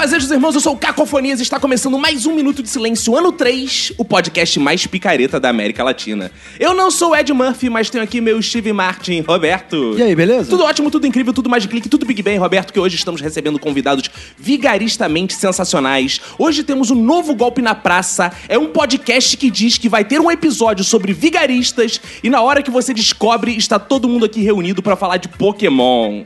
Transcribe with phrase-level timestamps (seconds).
[0.00, 3.32] Fazejos irmãos, eu sou o Cacofonias e está começando mais um Minuto de Silêncio, ano
[3.32, 6.32] 3, o podcast mais picareta da América Latina.
[6.58, 9.98] Eu não sou o Ed Murphy, mas tenho aqui meu Steve Martin, Roberto.
[9.98, 10.48] E aí, beleza?
[10.48, 13.20] Tudo ótimo, tudo incrível, tudo mais de clique, tudo Big Bang, Roberto, que hoje estamos
[13.20, 16.18] recebendo convidados vigaristamente sensacionais.
[16.38, 18.32] Hoje temos um novo golpe na praça.
[18.48, 22.62] É um podcast que diz que vai ter um episódio sobre vigaristas e na hora
[22.62, 26.22] que você descobre, está todo mundo aqui reunido para falar de Pokémon.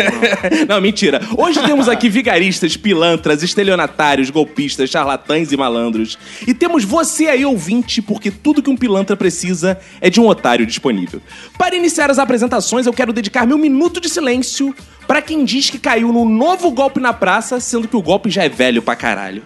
[0.66, 1.20] não, mentira.
[1.36, 2.78] Hoje temos aqui vigaristas,
[3.10, 6.18] pilantras, estelionatários, golpistas, charlatães e malandros.
[6.46, 10.66] E temos você aí, ouvinte, porque tudo que um pilantra precisa é de um otário
[10.66, 11.20] disponível.
[11.58, 14.74] Para iniciar as apresentações, eu quero dedicar meu minuto de silêncio
[15.06, 18.44] para quem diz que caiu no novo golpe na praça, sendo que o golpe já
[18.44, 19.42] é velho pra caralho.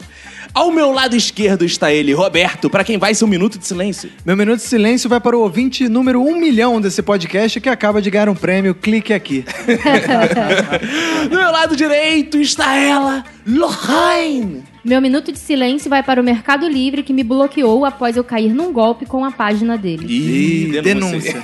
[0.55, 4.09] Ao meu lado esquerdo está ele, Roberto, para quem vai ser um minuto de silêncio.
[4.25, 8.01] Meu minuto de silêncio vai para o ouvinte número 1 milhão desse podcast que acaba
[8.01, 8.73] de ganhar um prêmio.
[8.73, 9.45] Clique aqui.
[11.29, 14.63] Do meu lado direito está ela, Lorraine.
[14.85, 18.55] Meu minuto de silêncio vai para o Mercado Livre que me bloqueou após eu cair
[18.55, 20.07] num golpe com a página dele.
[20.07, 21.35] Ih, denúncia.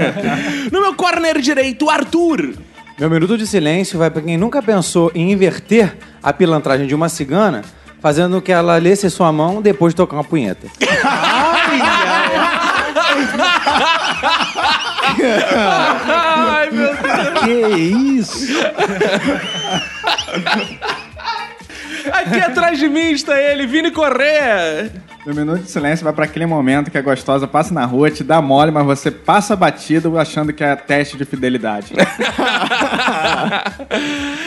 [0.72, 2.54] no meu corner direito, Arthur.
[2.98, 7.08] Meu minuto de silêncio vai para quem nunca pensou em inverter a pilantragem de uma
[7.08, 7.62] cigana,
[8.00, 10.66] fazendo que ela lesse sua mão depois de tocar uma punheta.
[16.06, 17.40] Ai, meu Deus.
[17.44, 18.46] que isso?
[22.12, 24.90] Aqui atrás de mim está ele, Vini Correa.
[25.24, 28.24] Meu minuto de silêncio vai para aquele momento que a gostosa passa na rua, te
[28.24, 31.92] dá mole, mas você passa batido achando que é teste de fidelidade.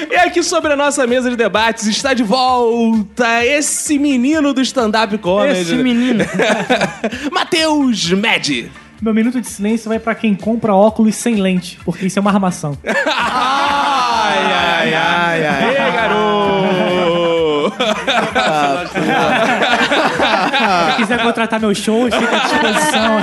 [0.10, 5.18] E aqui sobre a nossa mesa de debates está de volta esse menino do stand-up
[5.18, 5.60] comedy.
[5.60, 6.24] Esse menino.
[7.32, 8.72] Matheus Med.
[9.02, 12.32] Meu minuto de silêncio vai pra quem compra óculos sem lente, porque isso é uma
[12.32, 12.78] armação.
[14.26, 15.70] Ai, ai, ai, ai.
[15.70, 16.73] Ei, garoto.
[20.90, 23.20] Se quiser contratar meu show, fica à disposição.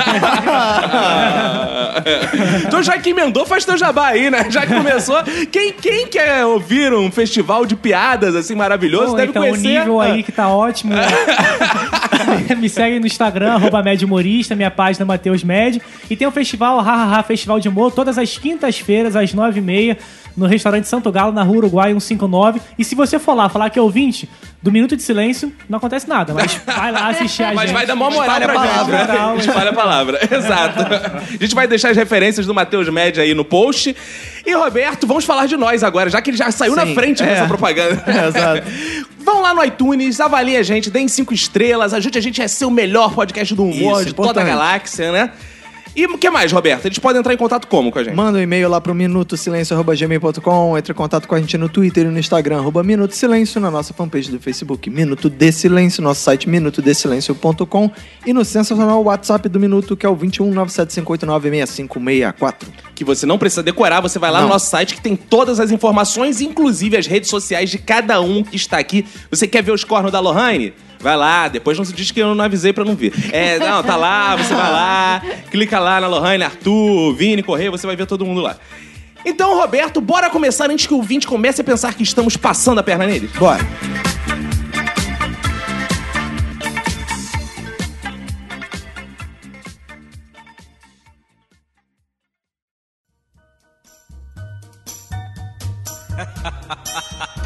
[2.66, 4.46] então já que emendou, faz teu jabá aí, né?
[4.50, 5.22] Já que começou.
[5.50, 9.66] Quem, quem quer ouvir um festival de piadas assim maravilhoso, Pô, deve então conhecer...
[9.66, 10.94] o nível aí que tá ótimo.
[12.58, 15.81] Me segue no Instagram, arroba Humorista, minha página Matheus Med.
[16.08, 19.98] E tem o festival Hahaha Festival de Humor, todas as quintas-feiras, às nove e meia,
[20.36, 22.60] no restaurante Santo Galo, na Rua Uruguai 159.
[22.78, 24.28] E se você for lá falar que é ouvinte,
[24.62, 26.34] do Minuto de Silêncio, não acontece nada.
[26.34, 27.72] Mas vai lá assistir a Mas gente.
[27.75, 29.06] vai dar mó moral pra a gente, palavra.
[29.06, 29.37] né?
[29.38, 30.81] Espalha a palavra, exato.
[30.82, 33.97] A gente vai deixar as referências do Matheus Média aí no post.
[34.44, 37.22] E, Roberto, vamos falar de nós agora, já que ele já saiu na Sim, frente
[37.22, 37.47] é.
[37.47, 38.04] propaganda.
[38.28, 38.62] exato.
[39.25, 42.65] Vão lá no iTunes, avaliem a gente, deem cinco estrelas, ajude a gente a ser
[42.65, 45.31] o melhor podcast do humor Isso, de toda a galáxia, né?
[45.94, 46.86] E o que mais, Roberto?
[46.86, 48.14] Eles podem entrar em contato como com a gente?
[48.14, 52.10] Manda um e-mail lá pro minutosilencio.gmail.com, entre em contato com a gente no Twitter e
[52.10, 56.48] no Instagram, arroba Minuto Silêncio, na nossa fanpage do Facebook, Minuto de Silêncio, nosso site
[56.48, 57.90] minutodesilencio.com
[58.24, 62.54] e no sensacional WhatsApp do Minuto, que é o 21975896564.
[62.94, 64.54] que você não precisa decorar, você vai lá no Não.
[64.54, 68.56] nosso site que tem todas as informações, inclusive as redes sociais de cada um que
[68.56, 69.04] está aqui.
[69.30, 70.72] Você quer ver os cornos da Lohane?
[71.00, 73.12] Vai lá, depois não se diz que eu não avisei pra não vir.
[73.32, 77.86] É, não, tá lá, você vai lá, clica lá na Lohane, Arthur, Vini, Correia, você
[77.86, 78.56] vai ver todo mundo lá.
[79.24, 82.82] Então, Roberto, bora começar antes que o ouvinte comece a pensar que estamos passando a
[82.82, 83.30] perna nele?
[83.38, 83.60] Bora.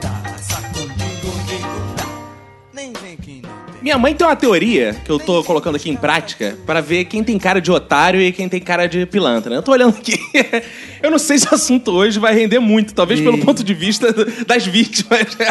[2.73, 3.41] Nem vem não tem.
[3.81, 7.23] Minha mãe tem uma teoria que eu tô colocando aqui em prática pra ver quem
[7.23, 9.49] tem cara de otário e quem tem cara de pilantra.
[9.49, 9.57] né?
[9.57, 10.19] Eu tô olhando aqui.
[11.01, 14.13] Eu não sei se o assunto hoje vai render muito, talvez pelo ponto de vista
[14.45, 15.35] das vítimas.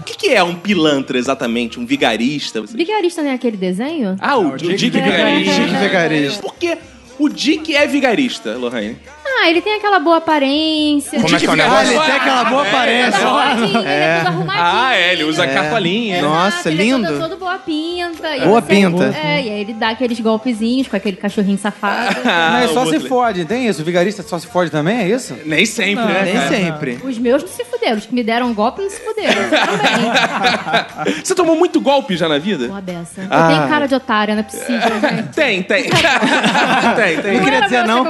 [0.00, 1.80] O que, que é um pilantra exatamente?
[1.80, 2.60] Um vigarista?
[2.60, 4.14] Você- Vigarista não é aquele desenho?
[4.20, 5.54] Ah, o, o Dick, Dick Vigarista.
[5.64, 6.42] Dick Vigarista.
[6.42, 6.76] Por que
[7.18, 8.98] o Dick é vigarista, Lohane?
[9.36, 11.20] Ah, ele tem aquela boa aparência.
[11.20, 11.92] Como é que é o Ah, negócio?
[11.92, 13.12] ele tem aquela boa aparência.
[13.20, 14.64] Todo arrumadinho, ele é todo arrumadinho.
[14.64, 16.18] Ah, é, ele usa cartolinha.
[16.18, 17.06] Exato, Nossa, ele É lindo.
[17.08, 18.36] todo, todo boa pinta.
[18.36, 19.04] E Boa pinta.
[19.04, 22.16] É, e aí ele dá aqueles golpezinhos com aquele cachorrinho safado.
[22.26, 23.82] Ah, Mas só se fode, tem isso?
[23.82, 25.36] O vigarista só se fode também, é isso?
[25.44, 26.22] Nem sempre, né?
[26.24, 26.48] Nem cara?
[26.48, 26.98] sempre.
[27.04, 29.34] Os meus não se fuderam, os que me deram golpe não se fuderam.
[29.50, 31.14] Também.
[31.24, 32.66] Você tomou muito golpe já na vida?
[32.66, 33.20] Uma beça.
[33.22, 33.48] Eu Ah.
[33.48, 35.28] tenho cara de otária, não é possível, gente.
[35.34, 35.84] Tem, tem.
[35.84, 37.36] tem, tem.
[37.36, 38.04] Não queria dizer não.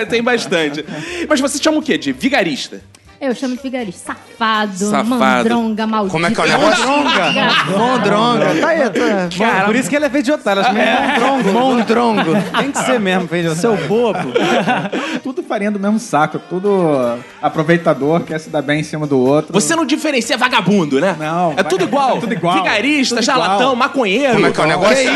[0.08, 0.84] tem bastante.
[1.28, 1.96] Mas você chama o quê?
[1.96, 2.82] De vigarista?
[3.20, 4.14] Eu chamo de vigarista.
[4.38, 5.08] Safado, Safado.
[5.08, 6.12] mandronga, maldito.
[6.12, 6.86] Como é que é o negócio?
[6.86, 7.78] Mondronga.
[7.78, 8.60] Mondronga.
[8.60, 9.28] Tá aí, tá.
[9.38, 10.60] Cara, por isso que ele é feito de otário.
[10.62, 11.18] Acho que é.
[11.20, 11.52] Mondrongo.
[11.52, 12.30] Mondrongo.
[12.58, 13.78] Tem que ser mesmo feito de otário.
[13.78, 14.18] Seu bobo.
[15.22, 19.52] Tudo farinha do mesmo saco, tudo aproveitador, quer se dar bem em cima do outro.
[19.52, 21.16] Você não diferencia vagabundo, né?
[21.18, 22.18] Não, É tudo igual.
[22.18, 22.56] é tudo igual.
[22.56, 23.76] Vigarista, Tudo charlatão, igual.
[23.76, 24.34] maconheiro.
[24.34, 25.04] Como é que é o negócio?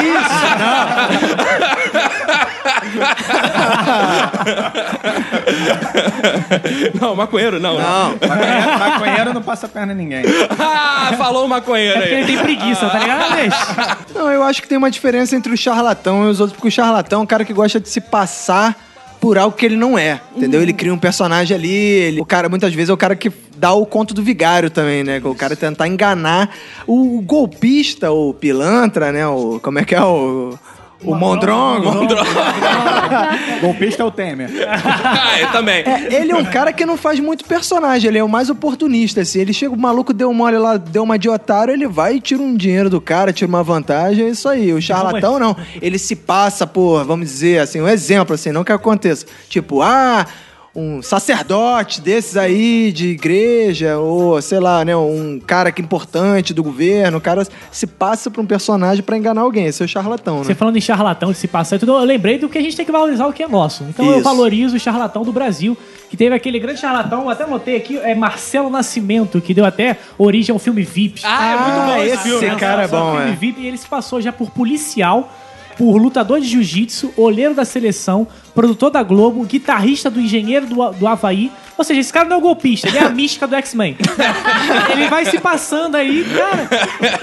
[7.00, 7.78] Não, maconheiro não.
[7.78, 7.87] Não.
[8.28, 10.22] Maconheiro, maconheiro não passa perna em ninguém.
[10.58, 14.08] Ah, falou o maconheiro Porque ele tem preguiça, tá ligado?
[14.14, 16.70] Não, eu acho que tem uma diferença entre o charlatão e os outros, porque o
[16.72, 18.76] charlatão é um cara que gosta de se passar
[19.20, 20.62] por algo que ele não é, entendeu?
[20.62, 23.72] Ele cria um personagem ali, ele- o cara, muitas vezes, é o cara que dá
[23.72, 25.20] o conto do vigário também, né?
[25.24, 26.50] O cara tentar enganar
[26.86, 29.26] o, golpista, o pilantra, né?
[29.26, 30.56] O, como é que é o...
[31.02, 32.08] O Mondrongo.
[33.60, 34.50] Golpista é o Temer.
[34.68, 35.84] Ah, eu também.
[35.84, 39.20] É, ele é um cara que não faz muito personagem, ele é o mais oportunista,
[39.20, 39.40] assim.
[39.40, 42.42] Ele chega, o maluco deu mole lá, deu uma de otário, ele vai e tira
[42.42, 44.72] um dinheiro do cara, tira uma vantagem, é isso aí.
[44.72, 45.56] O charlatão, não.
[45.80, 49.24] Ele se passa por, vamos dizer, assim, um exemplo, assim, não que aconteça.
[49.48, 50.26] Tipo, ah,
[50.74, 56.54] um sacerdote desses aí de igreja, ou sei lá, né, um cara que é importante
[56.54, 59.66] do governo, o cara se passa por um personagem pra enganar alguém.
[59.66, 60.54] Esse é o charlatão, Você né?
[60.54, 62.86] falando em charlatão, de se passar e tudo, eu lembrei do que a gente tem
[62.86, 63.84] que valorizar o que é nosso.
[63.84, 64.22] Então eu Isso.
[64.24, 65.76] valorizo o charlatão do Brasil,
[66.10, 69.96] que teve aquele grande charlatão, eu até notei aqui, é Marcelo Nascimento, que deu até
[70.16, 71.22] origem ao filme VIP.
[71.24, 72.56] Ah, é muito bom esse esse filme.
[72.56, 73.34] cara é bom, filme é.
[73.34, 75.32] VIP, e ele se passou já por policial,
[75.78, 81.06] por lutador de jiu-jitsu, olheiro da seleção, produtor da Globo, guitarrista do engenheiro do, do
[81.06, 81.52] Havaí.
[81.78, 83.96] Ou seja, esse cara não é um golpista, ele é a mística do X-Men.
[84.90, 86.68] ele vai se passando aí, cara.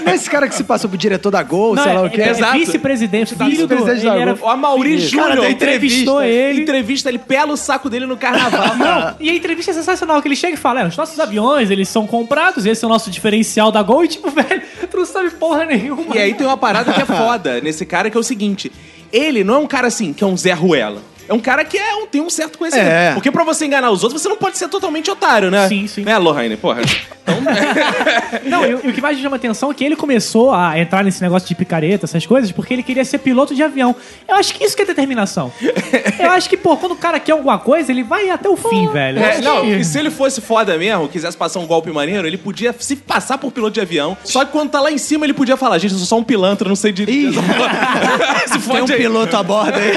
[0.00, 2.06] Não é esse cara que se passou pro diretor da Gol, Não, sei lá é,
[2.06, 2.22] o quê?
[2.22, 2.58] é Exato.
[2.58, 3.74] vice-presidente, filho do...
[3.74, 6.62] Ele da era O Amaury Júnior entrevistou ele.
[6.62, 8.76] Entrevista, ele pela o saco dele no carnaval.
[8.76, 11.70] Não, e a entrevista é sensacional, que ele chega e fala, é, os nossos aviões,
[11.70, 15.04] eles são comprados, esse é o nosso diferencial da Gol, e tipo, velho, tu não
[15.04, 16.16] sabe porra nenhuma.
[16.16, 18.72] E aí tem uma parada que é foda nesse cara, que é o seguinte:
[19.12, 21.02] ele não é um cara assim, que é um Zé Ruela.
[21.28, 22.88] É um cara que é um, tem um certo conhecimento.
[22.88, 23.12] É.
[23.14, 25.68] Porque pra você enganar os outros, você não pode ser totalmente otário, né?
[25.68, 26.02] Sim, sim.
[26.02, 26.56] Né, Lohane?
[26.56, 26.80] Porra.
[28.44, 30.78] Não, e, o- e o que mais me chama atenção é que ele começou a
[30.78, 33.94] entrar nesse negócio de picareta, essas coisas, porque ele queria ser piloto de avião.
[34.28, 35.52] Eu acho que isso que é determinação.
[36.20, 38.86] Eu acho que, pô, quando o cara quer alguma coisa, ele vai até o fim,
[38.88, 39.18] velho.
[39.18, 42.26] Eu É, não, que- e se ele fosse foda mesmo, quisesse passar um golpe maneiro,
[42.26, 44.16] ele podia se passar por piloto de avião.
[44.24, 46.24] Só que quando tá lá em cima, ele podia falar: gente, eu sou só um
[46.24, 47.32] pilantra, não sei dirigir.
[48.46, 48.96] se Tem um aí.
[48.96, 49.92] piloto a bordo aí.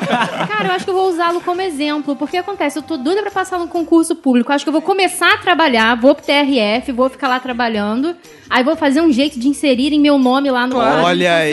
[0.00, 3.30] Cara, eu acho que eu vou usá-lo como exemplo, porque acontece, eu tô doida pra
[3.30, 4.52] passar no concurso público.
[4.52, 8.14] Acho que eu vou começar a trabalhar, vou pro TRF, vou ficar lá trabalhando,
[8.50, 11.52] aí vou fazer um jeito de inserirem meu nome lá no Olha aí.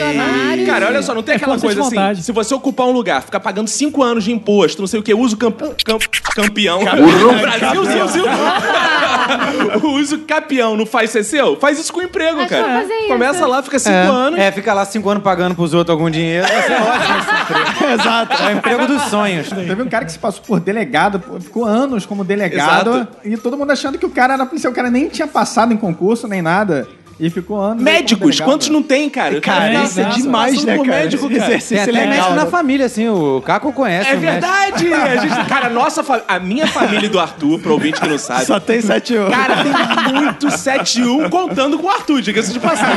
[0.66, 2.22] Cara, olha só, não tem É aquela coisa assim.
[2.22, 5.12] Se você ocupar um lugar, ficar pagando 5 anos de imposto, não sei o que,
[5.14, 6.02] uso camp, camp-
[6.34, 6.80] campeão.
[6.84, 8.24] Brasil, Brasil, Brasil.
[9.82, 11.56] o uso capião não faz ser seu?
[11.56, 12.80] Faz isso com emprego, Acho cara.
[12.80, 13.08] fazer isso.
[13.08, 14.38] Começa lá, fica 5 anos.
[14.38, 16.46] É, fica lá cinco anos pagando pros outros algum dinheiro.
[16.46, 17.92] Vai ser ótimo esse emprego.
[18.00, 18.42] Exato.
[18.42, 19.48] É o emprego dos sonhos.
[19.48, 23.16] Teve um cara que se passou por delegado, ficou anos como delegado, Exato.
[23.24, 24.72] e todo mundo achando que o cara era policial.
[24.72, 26.86] O cara nem tinha passado em concurso, nem nada.
[27.18, 27.82] E ficou anos.
[27.82, 28.48] Médicos, delegado.
[28.48, 29.40] quantos não tem, cara?
[29.40, 30.98] Cara, Cara, isso é demais, né, por cara?
[30.98, 31.48] médico, Esse cara.
[31.50, 32.50] exercício Tem até legal, médico na né?
[32.50, 33.08] família, assim.
[33.08, 34.92] O Caco conhece É o verdade!
[34.92, 36.24] A gente, cara, nossa família.
[36.28, 38.44] A minha família e do Arthur, pro ouvinte que não sabe.
[38.46, 39.34] Só tem 7 anos.
[39.34, 42.96] Cara, tem muito 7-1 contando com o Arthur, diga-se de passagem.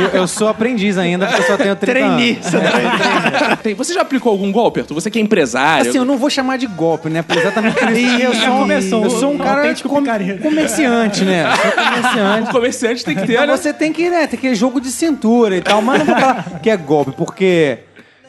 [0.00, 2.32] Eu, eu sou aprendiz ainda, porque eu só tenho 30 Trainee.
[2.32, 2.46] anos.
[2.46, 4.94] Você tá- Tem- Você já aplicou algum golpe, Arthur?
[4.94, 5.88] Você que é empresário.
[5.88, 7.22] Assim, eu não vou chamar de golpe, né?
[7.22, 8.22] Por exatamente isso.
[8.22, 10.42] Eu sou, um- eu sou um um cara com- picareta.
[10.42, 11.44] comerciante, né?
[11.44, 12.50] Eu sou O comerciante.
[12.52, 13.56] comerciante tem que ter, Então né?
[13.56, 16.60] você tem que, né, ter aquele jogo de cintura e tal, mas não vou falar
[16.62, 17.78] que é golpe, porque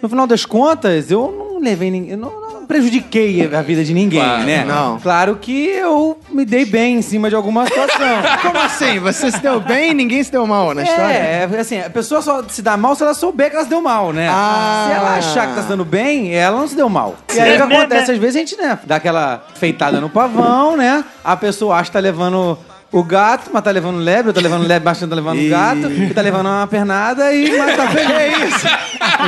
[0.02, 2.16] no final das contas eu não levei ninguém.
[2.16, 4.66] Não, não, prejudiquei a vida de ninguém, Claro, né?
[4.66, 5.00] não.
[5.00, 8.22] Claro que eu me dei bem em cima de alguma situação.
[8.42, 9.00] Como assim?
[9.00, 11.14] Você se deu bem e ninguém se deu mal na história?
[11.14, 13.70] É, é, assim, a pessoa só se dá mal se ela souber que ela se
[13.70, 14.28] deu mal, né?
[14.30, 14.86] Ah.
[14.88, 17.16] Se ela achar que tá se dando bem, ela não se deu mal.
[17.34, 18.12] E aí o que acontece?
[18.12, 21.04] Às vezes a gente, né, dá aquela feitada no pavão, né?
[21.24, 22.58] A pessoa acha que tá levando
[22.92, 25.92] o gato, mas tá levando lebre, ou tá levando lebre, mas tá levando o gato,
[25.92, 28.64] e tá levando uma pernada e mas tá feliz.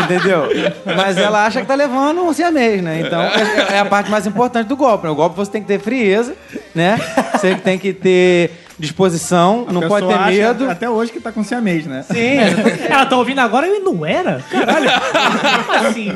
[0.04, 0.44] Entendeu?
[0.86, 3.02] Mas ela acha que tá levando um siamês, né?
[3.06, 5.06] Então é, é a parte mais importante do golpe.
[5.06, 5.12] né?
[5.12, 6.34] O golpe você tem que ter frieza,
[6.74, 6.98] né?
[7.34, 10.70] Você tem que ter disposição, A não pode ter acha medo.
[10.70, 12.04] Até hoje que tá com siamês, né?
[12.04, 12.38] Sim,
[12.90, 14.44] Ela tá ouvindo agora e não era?
[14.50, 14.90] Caralho.
[15.66, 16.12] Como assim?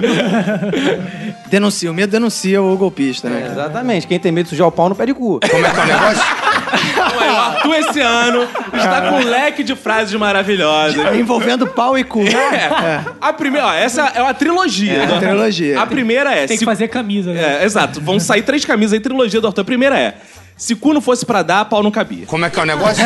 [1.47, 3.47] Denuncia, o medo denuncia o golpista, né?
[3.47, 4.07] É, exatamente.
[4.07, 5.39] Quem tem medo de sujar o pau não pede cu.
[5.39, 6.23] Como é que é o negócio?
[6.73, 11.15] Então, aí, o Arthur esse ano está com um leque de frases maravilhosas.
[11.15, 12.21] Envolvendo pau e cu.
[12.21, 13.01] É.
[13.19, 14.93] A primeira, ó, essa é uma trilogia.
[14.93, 15.27] É, do Arthur.
[15.29, 15.81] trilogia.
[15.81, 16.39] A primeira é.
[16.47, 17.59] Tem que se- fazer camisa, né?
[17.61, 17.99] É, exato.
[18.01, 19.61] Vão sair três camisas aí, trilogia do Arthur.
[19.61, 20.15] A primeira é.
[20.57, 22.25] Se cu não fosse pra dar, pau não cabia.
[22.27, 23.03] Como é que é o negócio?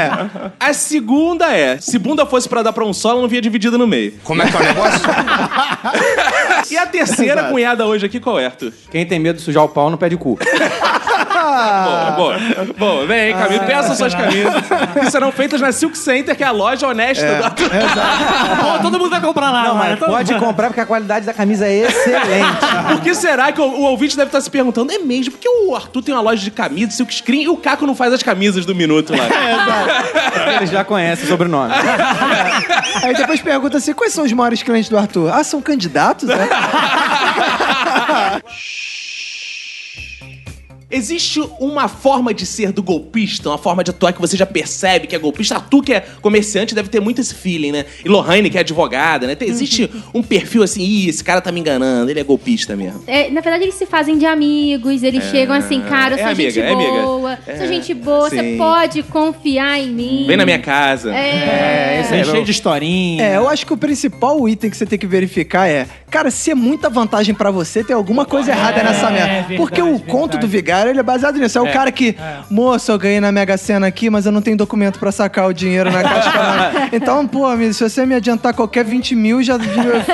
[0.58, 1.76] A segunda é.
[1.78, 4.14] Se bunda fosse pra dar pra um só, ela não via dividida no meio.
[4.24, 5.00] Como é que é o negócio?
[6.70, 8.72] E a terceira cunhada hoje aqui, qual é, Arthur?
[8.90, 10.38] Quem tem medo de sujar o pau não pede cu.
[11.44, 12.38] Boa, boa.
[12.78, 13.64] Boa, vem aí, Camilo.
[13.64, 14.54] Peça suas camisas.
[15.00, 17.70] Que serão feitas na Silk Center, que é a loja honesta do Arthur.
[17.70, 19.64] Pô, todo mundo vai comprar lá.
[19.64, 19.96] Não, mano.
[19.96, 22.58] pode comprar porque a qualidade da camisa é excelente.
[22.88, 24.92] Por que será que o, o ouvinte deve estar se perguntando?
[24.92, 25.32] É mesmo?
[25.32, 28.12] Porque o Arthur tem uma loja de camisas, Silk Screen, e o Caco não faz
[28.12, 29.24] as camisas do Minuto lá.
[30.56, 31.72] Ele já conhece o sobrenome.
[33.02, 35.32] Aí depois pergunta assim: quais são os maiores clientes do Arthur?
[35.32, 36.28] Ah, são candidatos?
[36.28, 36.48] É?
[40.90, 45.06] Existe uma forma de ser do golpista, uma forma de atuar que você já percebe
[45.06, 45.58] que é golpista.
[45.60, 47.84] Tu, que é comerciante, deve ter muito esse feeling, né?
[48.04, 49.36] E Lohane, que é advogada, né?
[49.40, 53.02] Existe um perfil assim, ih, esse cara tá me enganando, ele é golpista mesmo.
[53.06, 56.32] É, na verdade, eles se fazem de amigos, eles chegam assim, cara, eu é sou
[56.32, 57.02] amiga, gente é amiga.
[57.02, 58.56] boa, sou gente boa, você sim.
[58.56, 60.24] pode confiar em mim.
[60.26, 61.14] Vem na minha casa.
[61.14, 63.22] É, Esse é cheio de historinha.
[63.24, 66.50] É, eu acho que o principal item que você tem que verificar é, cara, se
[66.50, 69.26] é muita vantagem pra você, tem alguma coisa errada nessa merda.
[69.32, 70.10] verdade, Porque o verdade.
[70.10, 71.58] conto do vigário, ele é baseado nisso.
[71.58, 72.16] É, o cara que,
[72.50, 75.52] moço, eu ganhei na Mega Sena aqui, mas eu não tenho documento pra sacar o
[75.52, 76.28] dinheiro na caixa.
[76.28, 76.88] econômica.
[76.96, 79.58] então, pô, amigo, se você me adiantar qualquer 20 mil, já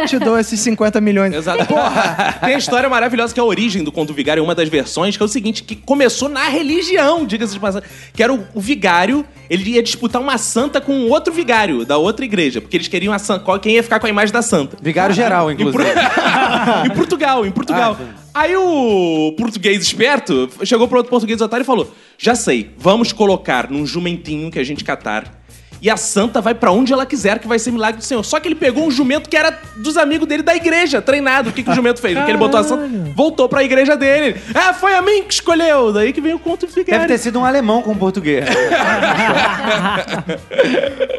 [0.07, 1.35] te dou esses 50 milhões.
[1.35, 1.67] Exato.
[1.67, 2.37] Porra!
[2.45, 5.23] Tem a história maravilhosa que é a origem do conto vigário, uma das versões, que
[5.23, 9.25] é o seguinte, que começou na religião, diga-se de passagem, que era o, o vigário,
[9.49, 13.19] ele ia disputar uma santa com outro vigário da outra igreja, porque eles queriam a
[13.19, 14.77] santa, qual- quem ia ficar com a imagem da santa.
[14.81, 15.85] Vigário geral, Em, inclusive.
[15.85, 15.91] Por-
[16.87, 17.97] em Portugal, em Portugal.
[18.41, 23.71] Aí o português esperto chegou pro outro português otário e falou: Já sei, vamos colocar
[23.71, 25.40] num jumentinho que a gente catar.
[25.83, 28.23] E a santa vai pra onde ela quiser, que vai ser milagre do Senhor.
[28.25, 31.51] Só que ele pegou um jumento que era dos amigos dele da igreja, treinado.
[31.51, 32.17] O que, que o jumento fez?
[32.17, 34.37] Porque ele botou a santa, voltou pra igreja dele.
[34.55, 35.93] Ah, foi a mim que escolheu.
[35.93, 37.09] Daí que veio o conto Deve vigário.
[37.09, 38.45] ter sido um alemão com português.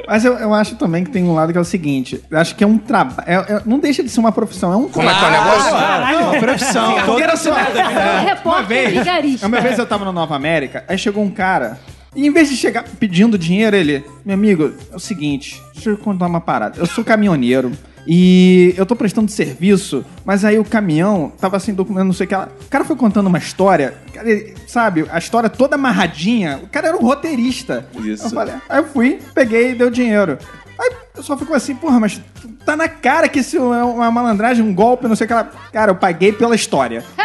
[0.08, 2.56] Mas eu, eu acho também que tem um lado que é o seguinte: eu acho
[2.56, 3.62] que é um trabalho.
[3.66, 5.72] não deixa de ser uma profissão, é um Como é que é o negócio?
[5.72, 6.20] Caralho.
[6.20, 6.96] Uma profissão.
[6.96, 7.80] Carteira assinada.
[7.80, 9.44] é um repórter vez-.
[9.44, 11.80] Uma vez eu tava na Nova América, aí chegou um cara.
[12.16, 15.98] E em vez de chegar pedindo dinheiro, ele, meu amigo, é o seguinte, deixa eu
[15.98, 16.78] contar uma parada.
[16.78, 17.72] Eu sou caminhoneiro
[18.06, 22.28] e eu tô prestando serviço, mas aí o caminhão tava sem documento, não sei o
[22.28, 22.36] que.
[22.36, 22.50] lá.
[22.66, 24.28] O cara foi contando uma história, cara,
[24.68, 26.60] sabe, a história toda amarradinha.
[26.64, 27.88] O cara era um roteirista.
[28.04, 28.26] Isso.
[28.26, 30.38] Eu falei, aí eu fui, peguei e deu dinheiro.
[30.82, 32.20] Aí o pessoal ficou assim, porra, mas
[32.66, 35.48] tá na cara que isso é uma malandragem, um golpe, não sei o que lá.
[35.72, 37.04] Cara, eu paguei pela história.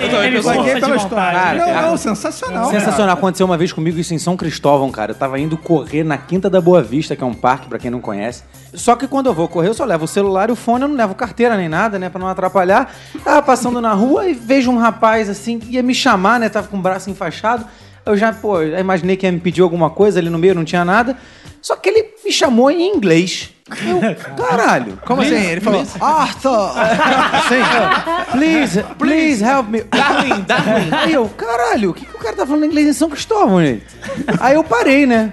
[0.00, 0.96] Eu paguei pela vontade.
[0.96, 1.54] história.
[1.54, 1.86] não, cara.
[1.88, 2.66] não, sensacional.
[2.66, 2.78] cara.
[2.78, 3.14] Sensacional.
[3.16, 5.12] Aconteceu uma vez comigo isso em São Cristóvão, cara.
[5.12, 7.90] Eu tava indo correr na Quinta da Boa Vista, que é um parque, pra quem
[7.90, 8.42] não conhece.
[8.74, 10.88] Só que quando eu vou correr, eu só levo o celular e o fone, eu
[10.88, 12.08] não levo carteira nem nada, né?
[12.08, 12.92] Pra não atrapalhar.
[13.24, 16.48] Tava passando na rua e vejo um rapaz assim, ia me chamar, né?
[16.48, 17.64] Tava com o braço enfaixado.
[18.04, 20.84] Eu já, pô, imaginei que ia me pedir alguma coisa ali no meio, não tinha
[20.84, 21.16] nada.
[21.62, 23.50] Só que ele me chamou em inglês.
[23.70, 24.00] Eu,
[24.36, 24.98] caralho.
[25.04, 25.34] Como assim?
[25.34, 26.72] Ele falou, Arthur!
[27.48, 28.32] Sim.
[28.32, 29.82] Please, please help me.
[29.82, 30.88] Darwin, Darwin.
[30.92, 33.84] Aí eu, caralho, o que, que o cara tá falando inglês em São Cristóvão, gente?
[34.40, 35.32] Aí eu parei, né?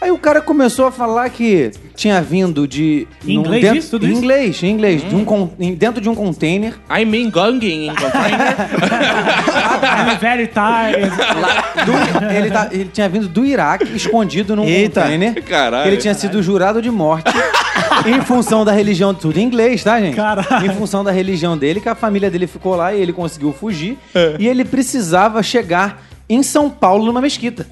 [0.00, 3.08] Aí o cara começou a falar que tinha vindo de.
[3.26, 4.18] Em inglês dentro, isso, tudo em isso?
[4.18, 5.02] inglês, em inglês.
[5.08, 6.74] De um, con- em- dentro de um container.
[6.90, 8.56] I'm in Gonging, in container.
[9.82, 11.10] I'm very tired.
[11.86, 15.00] do- ele, tá- ele tinha vindo do Iraque, escondido num Eita.
[15.02, 15.42] container.
[15.42, 15.88] Caralho.
[15.88, 17.32] Ele tinha sido jurado de morte.
[18.06, 20.14] em função da religião, tudo em inglês, tá, gente?
[20.14, 20.66] Caralho.
[20.66, 23.96] Em função da religião dele, que a família dele ficou lá e ele conseguiu fugir.
[24.14, 24.36] É.
[24.38, 27.66] E ele precisava chegar em São Paulo, numa mesquita.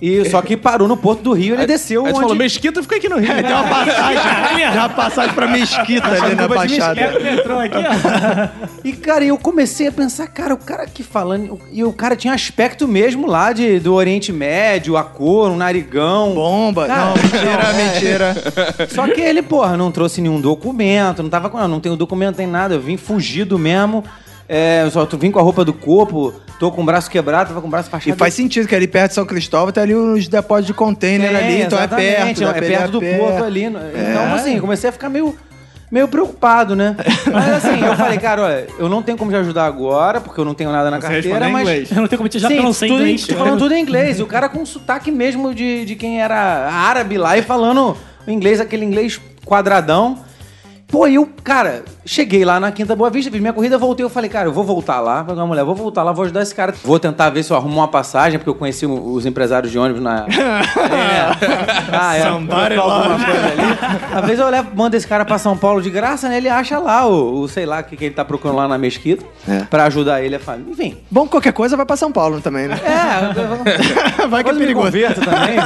[0.00, 2.20] E, só que parou no Porto do Rio, ele desceu Aí onde...
[2.20, 3.30] falou, Mesquita, fica aqui no Rio.
[3.30, 4.22] É, tem uma passagem.
[4.56, 7.18] tem uma passagem pra Mesquita ali na Baixada.
[7.18, 8.68] O metrô aqui, ó.
[8.82, 11.60] E, cara, eu comecei a pensar, cara, o cara que falando.
[11.70, 16.32] E o cara tinha aspecto mesmo lá de, do Oriente Médio, a cor, um narigão.
[16.34, 16.86] Bomba.
[16.86, 18.88] Cara, não, mentira, mentira.
[18.88, 21.58] Só que ele, porra, não trouxe nenhum documento, não tava com.
[21.58, 22.74] Não, não tenho documento, nem nada.
[22.74, 24.02] Eu vim fugido mesmo.
[24.48, 27.60] É, eu só vim com a roupa do corpo, tô com o braço quebrado, tava
[27.60, 28.16] com o braço E fachado.
[28.16, 31.62] faz sentido que ali perto de São Cristóvão tem ali os depósitos de container ali,
[31.62, 32.42] então é perto.
[32.44, 33.64] É ir perto do porto ali.
[33.64, 35.34] Então, assim, comecei a ficar meio,
[35.90, 36.94] meio preocupado, né?
[37.32, 40.44] Mas assim, eu falei, cara, olha, eu não tenho como te ajudar agora, porque eu
[40.44, 41.62] não tenho nada na Você carteira, mas.
[41.62, 41.90] inglês.
[41.90, 43.26] Eu não tenho como te ajudar Sim, porque eu não sei tudo inglês.
[43.26, 44.18] tô falando tudo em inglês.
[44.18, 47.96] E o cara com um sotaque mesmo de, de quem era árabe lá e falando
[48.26, 50.18] o inglês, aquele inglês quadradão.
[50.86, 54.10] Pô, e eu, cara, cheguei lá na Quinta Boa Vista, fiz minha corrida, voltei, eu
[54.10, 56.74] falei, cara, eu vou voltar lá, falei mulher, vou voltar lá, vou ajudar esse cara.
[56.84, 60.02] Vou tentar ver se eu arrumo uma passagem, porque eu conheci os empresários de ônibus
[60.02, 60.26] na...
[60.94, 61.96] É.
[61.96, 62.22] Ah, é.
[62.22, 63.24] Somebody alguma love.
[63.24, 64.14] coisa ali.
[64.14, 66.36] Às vezes eu levo, mando esse cara pra São Paulo de graça, né?
[66.36, 68.78] Ele acha lá o, o sei lá, o que, que ele tá procurando lá na
[68.78, 69.60] mesquita, É.
[69.64, 70.72] pra ajudar ele a família.
[70.72, 70.96] Enfim.
[71.10, 72.78] Bom, qualquer coisa vai pra São Paulo também, né?
[72.84, 74.90] É, Vai que é perigoso.
[74.90, 75.56] também.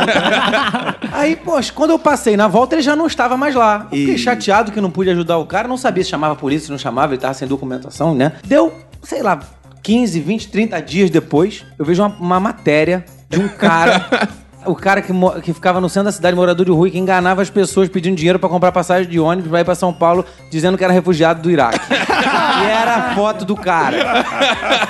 [1.13, 3.87] Aí, poxa, quando eu passei na volta, ele já não estava mais lá.
[3.91, 6.37] Eu Fiquei E- chateado que não pude ajudar o cara, não sabia se chamava a
[6.37, 8.33] polícia, não chamava, ele tava sem documentação, né?
[8.45, 9.41] Deu, sei lá,
[9.83, 14.29] 15, 20, 30 dias depois, eu vejo uma, uma matéria de um cara.
[14.69, 17.41] O cara que, que ficava no centro da cidade, morador de rua, e que enganava
[17.43, 20.77] as pessoas pedindo dinheiro pra comprar passagem de ônibus pra ir pra São Paulo, dizendo
[20.77, 21.79] que era refugiado do Iraque.
[21.91, 24.25] e era a foto do cara.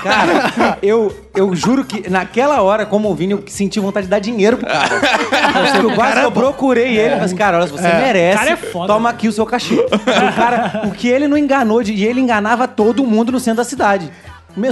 [0.02, 4.18] Cara, eu, eu juro que naquela hora, como o Vini, eu senti vontade de dar
[4.18, 5.00] dinheiro pro cara.
[5.82, 8.92] Eu quase eu procurei ele, mas, cara, olha, se você merece, O cara é foda.
[8.92, 9.75] toma aqui o seu cachê.
[9.76, 13.58] O cara, o que ele não enganou, de, e ele enganava todo mundo no centro
[13.58, 14.11] da cidade.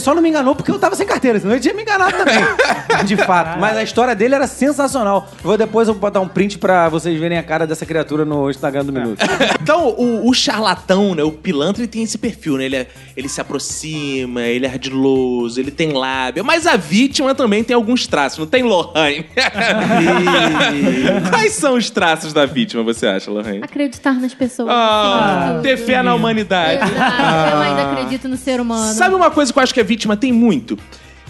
[0.01, 2.37] Só não me enganou porque eu tava sem carteira, senão ele tinha me enganado também.
[3.05, 3.59] De fato.
[3.59, 5.29] Mas a história dele era sensacional.
[5.43, 8.49] Vou depois eu vou botar um print pra vocês verem a cara dessa criatura no
[8.51, 9.19] Instagram do Minuto.
[9.67, 11.25] Então, o, o charlatão, né?
[11.25, 12.65] O pilantra, ele tem esse perfil, né?
[12.67, 16.45] Ele, é- ele se aproxima, ele é ardiloso, ele tem lábia.
[16.45, 19.27] Mas a vítima também tem alguns traços, não tem, Lohane?
[21.31, 23.61] Quais são os traços da vítima, você acha, Lohane?
[23.63, 24.69] Acreditar nas pessoas.
[24.71, 26.83] Ah, ter fé na humanidade.
[26.91, 28.95] Exato, eu ainda acredito no ser humano.
[28.95, 30.79] Sabe uma coisa que eu acho que a vítima tem muito?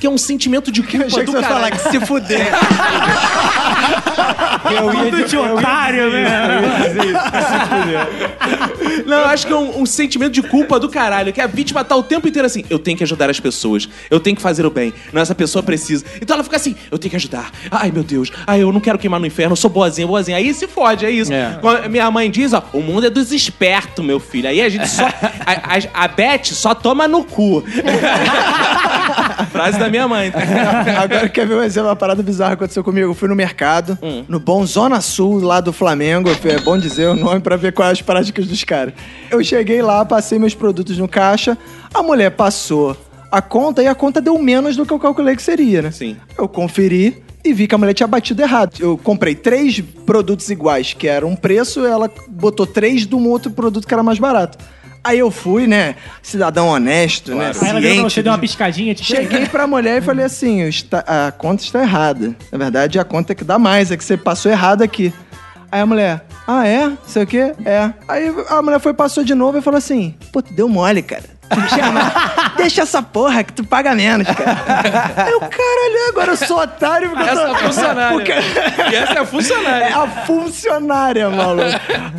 [0.07, 2.47] Que é um sentimento de culpa do você ia falar que se fuder.
[4.71, 6.27] Eu ia de otário, né?
[9.05, 11.33] Não, eu acho que é um, um sentimento de culpa do caralho.
[11.33, 14.19] Que a vítima tá o tempo inteiro assim: eu tenho que ajudar as pessoas, eu
[14.19, 14.93] tenho que fazer o bem.
[15.13, 16.05] Não, essa pessoa precisa.
[16.21, 17.53] Então ela fica assim: eu tenho que ajudar.
[17.71, 18.33] Ai, meu Deus.
[18.47, 20.37] Ai, eu não quero queimar no inferno, eu sou boazinha, boazinha.
[20.37, 21.33] Aí se fode, é isso.
[21.33, 21.59] É.
[21.61, 24.49] Quando minha mãe diz: ó, o mundo é dos espertos, meu filho.
[24.49, 25.07] Aí a gente só.
[25.07, 27.63] A, a, a Beth só toma no cu.
[29.53, 30.33] Frase da minha mãe.
[30.99, 33.09] Agora quer ver um exemplo, uma parada bizarra que aconteceu comigo.
[33.09, 36.29] Eu fui no mercado, no Bom Zona Sul, lá do Flamengo.
[36.31, 38.95] É bom dizer o nome pra ver quais as práticas dos caras.
[39.31, 41.57] Eu cheguei lá, passei meus produtos no caixa,
[41.95, 42.97] a mulher passou
[43.31, 45.91] a conta e a conta deu menos do que eu calculei que seria, né?
[45.91, 46.17] Sim.
[46.39, 48.77] Eu conferi e vi que a mulher tinha batido errado.
[48.81, 53.51] Eu comprei três produtos iguais, que era um preço, ela botou três de um outro
[53.51, 54.59] produto que era mais barato.
[55.07, 58.95] Aí eu fui, né, cidadão honesto, né, Aí ela virou pra você, deu uma piscadinha,
[58.95, 59.07] tipo...
[59.09, 62.35] Cheguei pra mulher e falei assim: "Está- a conta está errada.
[62.51, 65.13] Na verdade, a conta é que dá mais, é que você passou errado aqui.
[65.71, 66.91] Aí a mulher, ah, é?
[67.07, 67.53] Sei o quê?
[67.65, 67.91] É.
[68.09, 71.25] Aí a mulher foi, passou de novo e falou assim: pô, tu deu mole, cara.
[72.57, 74.57] Deixa essa porra que tu paga menos, cara.
[75.25, 77.47] Aí eu, caralho, agora eu sou otário porque eu Essa tô...
[77.47, 78.17] é a funcionária.
[78.17, 79.85] Porque- E essa é a funcionária.
[79.85, 81.69] É a funcionária, maluco.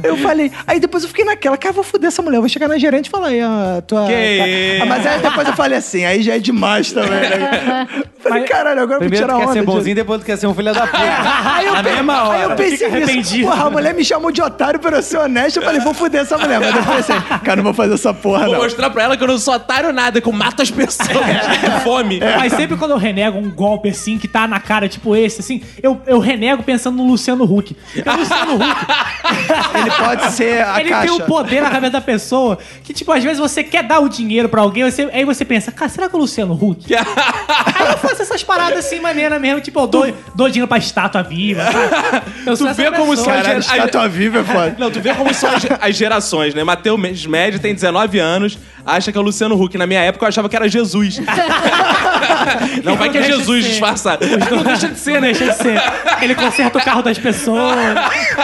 [0.04, 2.68] Eu falei, aí depois eu fiquei naquela, cara, vou foder essa mulher, eu vou chegar
[2.68, 4.06] na gerente e falar, aí, a tua.
[4.08, 4.84] Que tá-?
[4.84, 7.88] Ah, Mas aí depois eu falei assim, aí já é demais também, né?
[7.94, 9.54] Eu Falei, caralho, agora eu vou Primeiro tirar tu quer onda.
[9.54, 10.98] ser bonzinho, depois tu quer ser um filho da puta.
[10.98, 12.56] Aí eu, pe- mesma aí eu hora.
[12.56, 13.40] pensei nisso.
[13.42, 15.58] Porra, a mulher me chamou de otário por eu ser honesto.
[15.58, 16.60] Eu falei, vou foder essa mulher.
[16.60, 18.62] Mas depois assim, cara, não vou fazer essa porra, Vou não.
[18.63, 21.69] mostrar pra ela que eu não sou otário nada, que eu mato as pessoas É.
[21.69, 22.19] com fome.
[22.38, 25.62] Mas sempre quando eu renego um golpe assim, que tá na cara, tipo esse, assim,
[25.82, 27.75] eu, eu renego pensando no Luciano Huck.
[27.93, 28.86] Porque o Luciano Huck,
[29.80, 31.08] Ele pode ser a ele caixa.
[31.08, 34.10] tem um poder na cabeça da pessoa que, tipo, às vezes você quer dar o
[34.10, 36.93] dinheiro pra alguém, você, aí você pensa, cara, será que é o Luciano Huck?
[36.95, 41.23] aí eu faço essas paradas assim, maneira mesmo, tipo, eu dou, dou dinheiro pra estátua
[41.23, 42.23] viva, sabe?
[42.45, 43.25] Eu sou Tu vê como pessoa.
[43.25, 44.75] só a Caralho, ger- estátua viva é foda.
[44.77, 46.63] Não, tu vê como são as, as gerações, né?
[46.63, 49.78] Matheus Médio tem 19 anos, acha acha que é o Luciano Huck.
[49.78, 51.20] Na minha época eu achava que era Jesus.
[52.84, 53.70] não vai que é deixa Jesus de ser.
[53.72, 54.26] disfarçado.
[54.52, 55.32] Não deixa de ser, né?
[55.34, 55.82] deixa de ser.
[56.22, 57.76] Ele conserta o carro das pessoas.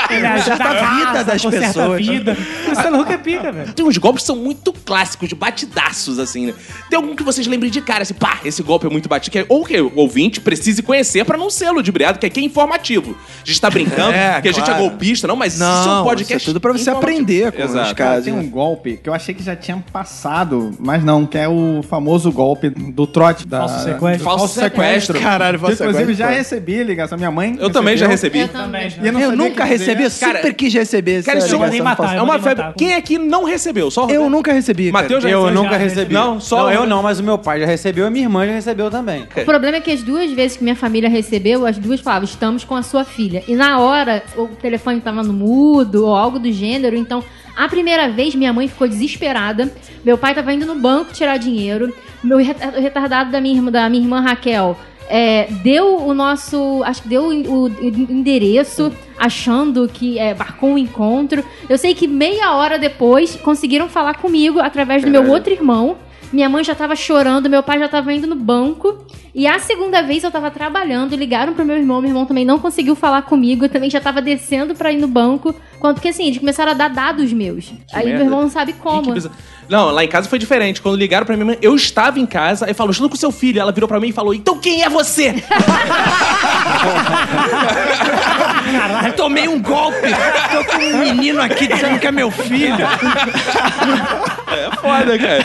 [0.10, 1.91] Ele ajuda a a vida casa, das conserta pessoas.
[1.93, 2.38] a vida.
[2.69, 3.73] Luciano Huck é pica, velho.
[3.73, 6.54] Tem uns golpes que são muito clássicos, de batidaços, assim, né?
[6.89, 9.32] Tem algum que vocês lembrem de cara, assim, pá, esse golpe é muito batido.
[9.32, 12.43] que é- Ou que o ouvinte precise conhecer pra não ser ludibriado, que aqui é
[12.43, 13.17] informativo.
[13.43, 16.02] A gente tá brincando, É, que a gente é golpista, não, mas isso é Não,
[16.02, 16.36] um podcast.
[16.36, 17.88] isso é tudo pra você aprender com Exato.
[17.88, 18.26] os casos.
[18.26, 21.82] Tem um golpe que eu achei que já tinha passado, mas não, que é o
[21.84, 23.60] famoso golpe do trote da.
[23.60, 24.24] Falso sequestro.
[24.24, 25.20] Falso sequestro.
[25.20, 27.18] Caralho, falso Inclusive, sequestro, já recebi ligação.
[27.18, 27.58] Minha mãe.
[27.60, 28.39] Eu também já recebi.
[28.42, 28.88] Eu também.
[29.02, 31.24] E não Eu nunca que recebi, eu Cara, sempre quis receber.
[31.24, 32.16] Cara, isso é matar.
[32.16, 32.63] É uma mandei febre.
[32.63, 32.76] matar.
[32.76, 33.89] Quem aqui não recebeu?
[33.92, 34.92] Só Eu nunca recebi.
[34.92, 35.63] Matheus já Eu recebeu.
[35.63, 36.13] nunca já recebi.
[36.13, 38.89] Não, só eu não, mas o meu pai já recebeu e minha irmã já recebeu
[38.89, 39.28] também.
[39.36, 42.63] O problema é que as duas vezes que minha família recebeu, as duas falavam, estamos
[42.63, 43.44] com a sua filha.
[43.48, 47.24] E na hora, o telefone tava no mudo ou algo do gênero, então...
[47.56, 49.72] A primeira vez, minha mãe ficou desesperada.
[50.04, 51.94] Meu pai tava indo no banco tirar dinheiro.
[52.24, 54.78] Meu retardado da minha irmã, da minha irmã Raquel
[55.10, 56.82] é, deu o nosso.
[56.84, 61.44] Acho que deu o, o endereço, achando que é, marcou um encontro.
[61.70, 65.98] Eu sei que meia hora depois conseguiram falar comigo através do meu outro irmão.
[66.32, 69.06] Minha mãe já tava chorando, meu pai já tava indo no banco.
[69.36, 72.58] E a segunda vez eu tava trabalhando, ligaram pro meu irmão, meu irmão também não
[72.58, 75.54] conseguiu falar comigo, eu também já tava descendo pra ir no banco.
[75.84, 77.74] Quando que assim, eles começaram a dar dados meus.
[77.91, 78.19] Aí merda.
[78.19, 79.13] meu irmão não sabe que como.
[79.67, 80.82] Não, lá em casa foi diferente.
[80.82, 83.60] Quando ligaram pra minha mãe, eu estava em casa, aí falou, estou com seu filho.
[83.60, 85.36] Ela virou pra mim e falou, então quem é você?
[89.17, 90.10] Tomei um golpe.
[90.52, 92.76] Tô com um menino aqui dizendo que é meu filho.
[94.54, 95.43] É foda, cara.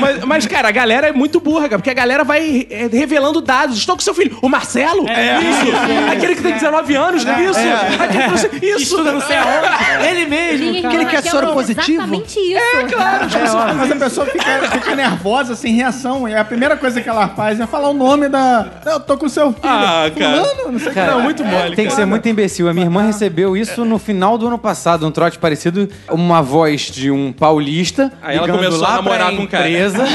[0.00, 3.40] mas, mas, cara, a galera é muito burra, cara, porque a galera vai é, revelando
[3.40, 3.78] dados.
[3.78, 4.36] Estou com seu filho.
[4.42, 5.06] O Marcelo?
[5.40, 6.10] isso.
[6.12, 7.60] Aquele que tem 19 anos, é isso?
[8.02, 8.36] Aquele que não
[8.82, 8.94] isso.
[8.96, 10.06] Estuda não sei aonde.
[10.08, 10.66] Ele mesmo.
[10.70, 10.94] Minha cara.
[10.94, 11.92] Aquele que é soro positivo?
[11.92, 12.58] Exatamente isso.
[12.76, 16.28] É, Claro, tipo, É, mas a pessoa fica, fica nervosa, sem reação.
[16.28, 18.66] E a primeira coisa que ela faz é falar o nome da.
[18.84, 19.62] Eu tô com o seu filho.
[19.64, 20.44] Ah, cara.
[20.44, 20.94] Fulano, não sei o que.
[20.94, 22.68] Cara, Não, muito mole, Tem que ser muito imbecil.
[22.68, 26.82] A minha irmã recebeu isso no final do ano passado, um trote parecido, uma voz
[26.82, 28.12] de um paulista.
[28.22, 29.68] Aí ela começou lá a namorar com o cara.
[29.68, 30.04] empresa.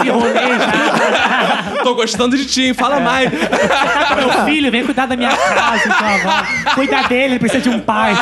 [0.00, 0.04] Se.
[1.82, 2.74] Tô gostando de ti, hein?
[2.74, 3.30] Fala mais.
[3.30, 6.74] Tá com meu filho, vem cuidar da minha casa, então.
[6.74, 8.14] Cuidar dele, ele precisa de um pai.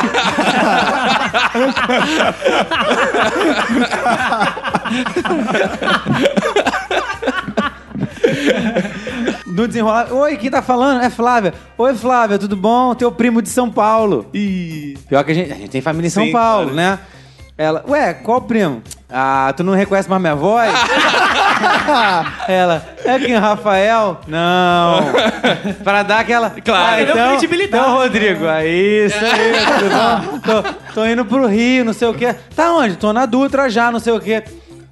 [9.45, 10.11] No desenrolar.
[10.11, 11.03] Oi, quem tá falando?
[11.03, 11.53] É Flávia.
[11.77, 12.95] Oi, Flávia, tudo bom?
[12.95, 14.25] Teu primo de São Paulo.
[14.33, 14.97] Ih.
[15.07, 16.75] Pior que a gente, a gente tem família em São Sim, Paulo, claro.
[16.75, 16.99] né?
[17.57, 18.81] Ela, ué, qual primo?
[19.15, 20.73] Ah, tu não reconhece mais minha voz?
[22.47, 24.19] Ela, é quem, Rafael?
[24.27, 25.01] Não.
[25.83, 26.49] Pra dar aquela.
[26.49, 26.83] Claro.
[26.95, 27.83] Ah, então, credibilidade.
[27.83, 30.39] então, Rodrigo, aí, isso aí, tudo bom?
[30.39, 32.35] Tô, tô indo pro Rio, não sei o quê.
[32.55, 32.95] Tá onde?
[32.95, 34.43] Tô na Dutra já, não sei o quê.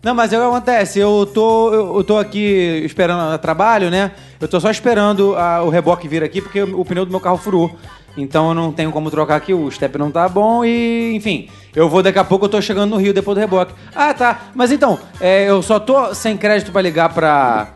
[0.03, 4.11] Não, mas é o que acontece, eu tô, eu, eu tô aqui esperando trabalho, né?
[4.39, 7.19] Eu tô só esperando a- o reboque vir aqui, porque o, o pneu do meu
[7.19, 7.75] carro furou.
[8.17, 11.87] Então eu não tenho como trocar aqui, o step não tá bom e, enfim, eu
[11.87, 13.73] vou daqui a pouco, eu tô chegando no Rio depois do reboque.
[13.95, 14.39] Ah, tá.
[14.53, 17.69] Mas então, é, eu só tô sem crédito pra ligar pra,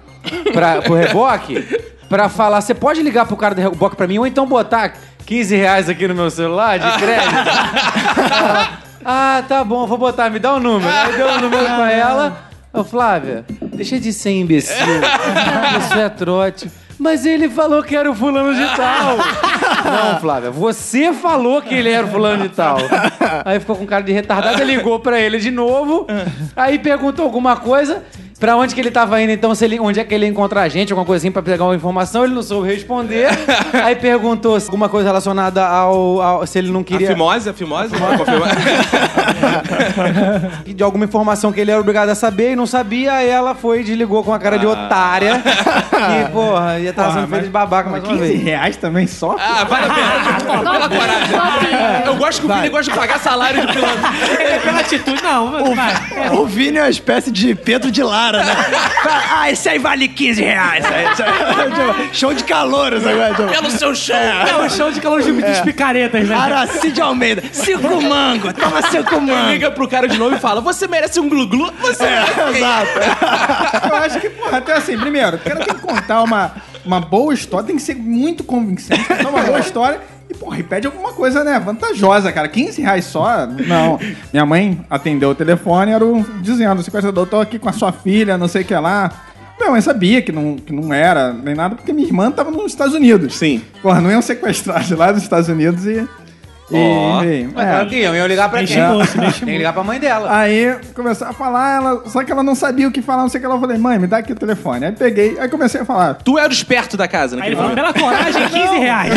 [0.54, 1.66] pra, pro reboque
[2.10, 4.94] pra falar, você pode ligar pro cara do reboque pra mim ou então botar
[5.26, 8.86] 15 reais aqui no meu celular de crédito?
[9.08, 10.92] Ah, tá bom, vou botar, me dá o número.
[10.92, 12.50] Aí deu o número pra ela.
[12.74, 14.76] Ô, Flávia, deixa de ser imbecil.
[15.80, 16.72] Isso é trote.
[16.98, 19.18] Mas ele falou que era o fulano de tal.
[19.86, 22.78] Não, Flávia, você falou que ele era o fulano de tal.
[23.44, 26.08] Aí ficou com cara de retardado, ligou pra ele de novo.
[26.56, 28.04] Aí perguntou alguma coisa.
[28.40, 30.64] Pra onde que ele tava indo, então, se ele, onde é que ele ia encontrar
[30.64, 33.30] a gente, alguma assim, pra pegar uma informação, ele não soube responder.
[33.84, 37.54] Aí perguntou se alguma coisa relacionada ao, ao- se ele não A queria fimose, a
[37.54, 37.92] fimose?
[40.66, 43.80] De alguma informação que ele era obrigado a saber e não sabia, aí ela foi
[43.80, 45.42] e desligou com a cara de otária.
[45.96, 48.44] E, porra, ia estar Porra, sendo feita mas- de babaca mais uma 15 vez.
[48.44, 49.36] reais também só?
[49.40, 50.62] Ah, vale a pena.
[50.62, 52.06] Pela coragem.
[52.06, 53.98] Eu gosto que o Vini gosta de pagar salário de piloto.
[54.40, 55.74] É pela atitude, não.
[55.74, 55.94] vai.
[56.38, 58.56] O Vini é uma espécie de Pedro de Lara, né?
[59.34, 60.86] ah, esse aí vale 15 reais.
[62.14, 63.34] Show de calouros agora.
[63.34, 64.16] tipo, Pelo seu show.
[64.16, 66.36] É o show de calor de, de picaretas, né?
[66.36, 67.44] Aracide Almeida.
[67.52, 68.54] Cinco mango.
[68.54, 69.52] Toma cinco mango.
[69.52, 71.72] Liga pro cara de novo e fala: Você merece um glu-glu?
[71.82, 72.58] Você merece.
[72.58, 72.92] Exato.
[73.90, 76.52] Eu acho que, porra, até assim, primeiro, o cara tem que contar uma,
[76.86, 80.00] uma boa história, tem que ser muito convincente, contar uma boa história.
[80.30, 82.48] E, porra, e pede alguma coisa, né, vantajosa, cara.
[82.48, 83.46] 15 reais só?
[83.46, 84.00] Não.
[84.34, 88.38] Minha mãe atendeu o telefone, era o, dizendo, sequestrador, tô aqui com a sua filha,
[88.38, 89.12] não sei o que lá.
[89.60, 92.72] Minha mãe sabia que não, que não era nem nada, porque minha irmã tava nos
[92.72, 93.36] Estados Unidos.
[93.36, 93.62] Sim.
[93.82, 96.08] Porra, não iam sequestrar de lá dos Estados Unidos e...
[96.72, 97.24] Ó.
[97.24, 97.86] E, é.
[97.86, 98.82] que iam, iam ligar pra quem?
[98.82, 100.36] moço, mexe Tem que ligar pra mãe dela.
[100.36, 103.38] Aí começou a falar, ela, só que ela não sabia o que falar, não sei
[103.40, 103.46] o que.
[103.46, 104.86] Ela falei, mãe, me dá aqui o telefone.
[104.86, 106.16] Aí peguei, aí comecei a falar.
[106.16, 109.14] Tu era o esperto da casa, Aí naquele ele falou, pela coragem, 15 reais.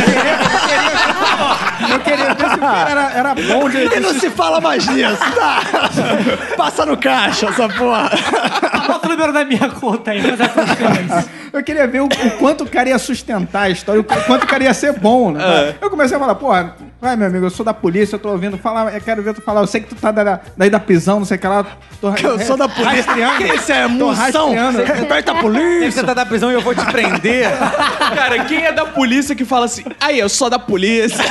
[1.91, 3.79] Eu queria ver se o cara era, era bom de.
[3.79, 5.61] E não se fala mais nisso, tá?
[6.57, 8.11] Passa no caixa essa porra.
[9.09, 11.25] O número da minha conta aí, mas é.
[11.51, 14.47] Eu queria ver o, o quanto o cara ia sustentar a história, o quanto o
[14.47, 15.75] cara ia ser bom, né?
[15.81, 18.59] Eu comecei a falar, porra, vai, meu amigo, eu sou da polícia, eu tô ouvindo
[18.59, 21.21] falar, eu quero ver tu falar, eu sei que tu tá da, daí da prisão,
[21.21, 21.65] não sei o que lá.
[22.03, 22.97] Tô, Eu sou da polícia.
[23.03, 23.37] rastreando.
[23.39, 24.55] Que isso é Tô munição?
[24.55, 24.83] rastreando.
[24.83, 25.91] Aperta a Tem que polícia.
[25.93, 27.49] você tá da prisão e eu vou te prender.
[28.15, 31.25] Cara, quem é da polícia que fala assim, aí, eu sou da polícia?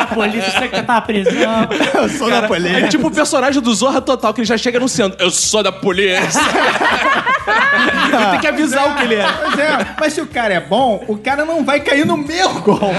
[0.00, 1.68] A polícia você que tá na prisão.
[1.94, 2.78] Eu sou da polícia.
[2.78, 5.70] É tipo o personagem do Zorra Total, que ele já chega anunciando, eu sou da
[5.70, 6.40] polícia.
[8.16, 9.26] Ele tem que avisar o que ele é.
[9.26, 12.48] Pois é, mas se o cara é bom, o cara não vai cair no meu
[12.60, 12.92] gol.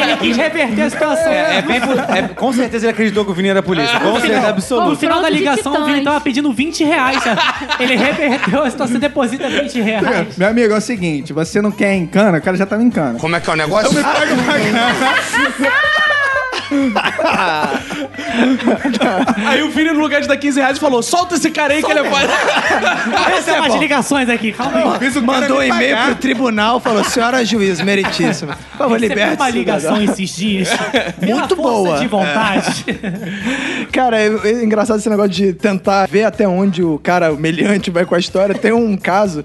[0.00, 1.30] Ele quis reverter a situação.
[1.32, 3.98] É, é bem por- é- com certeza ele acreditou que o Vini era polícia.
[4.00, 4.96] Com certeza No absoluta.
[4.96, 6.04] final da Confronto de ligação, o Vini titãs.
[6.04, 7.22] tava pedindo 20 reais.
[7.22, 7.40] sabe?
[7.80, 10.36] Ele reverteu a situação, deposita 20 reais.
[10.36, 12.90] Meu amigo, é o seguinte, você não quer em cana, o cara já tava em
[12.90, 13.18] cana.
[13.18, 13.90] Como é que é o negócio?
[19.46, 21.90] Aí o Vini, no lugar de dar 15 reais, falou, solta esse cara aí que
[21.90, 22.02] ele é...
[23.38, 24.84] Essa é umas ligações aqui, calma aí.
[25.20, 28.58] Mandou um e-mail pro tribunal, falou: senhora juiz, meritíssima.
[28.72, 30.68] Por favor, liberte uma ligação esses dias.
[31.18, 31.98] Pela Muito força boa.
[31.98, 32.84] de vontade.
[33.92, 37.90] Cara, é, é engraçado esse negócio de tentar ver até onde o cara, o meliante,
[37.90, 38.54] vai com a história.
[38.54, 39.44] Tem um caso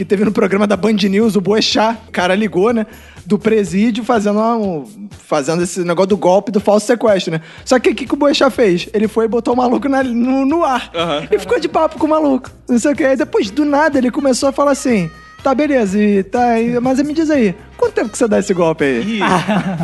[0.00, 2.86] que teve no programa da Band News, o Boechat, o cara ligou, né?
[3.26, 7.42] Do presídio fazendo, uma- um- fazendo esse negócio do golpe do falso sequestro, né?
[7.66, 8.88] Só que o que, que o Boechat fez?
[8.94, 10.90] Ele foi e botou o maluco na- no, no ar.
[11.30, 12.50] E ficou de papo com o maluco.
[12.66, 13.04] Não sei o que.
[13.04, 15.10] Aí depois, do nada, ele começou a falar assim.
[15.42, 16.40] Tá, beleza, e tá,
[16.82, 19.20] mas me diz aí, quanto tempo que você dá esse golpe aí?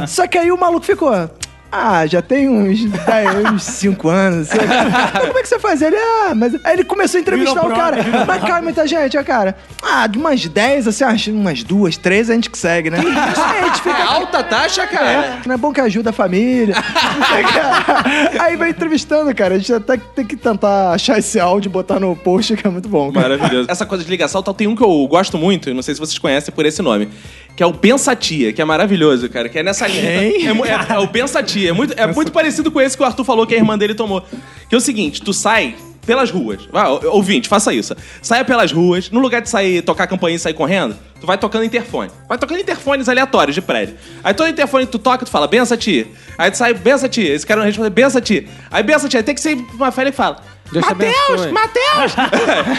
[0.09, 1.12] Só que aí o maluco ficou.
[1.78, 4.48] Ah, já tem uns 10, uns 5 anos.
[4.48, 5.20] sei lá.
[5.20, 5.82] Como é que você faz?
[5.82, 6.54] Ele, ah, mas.
[6.64, 7.96] Aí ele começou a entrevistar Virou o cara.
[8.26, 9.56] Mas cara, muita gente, ó, cara.
[9.82, 12.98] Ah, de umas 10, assim, acho umas duas, três a gente que segue, né?
[12.98, 13.06] Aí
[13.60, 14.04] a gente É fica.
[14.04, 15.10] alta taxa, cara.
[15.10, 16.74] É, não é bom que ajuda a família.
[18.40, 19.54] Aí vai entrevistando, cara.
[19.54, 22.70] A gente até tem que tentar achar esse áudio e botar no post, que é
[22.70, 23.12] muito bom.
[23.12, 23.36] Cara.
[23.36, 23.68] Maravilhoso.
[23.70, 26.18] Essa coisa de ligação tal, tem um que eu gosto muito, não sei se vocês
[26.18, 27.08] conhecem por esse nome,
[27.57, 30.03] que é o Pensatia, que é maravilhoso, cara, que é nessa linha.
[30.05, 30.29] É,
[30.90, 33.47] é- é o Pensatia, é muito, é muito parecido com esse que o Arthur falou
[33.47, 34.23] que a irmã dele tomou.
[34.69, 36.69] Que é o seguinte, tu sai pelas ruas.
[36.73, 37.97] Ou- ouvinte, faça isso.
[38.23, 41.37] Saia pelas ruas, no lugar de sair, tocar a campainha e sair correndo, tu vai
[41.38, 42.11] tocando interfone.
[42.29, 43.97] Vai tocando interfones aleatórios de prédio.
[44.23, 46.07] Aí todo interfone que tu toca, tu fala, bença tia.
[46.38, 47.35] Aí tu sai, bença tia.
[47.35, 48.45] Esse cara não responde, bença tia.
[48.71, 49.19] Aí bença tia.
[49.21, 50.40] Aí tem que ser uma fé que fala,
[50.85, 51.52] Abençoe.
[51.52, 52.12] Mateus!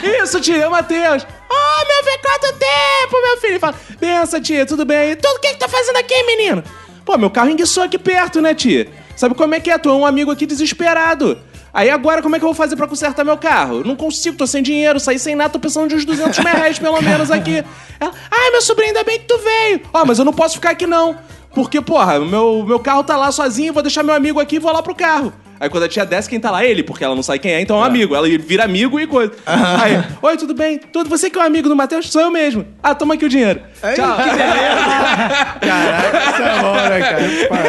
[0.24, 1.26] Isso, tia, é o Matheus.
[1.50, 3.52] Oh, meu filho, quanto tempo, meu filho?
[3.54, 5.16] Ele fala, benção, tia, tudo bem?
[5.16, 6.64] Tudo o que que tá fazendo aqui, menino?
[7.06, 8.90] Pô, meu carro enguiçou aqui perto, né, tia?
[9.16, 9.78] Sabe como é que é?
[9.78, 11.40] Tu é um amigo aqui desesperado.
[11.74, 13.84] Aí agora, como é que eu vou fazer pra consertar meu carro?
[13.84, 16.80] Não consigo, tô sem dinheiro, saí sem nada, tô precisando de uns 200 mil reais
[16.80, 17.64] pelo menos aqui.
[18.00, 19.82] Ela, Ai, meu sobrinho, ainda bem que tu veio.
[19.94, 21.18] Ó, mas eu não posso ficar aqui não.
[21.54, 24.72] Porque, porra, meu, meu carro tá lá sozinho, vou deixar meu amigo aqui e vou
[24.72, 25.34] lá pro carro.
[25.60, 26.64] Aí quando a tia desce, quem tá lá?
[26.64, 28.16] Ele, porque ela não sabe quem é, então é um amigo.
[28.16, 29.32] Ela vira amigo e coisa.
[29.46, 30.78] Aí, oi, tudo bem?
[30.78, 32.10] Tudo, você que é um amigo do Matheus?
[32.12, 32.66] Sou eu mesmo.
[32.84, 33.62] Ah, toma aqui o dinheiro.
[33.96, 34.18] Tchau.
[35.62, 37.22] Caraca, isso é bom, né, cara?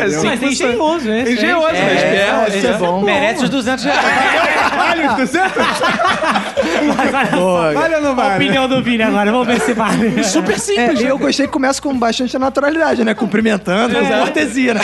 [0.04, 1.22] É, sim, Mas é engenhoso, né?
[1.32, 1.94] Engenhoso, né?
[1.94, 2.56] Esperto.
[2.58, 3.00] Isso é bom.
[3.02, 4.00] Merece os 200 reais.
[4.76, 5.52] Vale os 200?
[7.32, 8.44] Boa, Vale ou não A vale?
[8.44, 10.22] opinião do Vini agora, vamos ver se vale.
[10.24, 11.00] Super É, simples.
[11.00, 13.14] e eu gostei que começa com bastante naturalidade, né?
[13.14, 14.80] Cumprimentando, fazendo cortesia, né?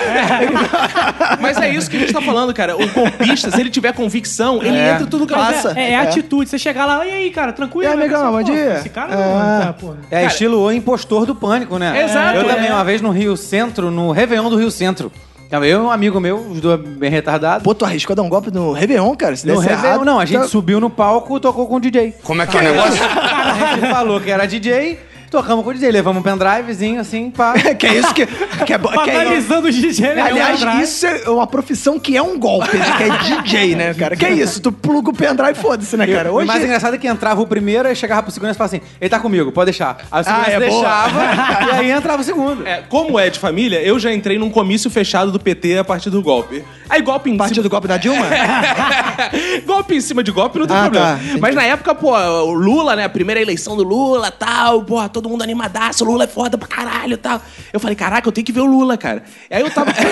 [1.40, 2.76] Mas é isso que a gente tá falando, cara.
[2.76, 4.92] O golpista, se ele tiver convicção, ele É.
[4.92, 5.72] entra tudo que Passa.
[5.76, 5.96] É, é, É.
[5.98, 6.48] atitude.
[6.48, 7.90] Você chegar lá, e aí, cara, tranquilo?
[7.90, 8.02] Aí, né?
[8.04, 8.74] amigão, Você, bom dia.
[8.74, 9.16] Esse cara É.
[9.16, 9.94] não tá, pô.
[10.10, 12.04] É estilo o impostor do pânico, né?
[12.04, 12.54] Exato, Eu é.
[12.54, 15.10] também, uma vez no Rio Centro, no Réveillon do Rio Centro.
[15.50, 17.62] Tava eu e um amigo meu, os dois bem retardados.
[17.62, 19.36] Pô, tu arriscou dar um golpe no Réveillon, cara?
[19.36, 21.76] Se No desse Réveillon, errado, não, a gente tá- subiu no palco e tocou com
[21.76, 22.14] o DJ.
[22.24, 23.04] Como é que é o negócio?
[23.04, 24.98] A gente falou que era DJ,
[25.34, 27.54] tocamos com o DJ, levamos um pendrivezinho assim, pá.
[27.78, 28.88] que é isso que, que é bom.
[28.90, 30.22] que é- Banalizando os DJ, né?
[30.22, 32.84] Aliás, Um isso é uma profissão que é um golpe, né?
[32.96, 34.14] Que é DJ, né, cara?
[34.16, 34.60] Que é isso?
[34.60, 36.32] Tu pluga o pendrive e foda-se, né, cara?
[36.32, 36.46] O Hoje...
[36.46, 39.10] mais engraçado é que entrava o primeiro, aí chegava pro segundo e falava assim: ele
[39.10, 39.98] tá comigo, pode deixar.
[40.10, 40.70] Aí o segundo Ah, é boa.
[40.70, 41.20] deixava,
[41.66, 42.66] e aí entrava o segundo.
[42.66, 46.10] É, como é de família, eu já entrei num comício fechado do PT a partir
[46.10, 46.62] do golpe.
[46.88, 48.24] Aí golpe em Partido do golpe da Dilma?
[49.66, 51.06] golpe em cima de golpe não tem Ah, problema.
[51.06, 51.40] tá, entendi.
[51.40, 53.04] Mas na época, pô, o Lula, né?
[53.04, 56.68] A primeira eleição do Lula tal, pô, todo todo mundo animadaço, Lula é foda pra
[56.68, 57.40] caralho e tal.
[57.72, 59.22] Eu falei, caraca, eu tenho que ver o Lula, cara.
[59.50, 59.90] Aí eu tava.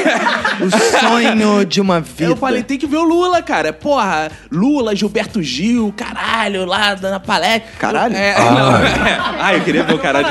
[0.62, 2.31] O sonho de uma vida.
[2.33, 3.72] Eu falei, tem que ver o Lula, cara.
[3.72, 7.62] Porra, Lula, Gilberto Gil, caralho, lá na palestra.
[7.79, 8.14] Caralho?
[8.14, 9.18] É, não, é.
[9.40, 10.27] Ai, eu queria ver o caralho.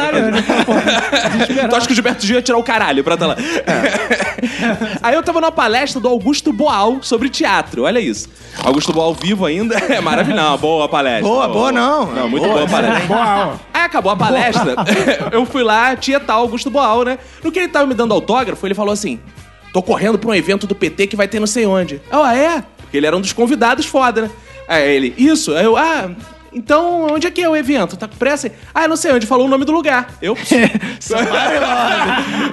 [1.69, 3.35] tu acha que o Gilberto Gil ia tirar o caralho pra estar lá?
[5.01, 8.29] Aí eu tava numa palestra do Augusto Boal sobre teatro, olha isso.
[8.63, 10.41] Augusto Boal vivo ainda, é maravilhoso.
[10.43, 11.23] Não, boa palestra.
[11.23, 12.05] Boa, boa não.
[12.05, 13.07] Não, muito boa a palestra.
[13.07, 13.59] Boa.
[13.73, 14.60] Aí acabou a palestra,
[15.31, 17.17] eu fui lá, tinha tal Augusto Boal, né?
[17.43, 19.19] No que ele tava me dando autógrafo, ele falou assim:
[19.73, 22.01] tô correndo pra um evento do PT que vai ter não sei onde.
[22.11, 22.63] Eu, ah, é?
[22.77, 24.31] Porque ele era um dos convidados foda, né?
[24.67, 25.53] Aí ele, isso?
[25.55, 26.11] Aí eu, ah.
[26.53, 27.95] Então, onde é que é o evento?
[27.95, 28.51] Tá com pressa?
[28.73, 29.25] Ah, não sei onde.
[29.25, 30.13] Falou o nome do lugar.
[30.21, 30.35] Eu.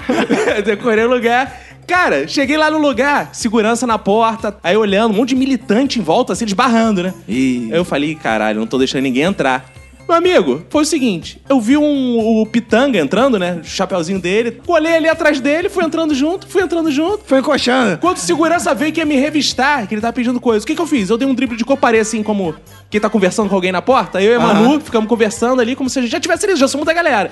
[0.65, 1.69] Decorei o lugar.
[1.89, 6.03] Cara, cheguei lá no lugar, segurança na porta, aí olhando, um monte de militante em
[6.03, 7.15] volta, assim, eles barrando, né?
[7.27, 9.73] Aí eu falei, caralho, não tô deixando ninguém entrar.
[10.09, 13.61] Meu amigo, foi o seguinte, eu vi um, o Pitanga entrando, né?
[13.61, 17.25] O chapeuzinho dele, colei ali atrás dele, fui entrando junto, fui entrando junto.
[17.27, 17.99] Foi encoxando.
[17.99, 20.75] Quando o segurança veio que ia me revistar, que ele tava pedindo coisa, o que
[20.75, 21.11] que eu fiz?
[21.11, 22.55] Eu dei um drible de coparei assim, como
[22.89, 24.19] quem tá conversando com alguém na porta.
[24.19, 26.67] Eu e a Manu ficamos conversando ali, como se a gente já tivesse ali, já
[26.67, 27.31] somos da galera.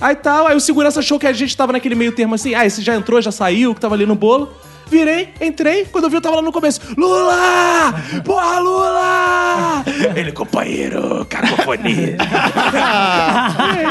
[0.00, 2.66] Aí tal, aí o segurança achou que a gente tava naquele meio termo assim, ah,
[2.66, 4.52] esse já entrou, já saiu, que tava ali no bolo.
[4.88, 6.80] Virei, entrei, quando eu vi eu tava lá no começo.
[6.96, 7.94] Lula!
[8.24, 9.84] Porra, Lula!
[10.14, 12.16] Ele, companheiro, cacofonia.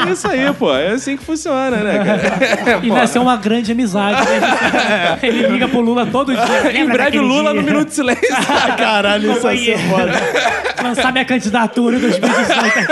[0.06, 0.74] é isso aí, pô.
[0.74, 2.80] É assim que funciona, né, cara?
[2.86, 4.20] E nasceu uma grande amizade.
[4.28, 5.18] né?
[5.22, 6.72] Ele liga pro Lula todo dia.
[6.80, 7.54] Em breve Lula dia?
[7.54, 8.26] no Minuto de Silêncio.
[8.78, 10.12] Caralho, isso vai ser foda.
[10.82, 12.86] Lançar minha candidatura em 2018 aqui.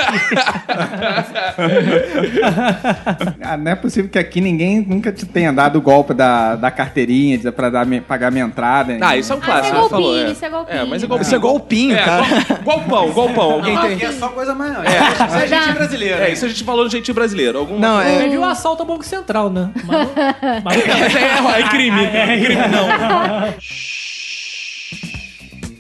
[3.42, 6.70] Ah, não é possível que aqui ninguém nunca te tenha dado o golpe da, da
[6.70, 8.96] carteirinha pra dar, me- pagar minha entrada.
[9.00, 10.09] Ah, isso é um clássico, isso é você falou.
[10.11, 10.33] golpinho, é.
[10.33, 10.78] isso é golpinho.
[10.78, 11.26] É, mas é golpinho.
[11.26, 12.24] Isso é golpinho, É, cara.
[12.62, 13.50] gol- golpão, golpão.
[13.52, 13.92] Alguém tem.
[13.94, 14.85] Aqui é só coisa maior.
[14.85, 15.26] É.
[15.26, 16.28] Isso é gente brasileira.
[16.28, 17.59] É, isso a gente falou no jeitinho brasileiro.
[17.59, 17.78] Algum...
[17.78, 18.18] Não, é.
[18.18, 19.70] Teve o assalto ao Banco Central, né?
[19.85, 22.04] Mas, mas é, é crime.
[22.07, 22.88] é, crime não.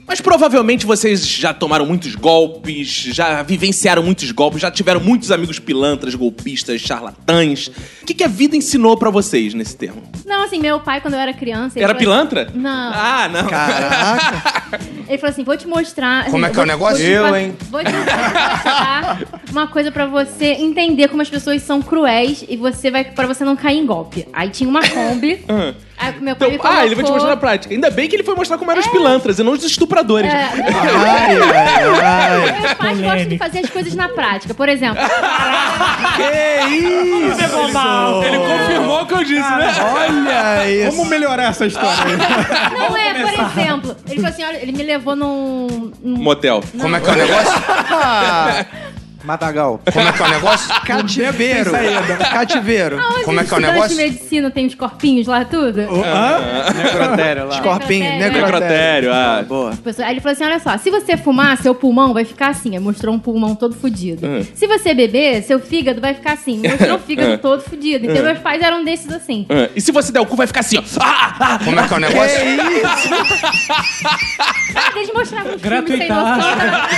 [0.06, 5.58] Mas provavelmente vocês já tomaram muitos golpes, já vivenciaram muitos golpes, já tiveram muitos amigos
[5.58, 7.68] pilantras, golpistas, charlatãs.
[8.02, 10.02] O que, que a vida ensinou pra vocês nesse termo?
[10.26, 11.78] Não, assim, meu pai, quando eu era criança.
[11.78, 12.50] Era falou pilantra?
[12.54, 12.92] Não.
[12.94, 13.46] Ah, não.
[13.46, 14.78] Caraca.
[15.08, 16.26] Ele falou assim: vou te mostrar.
[16.30, 16.98] Como é que é o negócio?
[16.98, 17.54] te Eu, hein?
[17.70, 19.18] Vou te mostrar
[19.50, 23.44] uma coisa pra você entender como as pessoas são cruéis e você vai para você
[23.44, 24.26] não cair em golpe.
[24.32, 25.44] Aí tinha uma Kombi.
[25.96, 27.72] aí meu pai Então, ah, ele vai te mostrar na prática.
[27.74, 30.32] Ainda bem que ele foi mostrar como eram os pilantras e não os estupradores.
[30.32, 32.60] É, Ai, ai, ai.
[32.60, 34.52] meus pais gostam de fazer as coisas na prática.
[34.54, 35.00] Por exemplo,
[36.16, 37.54] Que isso?
[38.24, 39.72] Ele confirmou o que eu disse, né?
[39.94, 40.90] Olha isso.
[40.96, 42.72] Vamos melhorar essa história aí.
[42.78, 45.92] não é, por exemplo, ele falou assim: olha, ele me levou num.
[46.02, 46.62] num- Motel.
[46.80, 47.52] Como é que é o negócio?
[49.24, 49.80] Matagal.
[49.92, 50.74] Como é que é o negócio?
[50.84, 51.70] Cativeiro.
[52.32, 52.98] Cativeiro.
[52.98, 53.96] Onde Como é os que é o negócio?
[53.96, 55.80] de medicina tem os corpinhos lá, tudo?
[55.80, 57.60] Necrotério lá.
[57.62, 58.42] Corpinho, Necrotério.
[58.42, 59.44] Necrotério, ah.
[59.46, 59.72] Boa.
[60.04, 62.74] Aí ele falou assim: olha só, se você fumar, seu pulmão vai ficar assim.
[62.74, 64.26] Aí mostrou um pulmão todo fudido.
[64.26, 64.46] Uhum.
[64.54, 66.60] Se você beber, seu fígado vai ficar assim.
[66.68, 68.10] Mostrou o fígado todo fudido.
[68.10, 69.46] Então, meus pais eram desses assim.
[69.48, 70.82] Ah, E se você der o cu, vai ficar assim, ó.
[71.00, 72.38] Ah, ah, Como é que é o negócio?
[74.76, 76.38] Ah, eles mostravam um filme sem noção.
[76.38, 76.88] tá?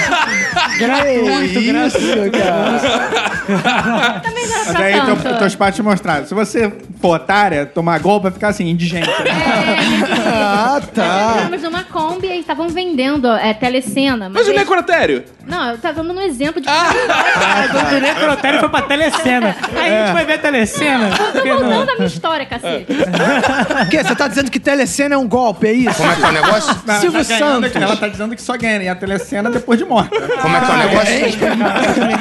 [0.78, 2.15] Gratuito, Que gratuito.
[2.16, 4.20] Isso, cara.
[4.20, 5.38] Também não era Mas pra aí teu, tanto.
[5.38, 6.26] teus pais te mostraram.
[6.26, 9.08] Se você for otária, tomar golpe, vai ficar assim, indigente.
[9.10, 11.34] É, Ah, tá.
[11.36, 14.28] Estávamos numa Kombi e estavam vendendo é, telecena.
[14.28, 15.24] Mas o eles- necrotério?
[15.46, 16.68] Não, eu tava dando um exemplo de.
[16.68, 19.54] O necrotério foi pra telecena.
[19.76, 21.08] Aí a gente vai ver telecena.
[21.08, 22.86] Eu tô Porque não- voltando a minha história, cacete.
[22.90, 24.02] O quê?
[24.02, 25.96] Você tá dizendo que telecena é um golpe, é isso?
[25.96, 26.76] Como é que é o negócio?
[26.84, 27.76] Não, Silvio tá Santos.
[27.76, 30.10] Ela tá dizendo que só ganha e a telecena depois de morta.
[30.20, 31.12] Como é que é o negócio?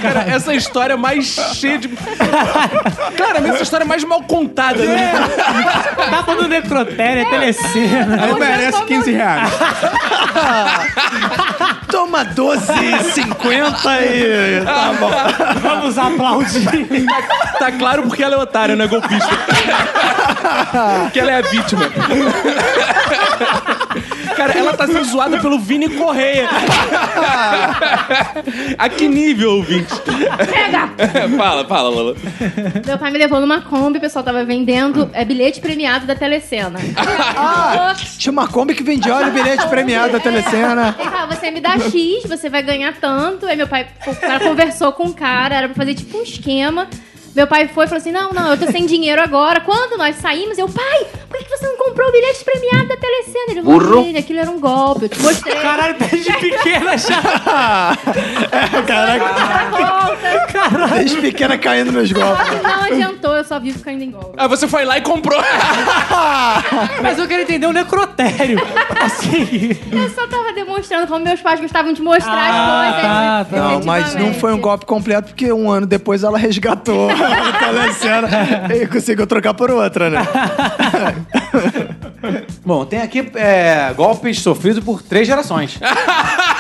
[0.02, 1.88] Cara, essa história é mais cheia de.
[3.16, 5.12] Claramente, essa história é mais mal contada, né?
[6.10, 8.24] Tá falando necrotério, é telecena.
[8.24, 9.50] Aí merece como- 15 reais.
[11.92, 14.66] Toma 12,50 e...
[14.66, 15.12] Tá bom.
[15.62, 17.06] Vamos aplaudir.
[17.58, 19.30] Tá claro porque ela é otária, não é golpista.
[21.14, 21.84] que ela é a vítima.
[24.36, 26.50] Cara, ela tá sendo zoada pelo Vini Correia.
[28.78, 30.90] a que nível, Pega!
[31.38, 32.16] fala, fala, Lola.
[32.86, 36.80] Meu pai me levou numa Kombi, o pessoal tava vendendo é, bilhete premiado da telecena.
[37.38, 40.96] Ah, tinha uma Kombi que vendia olha o bilhete premiado da telecena.
[41.00, 43.46] Ele falou, você me dá X, você vai ganhar tanto.
[43.46, 46.88] Aí meu pai, o cara conversou com o cara, era pra fazer tipo um esquema.
[47.36, 49.60] Meu pai foi e falou assim: Não, não, eu tô sem dinheiro agora.
[49.60, 53.46] Quando nós saímos, eu, pai, por que você não comprou o bilhete premiado da telecena?
[53.50, 55.56] Ele falou, "Filho, aquilo era um golpe, eu te mostrei.
[55.56, 57.22] Caralho, desde pequena já.
[58.88, 60.96] Caraca.
[60.96, 62.62] Desde pequena caindo nos golpes.
[62.64, 64.34] Não adiantou, eu só vivo caindo em golpe.
[64.38, 65.40] Ah, você foi lá e comprou.
[67.02, 68.60] Mas eu quero entender o necrotério.
[69.02, 69.70] Assim.
[69.92, 73.62] Eu só tava demonstrando como meus pais gostavam de mostrar Ah, as coisas.
[73.62, 73.70] tá.
[73.70, 77.10] Não, mas não foi um golpe completo, porque um ano depois ela resgatou
[78.76, 80.20] e conseguiu trocar por outra, né?
[82.66, 85.80] Bom, tem aqui é, golpes sofridos por três gerações.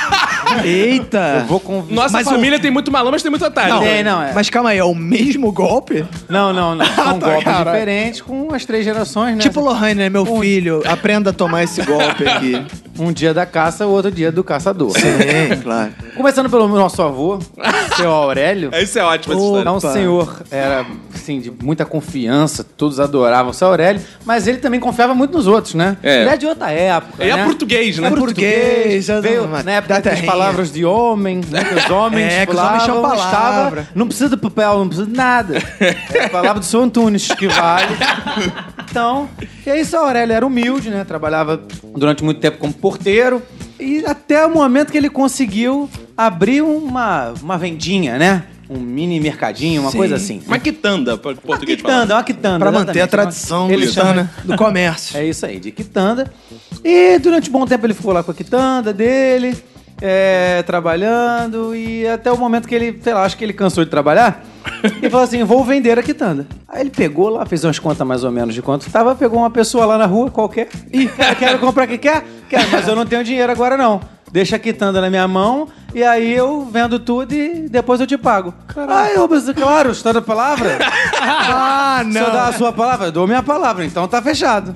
[0.63, 1.39] Eita!
[1.41, 1.91] Eu vou conv...
[1.91, 3.73] Nossa Mas família tem muito malandro, mas tem muito otário.
[3.73, 4.33] Não, tem, não, é.
[4.33, 6.05] Mas calma aí, é o mesmo golpe?
[6.29, 6.85] Não, não, não.
[6.95, 7.71] São tá, golpes caralho.
[7.71, 9.41] diferentes com as três gerações, né?
[9.41, 10.09] Tipo Lohane, né?
[10.09, 12.65] Meu filho, aprenda a tomar esse golpe aqui.
[12.97, 14.91] Um dia da caça, o outro dia do caçador.
[14.97, 15.91] Sim, claro.
[16.15, 17.39] Começando pelo nosso avô,
[17.97, 18.71] seu Aurélio.
[18.73, 19.67] Isso é ótimo, essa história.
[19.67, 24.59] É um senhor, era, assim, de muita confiança, todos adoravam o seu Aurélio, mas ele
[24.59, 25.97] também confiava muito nos outros, né?
[26.01, 26.21] É.
[26.21, 27.43] Ele é de outra época, Ele é né?
[27.43, 28.07] português, né?
[28.07, 30.31] É português, já veio não- na época da das terrinha.
[30.45, 31.63] Palavras de homem, né?
[31.63, 33.81] Que os homens É, que os homens falavam, palavra.
[33.81, 35.57] estava- não precisa de papel, não precisa de nada.
[36.13, 37.95] É a palavra do seu Antunes que vale.
[38.89, 39.29] Então,
[39.65, 41.03] e aí seu Aurélio era humilde, né?
[41.03, 41.61] Trabalhava
[41.95, 43.41] durante muito tempo como porteiro.
[43.79, 48.43] E até o momento que ele conseguiu abrir uma, uma vendinha, né?
[48.69, 49.97] Um mini mercadinho, uma Sim.
[49.97, 50.41] coisa assim.
[50.47, 51.93] Uma quitanda, para Uma português falar.
[51.93, 52.59] quitanda, uma quitanda.
[52.59, 55.15] Pra manter a tradição Ele chama- né, do comércio.
[55.19, 56.31] É isso aí, de quitanda.
[56.83, 59.55] E durante um bom tempo ele ficou lá com a quitanda dele,
[60.01, 63.89] é, trabalhando, e até o momento que ele, sei lá, acho que ele cansou de
[63.89, 64.43] trabalhar,
[65.01, 66.47] e falou assim: vou vender a quitanda.
[66.67, 69.49] Aí ele pegou lá, fez umas contas mais ou menos de quanto tava, pegou uma
[69.49, 70.69] pessoa lá na rua qualquer.
[71.17, 72.23] Cara, quero comprar o que quer?
[72.49, 74.14] Quero, mas eu não tenho dinheiro agora não.
[74.31, 78.17] Deixa a quitanda na minha mão e aí eu vendo tudo e depois eu te
[78.17, 78.53] pago.
[78.89, 80.77] Aí eu pensei, claro, está da palavra?
[81.27, 84.73] Ah, Se eu dar a sua palavra, eu dou minha palavra, então tá fechado.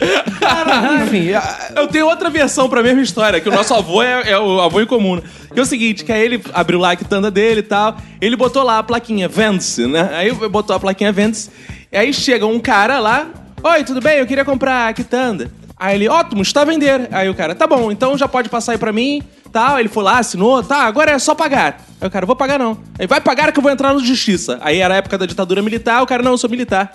[1.03, 4.39] Enfim, a- Eu tenho outra versão pra mesma história, que o nosso avô é, é
[4.39, 5.17] o avô em comum.
[5.17, 5.21] né?
[5.53, 8.35] Que é o seguinte, que aí ele abriu lá a quitanda dele e tal, ele
[8.35, 10.09] botou lá a plaquinha Vende-se, né?
[10.13, 11.49] Aí botou a plaquinha Vende-se,
[11.91, 13.27] e aí chega um cara lá,
[13.61, 14.17] Oi, tudo bem?
[14.19, 15.51] Eu queria comprar a quitanda.
[15.77, 17.09] Aí ele, ótimo, está a vender.
[17.11, 19.79] Aí o cara, tá bom, então já pode passar aí pra mim, tal.
[19.79, 21.77] Ele foi lá, assinou, tá, agora é só pagar.
[22.01, 22.77] Aí o cara, vou pagar não.
[22.97, 24.57] Aí vai pagar que eu vou entrar na justiça.
[24.61, 26.91] Aí era a época da ditadura militar, o cara, não, eu sou militar.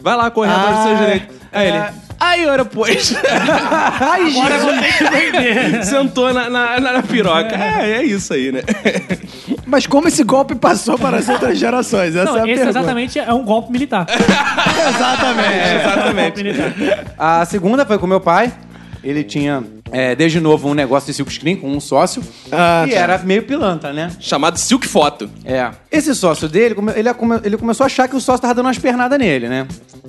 [0.00, 1.36] Vai lá correr atrás dos seus Ah, direitos.
[1.52, 1.82] Aí ele,
[2.20, 3.14] aí ora pois.
[3.18, 5.84] Agora eu vou ter que vender.
[5.84, 7.54] Sentou na, na, na- na piroca.
[7.56, 8.60] É, é isso aí, né?
[9.66, 12.14] Mas como esse golpe passou para as outras gerações?
[12.14, 12.78] Essa Não, é a esse pergunta.
[12.78, 14.06] exatamente é um golpe militar.
[14.88, 15.48] Exatamente.
[15.54, 16.42] É, exatamente.
[16.42, 16.42] Golpe
[16.82, 17.04] militar.
[17.18, 18.52] A segunda foi com meu pai.
[19.02, 22.22] Ele tinha, é, desde novo, um negócio de silk screen com um sócio.
[22.50, 22.96] Ah, e tá.
[22.96, 24.10] era meio pilantra, né?
[24.20, 25.30] Chamado Silk Foto.
[25.44, 25.70] É.
[25.90, 27.08] Esse sócio dele, ele,
[27.44, 29.66] ele começou a achar que o sócio tava dando umas pernadas nele, né?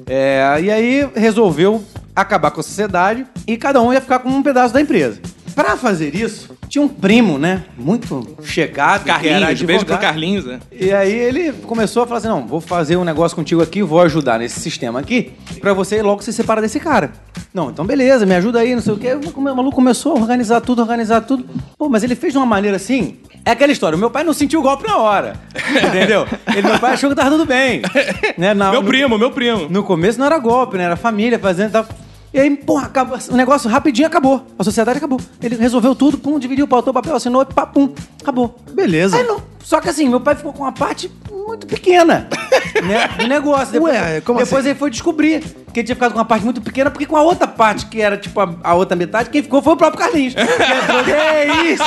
[0.08, 1.84] É, e aí resolveu
[2.16, 5.22] acabar com a sociedade e cada um ia ficar com um pedaço da empresa.
[5.60, 7.66] Pra fazer isso, tinha um primo, né?
[7.78, 9.04] Muito chegado.
[9.04, 9.98] Carlinhos, beijo pro.
[9.98, 10.60] Carlinhos, né?
[10.72, 14.00] E aí ele começou a falar assim: não, vou fazer um negócio contigo aqui, vou
[14.00, 17.12] ajudar nesse sistema aqui, pra você logo se separar desse cara.
[17.54, 19.18] Não, então beleza, me ajuda aí, não sei o quê.
[19.36, 21.46] O maluco começou a organizar tudo, organizar tudo.
[21.78, 23.18] Pô, mas ele fez de uma maneira assim.
[23.44, 25.34] É aquela história, o meu pai não sentiu o golpe na hora.
[25.86, 26.26] Entendeu?
[26.56, 27.82] Ele, meu pai achou que tava tudo bem.
[28.38, 28.54] Né?
[28.54, 29.68] Na- Meu no- primo, meu primo.
[29.70, 30.84] no começo não era golpe, né?
[30.86, 31.86] Era família fazendo e tal.
[32.34, 34.46] E aí, porra, acabou, o negócio rapidinho acabou.
[34.58, 35.20] A sociedade acabou.
[35.42, 38.56] Ele resolveu tudo, pum, dividiu, pautou o papel, assinou, pá, pum, acabou.
[38.72, 39.18] Beleza.
[39.18, 39.42] Aí não.
[39.64, 42.28] Só que assim, meu pai ficou com uma parte muito pequena
[42.84, 43.74] né, do negócio.
[43.74, 44.70] Depois, Ué, como depois assim?
[44.70, 45.42] ele foi descobrir
[45.74, 48.02] que ele tinha ficado com uma parte muito pequena, porque com a outra parte, que
[48.02, 50.34] era tipo a, a outra metade, quem ficou foi o próprio Carlinhos.
[50.38, 51.84] Entrou, é isso?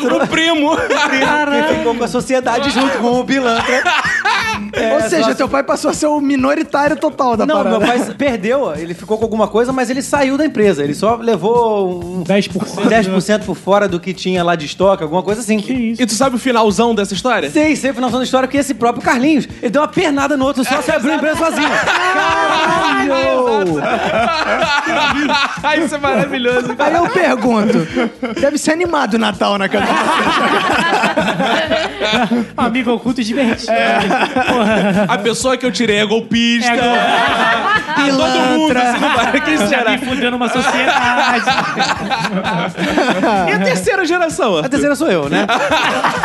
[0.00, 0.76] Entrou, O primo.
[0.76, 3.82] que ficou com a sociedade junto com o pilantra.
[4.76, 7.78] É, Ou seja, teu pai passou a ser o minoritário total da não, parada.
[7.78, 10.84] meu pai perdeu, ele ficou com alguma coisa, mas ele saiu da empresa.
[10.84, 12.50] Ele só levou um 10%.
[12.50, 15.58] 10% por fora do que tinha lá de estoque, alguma coisa assim.
[15.58, 16.02] Que isso?
[16.02, 17.50] E tu sabe o finalzão dessa história?
[17.50, 20.62] Sei, sei, final da história que esse próprio Carlinhos, ele deu uma pernada no outro
[20.64, 21.68] só se abriu a empresa sozinho.
[21.86, 23.16] Caralho!
[25.62, 26.74] Ai, isso é maravilhoso.
[26.78, 27.86] Aí eu pergunto,
[28.40, 29.86] deve ser animado o Natal na casa
[32.56, 33.72] Amigo oculto divertido.
[33.72, 33.98] É.
[34.48, 34.65] Porra.
[35.08, 36.72] A pessoa que eu tirei é golpista.
[36.72, 36.80] É.
[36.80, 38.76] Ah, todo mundo.
[38.76, 39.90] assim, não vai- Quem será?
[39.92, 41.44] me fudendo uma sociedade.
[43.48, 44.58] E a terceira geração?
[44.58, 45.46] A terceira sou eu, né?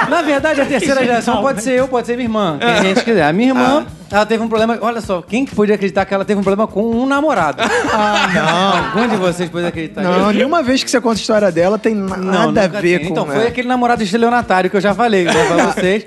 [0.09, 2.57] Na verdade, a terceira geração pode ser eu, pode ser minha irmã.
[2.59, 3.23] Quem a gente quiser.
[3.23, 4.77] A minha irmã, ela teve um problema.
[4.81, 7.61] Olha só, quem que podia acreditar que ela teve um problema com um namorado?
[7.93, 9.01] Ah, não.
[9.01, 10.31] Algum de vocês pode acreditar Não, nisso?
[10.33, 13.07] nenhuma vez que você conta a história dela tem nada nunca a ver tem.
[13.07, 13.11] com...
[13.13, 16.05] Então, foi aquele namorado estelionatário que eu já falei né, pra vocês.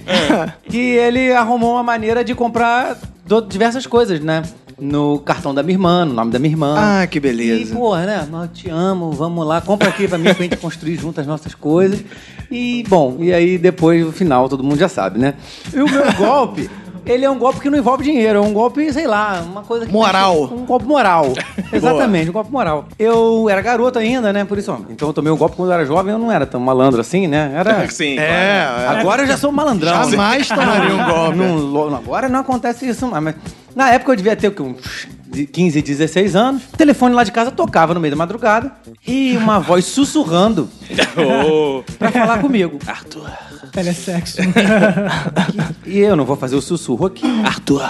[0.69, 2.97] que ele arrumou uma maneira de comprar
[3.49, 4.43] diversas coisas, né?
[4.79, 6.75] no cartão da minha irmã, no nome da minha irmã.
[6.77, 7.75] Ah, que E, beleza.
[7.75, 8.29] porra, né?
[8.33, 11.55] Eu te amo, vamos lá, compra aqui pra mim pra gente construir junto as nossas
[11.55, 12.03] coisas.
[12.51, 15.35] E, bom, e aí depois, no final, todo mundo já sabe, né?
[15.73, 16.69] E o meu golpe,
[17.07, 19.87] ele é um golpe que não envolve dinheiro, é um golpe, sei lá, uma coisa
[19.87, 19.93] que.
[19.93, 20.45] Moral.
[20.45, 21.33] Um golpe moral.
[21.73, 22.85] Exatamente, um golpe moral.
[22.99, 24.45] Eu era garoto ainda, né?
[24.45, 26.47] Por isso, ó, então eu tomei um golpe quando eu era jovem, eu não era
[26.47, 27.53] tão malandro assim, né?
[27.55, 27.89] Era.
[27.91, 29.93] Sim, É, Agora eu já sou malandrão.
[29.93, 31.37] jamais tomaria um golpe.
[31.39, 33.23] Não, agora não acontece isso mais.
[33.25, 33.35] Mas
[33.75, 34.63] na época eu devia ter o quê?
[34.63, 36.63] uns de 15, 16 anos.
[36.73, 38.73] O telefone lá de casa tocava no meio da madrugada
[39.07, 40.71] e uma voz sussurrando
[41.17, 42.79] Ô, pra falar comigo.
[42.87, 43.31] Arthur.
[43.73, 44.39] Telesexo.
[45.87, 47.27] E eu não vou fazer o sussurro aqui.
[47.45, 47.83] Arthur.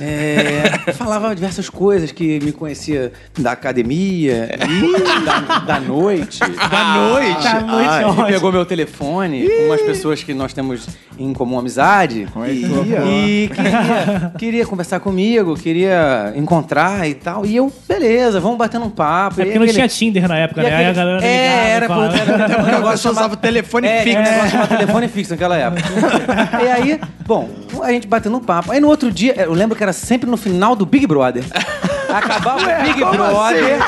[0.00, 6.38] É, falava diversas coisas que me conhecia da academia e da, da noite.
[6.40, 7.42] Da noite.
[7.42, 10.86] Da noite, Ah, ele pegou meu telefone com umas pessoas que nós temos
[11.18, 12.26] em comum amizade.
[12.46, 17.44] E queria, queria conversar comigo, queria encontrar e tal.
[17.46, 19.40] E eu, beleza, vamos batendo um papo.
[19.40, 20.68] É E porque não aquele- tinha Tinder na época, e né?
[20.70, 23.36] Aí a aquele- galera É, era, por- era, era A negócio pessoa chamado- usava o
[23.36, 24.18] telefone é, fixo.
[24.18, 25.82] É, negócio chamado telefone fixo naquela época.
[26.62, 27.48] e aí, bom,
[27.82, 28.72] a gente batendo um papo.
[28.72, 31.44] Aí no outro dia, eu lembro que era sempre no final do Big Brother.
[32.12, 33.78] Acabava o Big Brother.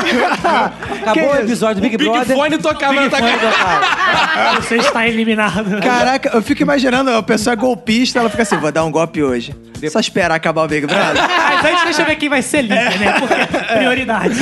[1.00, 2.36] Acabou o episódio do Big, Big Brother.
[2.36, 3.38] Fone tocava na tua cara.
[3.38, 4.60] tocava.
[4.60, 5.80] Você está eliminado.
[5.80, 9.22] Caraca, eu fico imaginando, a pessoa é golpista, ela fica assim, vou dar um golpe
[9.22, 9.54] hoje.
[9.90, 11.22] Só esperar acabar o Big Brother.
[11.22, 13.12] Mas antes deixa eu ver quem vai ser líder, né?
[13.20, 14.34] Porque prioridade.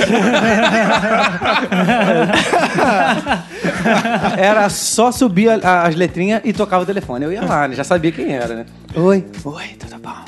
[4.37, 7.25] Era só subir a- as letrinhas e tocava o telefone.
[7.25, 7.77] Eu ia lá, né?
[7.77, 8.67] já sabia quem era, né?
[8.99, 10.25] Oi, oi, tudo bom?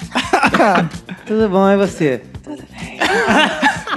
[1.25, 2.21] tudo bom, e você?
[2.45, 2.99] Tudo bem.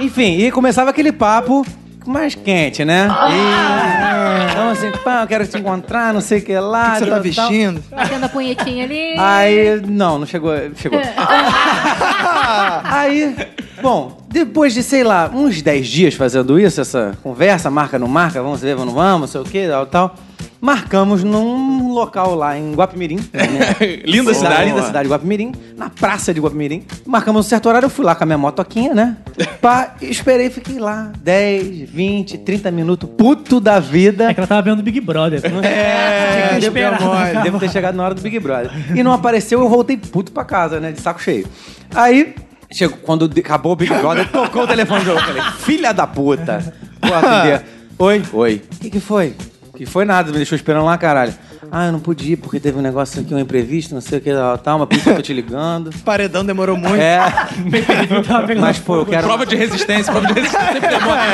[0.00, 1.62] Enfim, e começava aquele papo
[2.06, 3.06] mais quente, né?
[3.06, 6.92] E, então assim, pá, eu quero te encontrar, não sei o que lá.
[6.92, 7.22] O que você tá tal, tal.
[7.22, 7.84] vestindo?
[7.90, 9.14] Batendo a punhetinha ali.
[9.18, 10.54] Aí, não, não chegou.
[10.74, 10.98] Chegou.
[12.84, 13.36] Aí,
[13.82, 18.42] bom, depois de, sei lá, uns 10 dias fazendo isso, essa conversa, marca, não marca,
[18.42, 20.16] vamos ver, vamos, não vamos, sei o que, tal, tal.
[20.62, 23.16] Marcamos num local lá em Guapimirim.
[23.32, 23.74] né?
[24.06, 24.66] Linda cidade.
[24.66, 26.84] linda cidade de Guapimirim, na praça de Guapimirim.
[27.04, 29.16] Marcamos um certo horário, eu fui lá com a minha motoquinha, né?
[29.60, 34.30] Pá, esperei, fiquei lá 10, 20, 30 minutos, puto da vida.
[34.30, 35.40] É que ela tava vendo Big Brother.
[35.44, 37.42] É, Tinha que devo, esperar.
[37.42, 38.70] devo ter chegado na hora do Big Brother.
[38.96, 40.92] E não apareceu, eu voltei puto pra casa, né?
[40.92, 41.44] De saco cheio.
[41.92, 42.36] Aí,
[42.70, 45.18] chegou, quando acabou o Big Brother, tocou o telefone de novo.
[45.18, 46.72] Eu falei, filha da puta.
[47.02, 47.64] Vou atender.
[47.98, 48.22] Oi?
[48.32, 48.62] Oi.
[48.76, 49.34] O que, que foi?
[49.74, 51.32] Que foi nada, me deixou esperando lá, caralho.
[51.70, 54.30] Ah, eu não podia, porque teve um negócio aqui, um imprevisto, não sei o que,
[54.32, 55.90] tal, tal, mas por isso eu tô te ligando.
[56.04, 56.96] Paredão demorou muito.
[57.00, 57.20] É,
[58.60, 59.26] mas pô, eu quero...
[59.26, 61.20] Prova de resistência, prova de resistência sempre demora.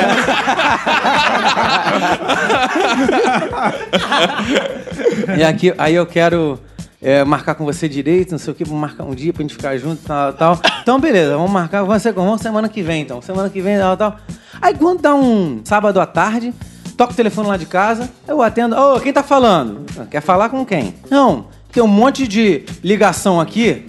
[5.37, 6.59] E aqui, aí eu quero
[7.01, 9.53] é, marcar com você direito, não sei o que, vamos marcar um dia pra gente
[9.53, 10.59] ficar junto, tal, tal.
[10.81, 13.21] Então, beleza, vamos marcar, vamos, ser- vamos semana que vem, então.
[13.21, 14.17] Semana que vem, tal, tal.
[14.61, 16.53] Aí quando dá um sábado à tarde,
[16.99, 18.75] toca o telefone lá de casa, eu atendo.
[18.75, 19.85] Ô, quem tá falando?
[20.11, 20.93] Quer falar com quem?
[21.09, 23.85] Não, tem um monte de ligação aqui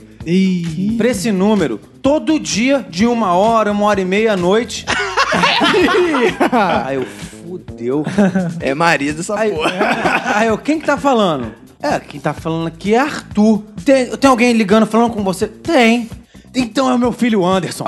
[0.96, 1.80] pra esse número.
[2.00, 4.86] Todo dia, de uma hora, uma hora e meia à noite.
[6.86, 8.04] Aí eu, fudeu.
[8.60, 9.72] É marido essa Aí, porra.
[10.36, 11.52] aí eu, quem que tá falando?
[11.82, 13.64] É, quem tá falando aqui é Arthur.
[13.84, 15.48] Tem, tem alguém ligando falando com você?
[15.48, 16.08] Tem.
[16.54, 17.82] Então é o meu filho Anderson.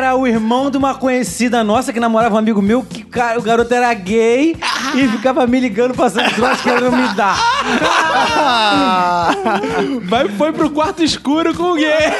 [0.00, 3.42] Era o irmão de uma conhecida nossa que namorava um amigo meu, que cara, o
[3.42, 4.56] garoto era gay
[4.94, 7.36] e ficava me ligando passando drogas querendo me dar.
[10.08, 12.10] Mas foi pro quarto escuro com o gay.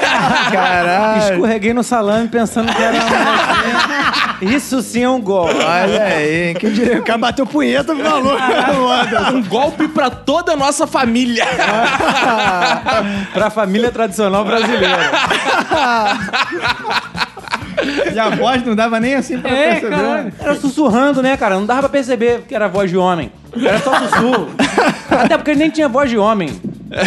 [0.53, 1.23] Caralho.
[1.23, 4.45] Escorreguei no salame pensando que era uma.
[4.55, 5.47] Isso sim é um gol.
[5.47, 6.99] Olha aí, quem diria?
[6.99, 8.37] O cara bateu punheta pro maluco.
[9.33, 11.47] Um golpe pra toda a nossa família.
[13.33, 15.11] pra família tradicional brasileira.
[18.15, 19.97] E a voz não dava nem assim pra É, perceber.
[19.97, 20.33] caralho.
[20.41, 21.55] Era sussurrando, né, cara?
[21.57, 23.31] Não dava pra perceber que era voz de homem.
[23.57, 24.49] Era só sussurro.
[25.11, 26.51] Até porque ele nem tinha voz de homem.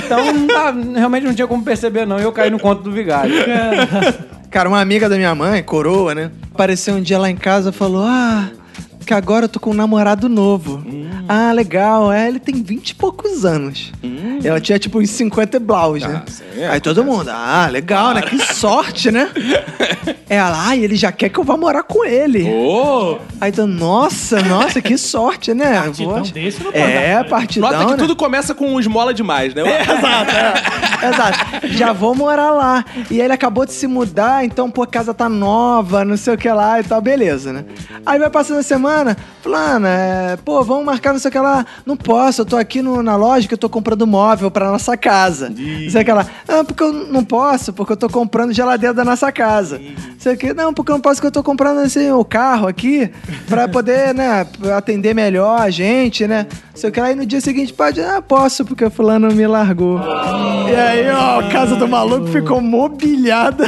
[0.06, 2.20] Então não dava- realmente não tinha como perceber, não.
[2.20, 3.34] E eu caí no conto do vigário.
[4.50, 6.32] Cara, uma amiga da minha mãe, coroa, né?
[6.54, 8.50] Apareceu um dia lá em casa e falou: Ah,
[9.04, 10.84] que agora eu tô com um namorado novo.
[11.28, 12.12] Ah, legal.
[12.12, 13.92] É, ele tem 20 e poucos anos.
[14.44, 16.24] Ela tinha tipo uns 50 e blaus, né?
[16.70, 18.22] Aí todo mundo, ah, legal, né?
[18.22, 19.30] Que sorte, né?
[20.30, 22.50] Ela, ah, ele já quer que eu vá morar com ele.
[22.50, 25.74] Ô, Aí então, nossa, nossa, que sorte, né?
[25.84, 27.26] Partidão Vou- desse não pode É, dar.
[27.30, 27.98] partidão, nota que né?
[27.98, 29.62] tudo começa com um esmola demais, né?
[29.84, 31.10] Exato, é.
[31.10, 31.68] Exato.
[31.68, 32.84] Já vou morar lá.
[33.12, 36.38] E ele acabou de se mudar, então, pô, a casa tá nova, não sei o
[36.38, 37.66] que lá e tal, beleza, né?
[38.06, 38.93] Aí vai passando a semana,
[39.42, 41.66] fulana, é, pô, vamos marcar não sei o que lá.
[41.86, 44.50] Não posso, eu tô aqui no- na loja que eu tô comprando móvel.
[44.52, 45.50] pra nossa casa.
[45.90, 49.82] Você aquela, ah, porque eu não posso, porque eu tô comprando geladeira da nossa casa.
[50.24, 53.12] Você que, não, porque eu não posso, porque eu tô comprando assim, o carro aqui
[53.46, 56.48] pra poder, né, atender melhor a gente, né?
[56.74, 60.00] Sei que aí no dia seguinte pode, ah, posso, porque fulano me largou.
[60.70, 63.66] E aí, ó, a casa do maluco ficou mobiliada.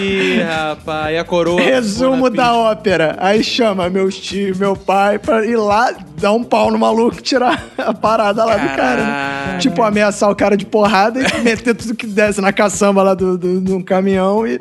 [0.00, 1.60] Ih, rapaz, e a coroa.
[1.60, 3.14] Resumo da ópera.
[3.20, 7.64] Aí chama meus tios, meu pai, pra ir lá dar um pau no maluco tirar
[7.78, 9.04] a parada lá do cara.
[9.04, 9.58] Né?
[9.60, 13.38] Tipo, ameaçar o cara de porrada e meter tudo que desce na caçamba lá do,
[13.38, 14.58] do, de um caminhão e,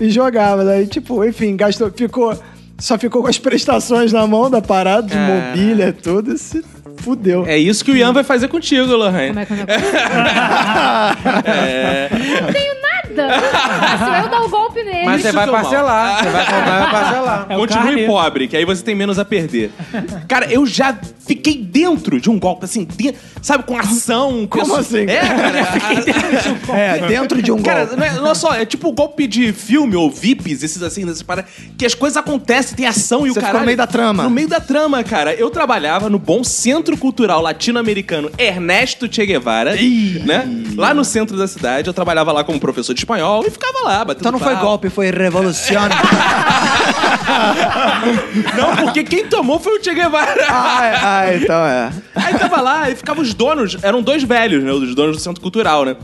[0.00, 0.64] e jogava.
[0.64, 2.38] Daí, tipo, enfim, gastou, ficou.
[2.78, 6.62] Só ficou com as prestações na mão da parada, de mobília, tudo, e se
[6.98, 7.46] fudeu.
[7.46, 9.28] É isso que o Ian vai fazer contigo, Lohane.
[9.28, 9.56] Como é que eu
[12.42, 12.95] não tenho nada.
[13.06, 15.04] Se eu dar o golpe nele.
[15.04, 16.18] Mas você Isso vai parcelar.
[16.24, 17.46] Você vai comprar e vai parcelar.
[17.48, 18.12] É o Continue carneiro.
[18.12, 19.70] pobre, que aí você tem menos a perder.
[20.28, 20.96] Cara, eu já
[21.26, 24.46] fiquei dentro de um golpe, assim, de- sabe, com ação.
[24.48, 25.02] Como pessoa- assim?
[25.08, 25.66] É, cara.
[26.76, 27.96] É, dentro de um Cara, golpe.
[28.00, 31.22] não é, não é só, é tipo golpe de filme ou VIPs, esses assim, dessas
[31.22, 33.52] paradas, que as coisas acontecem, tem ação e o Você cara.
[33.52, 34.22] fica no meio da trama.
[34.24, 35.34] No meio da trama, cara.
[35.34, 39.74] Eu trabalhava no bom Centro Cultural Latino-Americano Ernesto Che Guevara,
[40.24, 40.48] né?
[40.76, 44.04] Lá no centro da cidade, eu trabalhava lá como professor de espanhol e ficava lá,
[44.04, 44.66] batendo Então não foi papo.
[44.66, 45.82] golpe, foi revolução.
[48.56, 50.34] Não, porque quem tomou foi o Che Guevara.
[50.48, 51.90] ah, ah, então é.
[52.14, 54.70] Aí tava lá e ficavam os donos, eram dois velhos, né?
[54.72, 55.96] Os donos do centro cultural, né?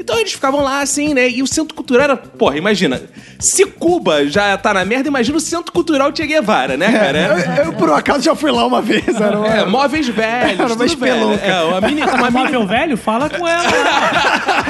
[0.00, 1.28] Então eles ficavam lá assim, né?
[1.28, 3.02] E o centro cultural era, porra, imagina,
[3.38, 7.18] se Cuba já tá na merda, imagina o centro cultural Che Guevara, né, cara?
[7.18, 9.06] Era- Eu, eu, por um acaso, já fui lá uma vez.
[9.08, 9.46] Era uma...
[9.46, 11.38] É, móveis velhos, Era uma tudo velho.
[11.42, 13.64] É, uma mini, uma mini móvel velho, fala com ela.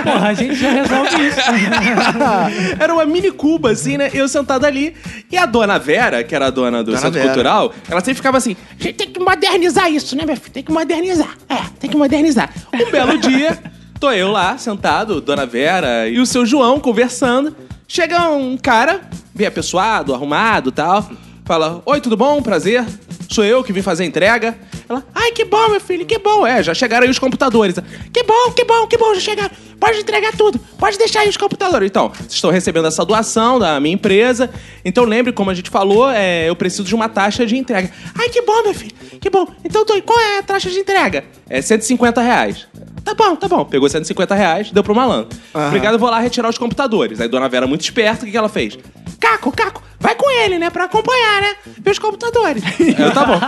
[0.03, 1.41] Porra, a gente já resolve isso.
[2.79, 4.11] Era uma mini Cuba, assim, né?
[4.13, 4.95] Eu sentado ali.
[5.31, 7.27] E a dona Vera, que era a dona do Dona Centro Vera.
[7.29, 10.51] Cultural, ela sempre ficava assim: a gente tem que modernizar isso, né, meu filho?
[10.51, 11.37] Tem que modernizar.
[11.49, 12.51] É, tem que modernizar.
[12.75, 13.59] Um belo dia,
[14.01, 17.55] tô eu lá, sentado, Dona Vera e o seu João conversando.
[17.87, 19.03] Chega um cara,
[19.35, 21.07] bem apessoado, arrumado tal.
[21.45, 22.41] Fala: Oi, tudo bom?
[22.41, 22.83] Prazer.
[23.29, 24.59] Sou eu que vim fazer a entrega.
[24.91, 26.45] Ela, ai, que bom, meu filho, que bom.
[26.45, 27.77] É, já chegaram aí os computadores.
[28.13, 29.51] Que bom, que bom, que bom, já chegaram.
[29.79, 30.59] Pode entregar tudo.
[30.77, 31.89] Pode deixar aí os computadores.
[31.89, 34.51] Então, vocês estão recebendo essa doação da minha empresa.
[34.85, 37.89] Então, lembre, como a gente falou, é, eu preciso de uma taxa de entrega.
[38.19, 38.93] Ai, que bom, meu filho.
[39.21, 39.47] Que bom.
[39.65, 41.25] Então, tô- qual é a taxa de entrega?
[41.49, 42.67] É 150 reais.
[43.05, 43.65] Tá bom, tá bom.
[43.65, 45.29] Pegou 150 reais, deu pro malandro.
[45.69, 47.21] Obrigado, eu vou lá retirar os computadores.
[47.21, 48.77] Aí, Dona Vera, muito esperta, o que que ela fez?
[49.19, 50.69] Caco, Caco, vai com ele, né?
[50.71, 51.55] Pra acompanhar, né?
[51.81, 52.63] Ver os computadores.
[52.99, 53.41] eu, tá bom.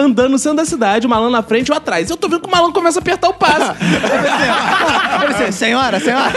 [0.00, 2.08] Andando no centro da cidade, o malandro na frente eu atrás.
[2.08, 3.74] Eu tô vendo que o malandro começa a apertar o passo.
[5.20, 6.32] Deve ser, senhora, senhora.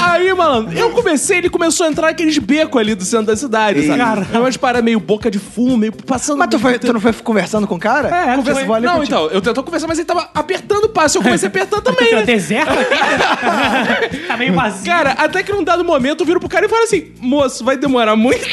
[0.00, 3.86] Aí, malandro, eu comecei, ele começou a entrar naqueles becos ali do centro da cidade,
[3.86, 3.98] sabe?
[3.98, 4.26] Cara.
[4.30, 6.38] Era umas paradas meio boca de fumo, meio passando...
[6.38, 8.08] Mas tu, foi- tu não foi conversando com o cara?
[8.08, 9.04] É, Conversa, foi- Não, contigo.
[9.04, 11.18] então, eu tentou conversar, mas ele tava apertando o passo.
[11.18, 12.22] Eu comecei a apertar também, É né?
[12.22, 14.16] deserto aqui?
[14.26, 14.84] tá meio vazio.
[14.92, 17.76] Cara, até que num dado momento eu viro pro cara e falo assim: moço, vai
[17.76, 18.44] demorar muito?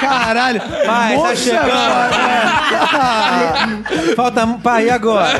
[0.00, 0.43] Caralho.
[0.86, 1.70] Pai, tá chegando.
[4.16, 4.46] Falta.
[4.62, 5.38] Pai, e agora?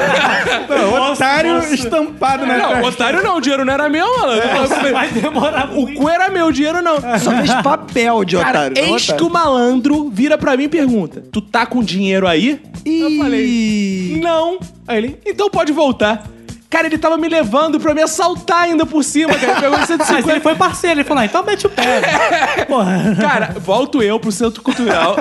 [1.13, 4.93] Otário estampado na Não, otário não, o dinheiro não era meu, malandro.
[4.93, 6.97] Vai demorar O cu era meu, o dinheiro não.
[7.19, 8.77] Só fez papel de Cara, otário.
[8.77, 9.17] não eis otário.
[9.17, 12.61] que o malandro vira pra mim e pergunta: Tu tá com dinheiro aí?
[12.85, 14.21] Eu falei: Ih.
[14.23, 14.59] Não.
[14.87, 16.23] Aí ele: Então pode voltar.
[16.75, 19.53] Cara, ele tava me levando pra me assaltar ainda por cima, cara.
[19.53, 20.41] Ele pegou Mas ele 150.
[20.41, 22.01] foi parceiro, ele falou, ah, então mete o pé.
[22.67, 23.15] Porra.
[23.21, 25.15] Cara, volto eu pro centro cultural.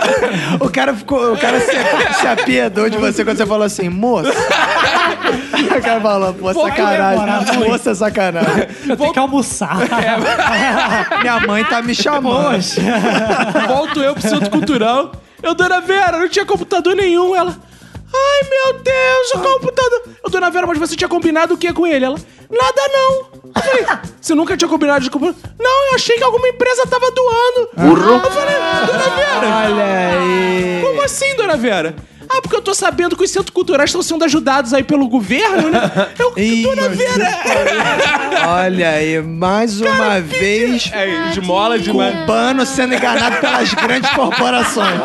[0.60, 1.34] O cara ficou.
[1.34, 1.72] O cara se,
[2.20, 4.32] se apiedou de você quando você falou assim, moça.
[4.32, 7.70] o cara falou, pô, demorar sacanagem.
[7.70, 8.68] Moça, sacanagem.
[8.90, 9.78] Eu tenho que almoçar.
[11.22, 12.56] Minha mãe tá me chamando.
[12.56, 12.82] Poxa.
[13.68, 15.12] Volto eu pro centro cultural.
[15.44, 17.36] Eu, dona Vera, não tinha computador nenhum.
[17.36, 17.56] Ela.
[18.16, 20.04] Ai, meu Deus, o computador.
[20.24, 22.06] Eu, dona Vera, mas você tinha combinado o que com ele?
[22.06, 22.18] Ela.
[22.50, 23.42] Nada não.
[23.56, 23.86] Eu falei,
[24.22, 25.42] você nunca tinha combinado de computador?
[25.60, 27.70] Não, eu achei que alguma empresa tava doando.
[27.76, 28.22] Burro.
[28.24, 28.56] Eu falei,
[28.86, 29.48] dona Vera.
[29.66, 30.82] Olha aí.
[30.82, 31.96] Como assim, dona Vera?
[32.36, 35.70] Ah, porque eu tô sabendo que os centros culturais estão sendo ajudados aí pelo governo,
[35.70, 35.92] né?
[36.18, 37.30] Eu, Ih, dona Vera.
[38.48, 40.90] Olha aí, mais uma vez.
[40.94, 42.20] É, esmola demais.
[42.22, 45.00] Cubano sendo enganado pelas grandes corporações.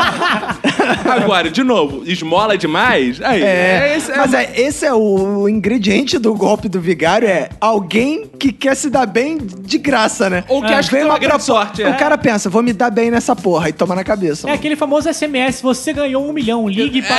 [1.05, 3.21] Agora, de novo, esmola demais?
[3.23, 7.49] Aí, É, esse- mas é, esse é o, o ingrediente do golpe do vigário, é
[7.61, 10.45] alguém que quer se dar bem de graça, né?
[10.49, 11.89] Ou que acha que tem uma grande sorte, é.
[11.91, 14.49] O cara pensa, vou me dar bem nessa porra, e toma na cabeça.
[14.49, 17.18] É aquele famoso SMS, você ganhou um milhão, ligue para...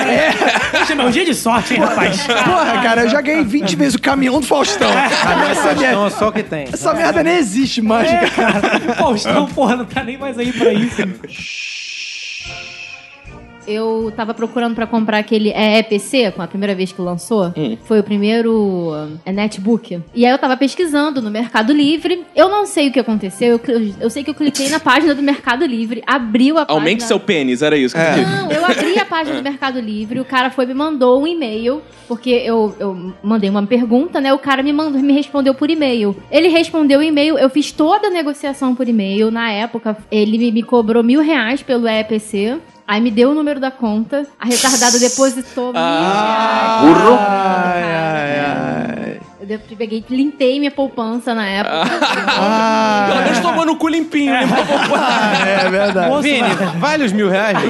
[0.81, 2.21] Hoje é meu dia de sorte, hein, rapaz?
[2.25, 4.89] Porra, cara, eu já ganhei 20 vezes o caminhão do Faustão.
[4.89, 6.67] Essa, Então, merda, só o que tem.
[6.71, 8.61] essa merda nem existe mais, É, cara.
[8.61, 8.95] cara.
[8.95, 11.01] Faustão, porra, não tá nem mais aí pra isso.
[13.69, 17.53] Eu tava procurando pra comprar aquele EEPC, com a primeira vez que lançou.
[17.55, 17.77] Hum.
[17.85, 18.91] Foi o primeiro
[19.25, 20.01] é, netbook.
[20.13, 22.23] E aí eu tava pesquisando no Mercado Livre.
[22.35, 23.59] Eu não sei o que aconteceu.
[23.67, 26.81] Eu, eu sei que eu cliquei na página do Mercado Livre, abriu a página.
[26.81, 28.09] Aumente seu pênis, era isso que É.
[28.09, 28.27] eu queria.
[28.29, 31.27] Não, eu abri a página do Mercado Livre, o cara foi e me mandou um
[31.27, 34.33] e-mail, porque eu, eu mandei uma pergunta, né?
[34.33, 36.15] O cara me mandou, me respondeu por e-mail.
[36.31, 39.31] Ele respondeu o e-mail, eu fiz toda a negociação por e-mail.
[39.31, 42.57] Na época, ele me, me cobrou mil reais pelo EPC.
[42.89, 44.25] Aí me deu o número da conta.
[44.39, 46.81] A retardada depositou mil reais.
[46.81, 47.19] burro.
[47.19, 49.19] Ai, ai, ai.
[49.47, 51.83] Eu peguei, limpei minha poupança na época.
[53.07, 54.41] Pelo menos tomou no cu limpinho, né?
[54.95, 56.21] Ah, é verdade.
[56.23, 57.59] Vini, vale os mil reais?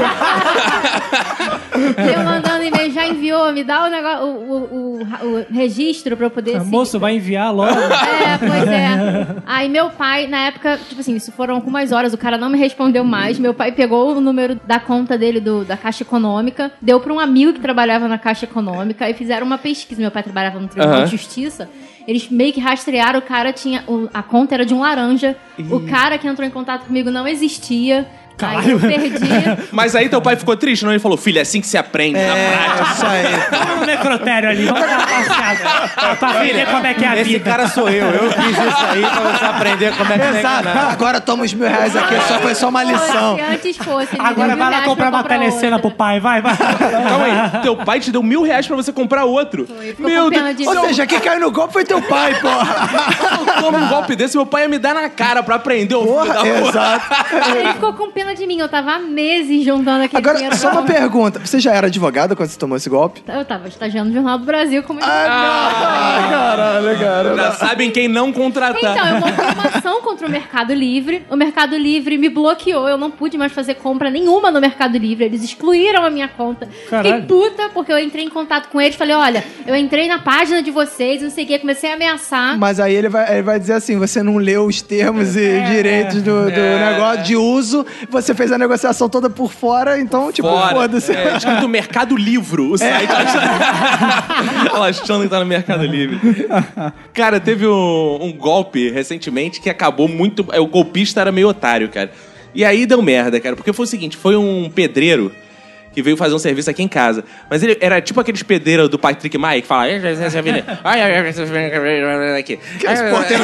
[2.16, 6.26] eu mandando e-mail, já enviou, me dá o negócio, o, o, o- o registro pra
[6.28, 6.66] eu poder seguir.
[6.72, 7.70] Moço, vai enviar logo.
[8.30, 9.42] É, pois é.
[9.46, 12.58] Aí meu pai, na época, tipo assim, isso foram algumas horas, o cara não me
[12.58, 13.40] respondeu mais.
[13.40, 17.20] Meu pai pegou o número da conta dele do, da Caixa Econômica, deu pra um
[17.20, 20.02] amigo que trabalhava na Caixa Econômica e fizeram uma pesquisa.
[20.02, 21.06] Meu pai trabalhava no Tribunal Aham.
[21.06, 21.70] de Justiça.
[22.08, 23.84] Eles meio que rastrearam, o cara tinha.
[23.88, 25.36] o- a conta era de um laranja.
[25.70, 28.08] O cara que entrou em contato comigo não existia.
[28.42, 29.20] Aí eu perdi.
[29.72, 30.92] Mas aí teu pai ficou triste, não?
[30.92, 32.80] Ele falou, filho, é assim que se aprende na prática.
[32.80, 33.60] É, isso aí.
[33.60, 36.16] Vamos no necrotério ali, vamos dar uma passeada.
[36.18, 37.50] Pra ver como é que é a Esse vida.
[37.50, 38.06] cara sou eu.
[38.08, 40.92] Eu fiz isso aí pra você aprender como é que é enganar.
[40.92, 43.36] Agora toma os mil reais aqui, só foi só uma lição.
[43.36, 44.16] Se antes fosse.
[44.20, 46.56] Agora vai lá comprar pra uma telecena pro pai, vai, vai.
[46.58, 49.68] Calma aí, teu pai te deu mil reais pra você comprar outro.
[49.68, 52.90] Foi, Meu Deus, de Ou seja, quem caiu no golpe foi teu pai, porra.
[53.40, 56.02] eu tomo um golpe desse, meu pai ia me dar na cara pra aprender o
[56.02, 56.70] filho da Porra, porra.
[56.70, 57.58] exato.
[57.58, 58.60] Ele ficou com pena de mim.
[58.60, 60.56] Eu tava há meses juntando aquele Agora, dinheiro.
[60.56, 61.40] só uma pergunta.
[61.40, 63.24] Você já era advogada quando você tomou esse golpe?
[63.28, 67.36] Eu tava estagiando no Jornal do Brasil como Ah, caralho, cara.
[67.36, 68.78] Já sabem quem não contratar.
[68.78, 71.26] Então, eu montei uma ação contra o Mercado Livre.
[71.30, 72.88] O Mercado Livre me bloqueou.
[72.88, 75.26] Eu não pude mais fazer compra nenhuma no Mercado Livre.
[75.26, 76.68] Eles excluíram a minha conta.
[76.90, 77.22] Caralho.
[77.22, 78.96] Fiquei puta porque eu entrei em contato com eles.
[78.96, 81.60] Falei, olha, eu entrei na página de vocês, não sei o que.
[81.60, 82.58] Comecei a ameaçar.
[82.58, 86.22] Mas aí ele vai, ele vai dizer assim: você não leu os termos e direitos
[86.22, 91.12] do, do negócio de uso, você fez a negociação toda por fora, então, tipo, foda-se.
[91.12, 93.10] É, escrito Mercado Livro, o site.
[94.74, 96.20] Ela achando que tá no Mercado Livre.
[97.14, 100.46] Cara, teve um, um golpe recentemente que acabou muito.
[100.52, 102.12] é, O golpista era meio otário, cara.
[102.54, 105.32] E aí deu merda, cara, porque foi o seguinte: foi um pedreiro.
[106.00, 107.26] Que veio fazer um serviço aqui em casa.
[107.50, 109.84] Mas ele era tipo aqueles pedreiros do Patrick Maia que fala.
[109.84, 110.14] "Ai, ai, ai,
[110.86, 111.34] ai, ai, ai, ai,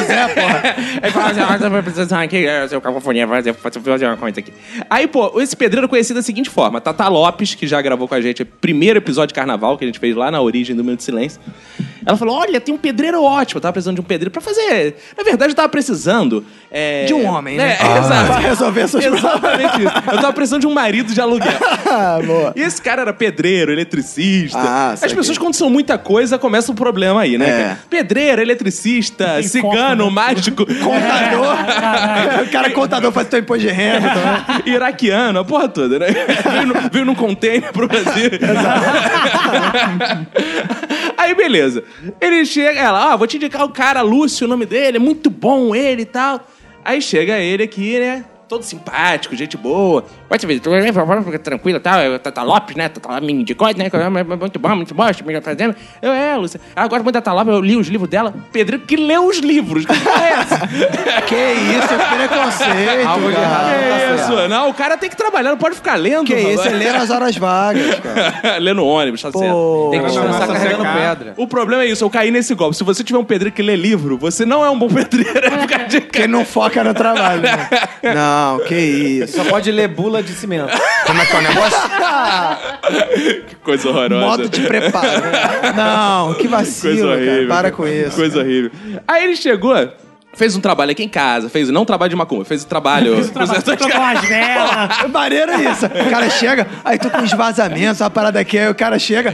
[0.06, 0.62] Zé, porra.
[1.02, 4.54] Aí fala assim, ah, é, seu cacofonia, vai fazer, uma coisa aqui.
[4.88, 8.14] Aí, pô, esse pedreiro é conhecido da seguinte forma: Tata Lopes, que já gravou com
[8.14, 10.82] a gente o primeiro episódio de carnaval que a gente fez lá na origem do
[10.82, 11.38] Minuto de Silêncio.
[12.06, 13.58] Ela falou: Olha, tem um pedreiro ótimo.
[13.58, 14.96] Eu tava precisando de um pedreiro pra fazer.
[15.18, 16.44] Na verdade, eu tava precisando.
[16.70, 17.76] é, De um homem, né?
[17.80, 18.26] É, exato.
[18.26, 19.92] Pra resolver essas Exatamente isso.
[20.12, 21.52] Eu tava precisando de um marido de aluguel.
[21.88, 22.45] Ah, boa.
[22.54, 24.58] E esse cara era pedreiro, eletricista.
[24.58, 27.48] Ah, As pessoas, quando são muita coisa, começa um problema aí, né?
[27.48, 27.76] É.
[27.88, 30.10] Pedreiro, eletricista, Tem cigano, né?
[30.12, 30.66] mágico.
[30.76, 31.56] Contador.
[32.46, 34.62] o cara contador faz teu imposto de renda também.
[34.74, 36.06] iraquiano, a porra toda, né?
[36.52, 38.30] Veio, no- veio num container pro Brasil.
[41.16, 41.82] Aí, beleza.
[42.20, 45.30] Ele chega, ela, ó, vou te indicar o cara, Lúcio, o nome dele, é muito
[45.30, 46.46] bom ele e tal.
[46.84, 48.24] Aí chega ele aqui, né?
[48.48, 50.04] Todo simpático, gente boa.
[50.28, 50.60] Pode ver,
[51.40, 51.98] tranquilo e tal.
[51.98, 52.88] É o Tata Lopes, né?
[52.88, 53.86] Tata Lopes me indicou, né?
[53.92, 55.74] é Muito bom, muito bom, me fazendo.
[56.00, 56.60] Eu, é, Lúcia.
[56.76, 58.32] Gosto muito da Tata Lopes, eu li os livros dela.
[58.52, 59.84] Pedreiro que leu os livros.
[59.84, 61.16] Que é?
[61.26, 63.46] Que isso, é preconceito, Algo de cara.
[63.46, 63.72] errado.
[63.72, 64.48] Que tá isso?
[64.48, 66.24] Não, o cara tem que trabalhar, não pode ficar lendo.
[66.26, 68.58] Que isso, é ler nas horas vagas, cara.
[68.58, 69.88] Lê no ônibus, tá certo.
[69.90, 71.16] Tem que descansar carregando secar.
[71.16, 71.34] pedra.
[71.36, 72.76] O problema é isso, eu caí nesse golpe.
[72.76, 75.46] Se você tiver um pedreiro que lê livro, você não é um bom pedreiro.
[75.46, 77.42] É Porque não foca no trabalho.
[77.42, 77.68] né?
[78.14, 78.35] Não,
[78.66, 79.36] que isso.
[79.36, 80.70] Só pode ler bula de cimento.
[81.06, 81.78] Como é que é o negócio?
[83.48, 84.24] Que coisa horrorosa.
[84.26, 85.22] Modo de preparo.
[85.76, 87.34] Não, que Coisa vacilo, horrível.
[87.34, 87.46] cara.
[87.48, 87.72] Para cara.
[87.72, 88.16] com isso.
[88.16, 88.70] Coisa horrível.
[89.08, 89.74] Aí ele chegou,
[90.36, 93.16] fez um trabalho aqui em casa, fez não um trabalho de macumba, fez um trabalho.
[93.64, 94.98] Trocou as velas.
[95.02, 95.86] Pô, maneiro é isso.
[95.86, 99.32] O cara chega, aí tô com uns vazamentos, uma parada aqui, aí o cara chega,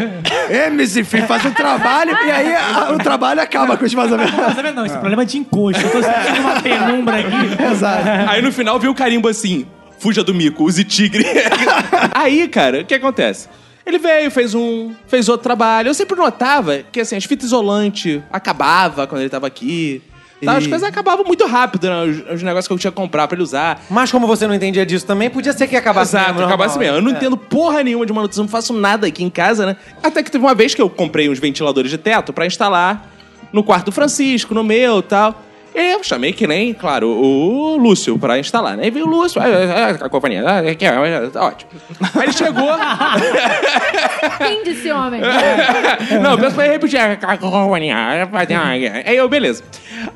[0.48, 4.32] MC Free, faz um trabalho, e aí a- o trabalho acaba com os vazamentos.
[4.34, 4.72] Não?
[4.72, 5.82] Não, esse problema é de encosto.
[5.82, 7.62] Eu tô sentindo uma penumbra aqui.
[7.72, 8.04] Exato.
[8.28, 9.66] Aí no final veio o carimbo assim:
[9.98, 11.24] fuja do mico, use tigre.
[12.14, 13.48] Aí, cara, o que acontece?
[13.84, 14.92] Ele veio, fez um.
[15.08, 15.88] fez outro trabalho.
[15.88, 20.00] Eu sempre notava que assim, as fitas isolante acabava quando ele tava aqui.
[20.44, 20.56] Tá?
[20.56, 22.02] As coisas acabavam muito rápido, né?
[22.04, 23.80] Os, os negócios que eu tinha que comprar pra ele usar.
[23.88, 26.46] Mas como você não entendia disso também, podia ser que acabasse Exato, mesmo.
[26.46, 26.94] acabasse normal.
[26.94, 26.98] mesmo.
[26.98, 27.20] Eu não É.
[27.20, 29.76] entendo porra nenhuma de manutenção, não faço nada aqui em casa, né?
[30.02, 33.08] Até que teve uma vez que eu comprei uns ventiladores de teto pra instalar
[33.52, 35.42] no quarto do Francisco, no meu e tal.
[35.74, 38.86] E eu chamei que nem, claro, o Lúcio pra instalar, né?
[38.86, 39.46] E veio o Lúcio, ah,
[40.00, 41.70] ah, a companhia, ah, aqui, ah, tá ótimo.
[42.14, 42.68] Aí ele chegou.
[44.38, 45.20] Quem disse homem?
[46.22, 47.00] Não, pra ele repetir.
[47.00, 47.96] a companhia,
[49.04, 49.62] Aí eu, beleza.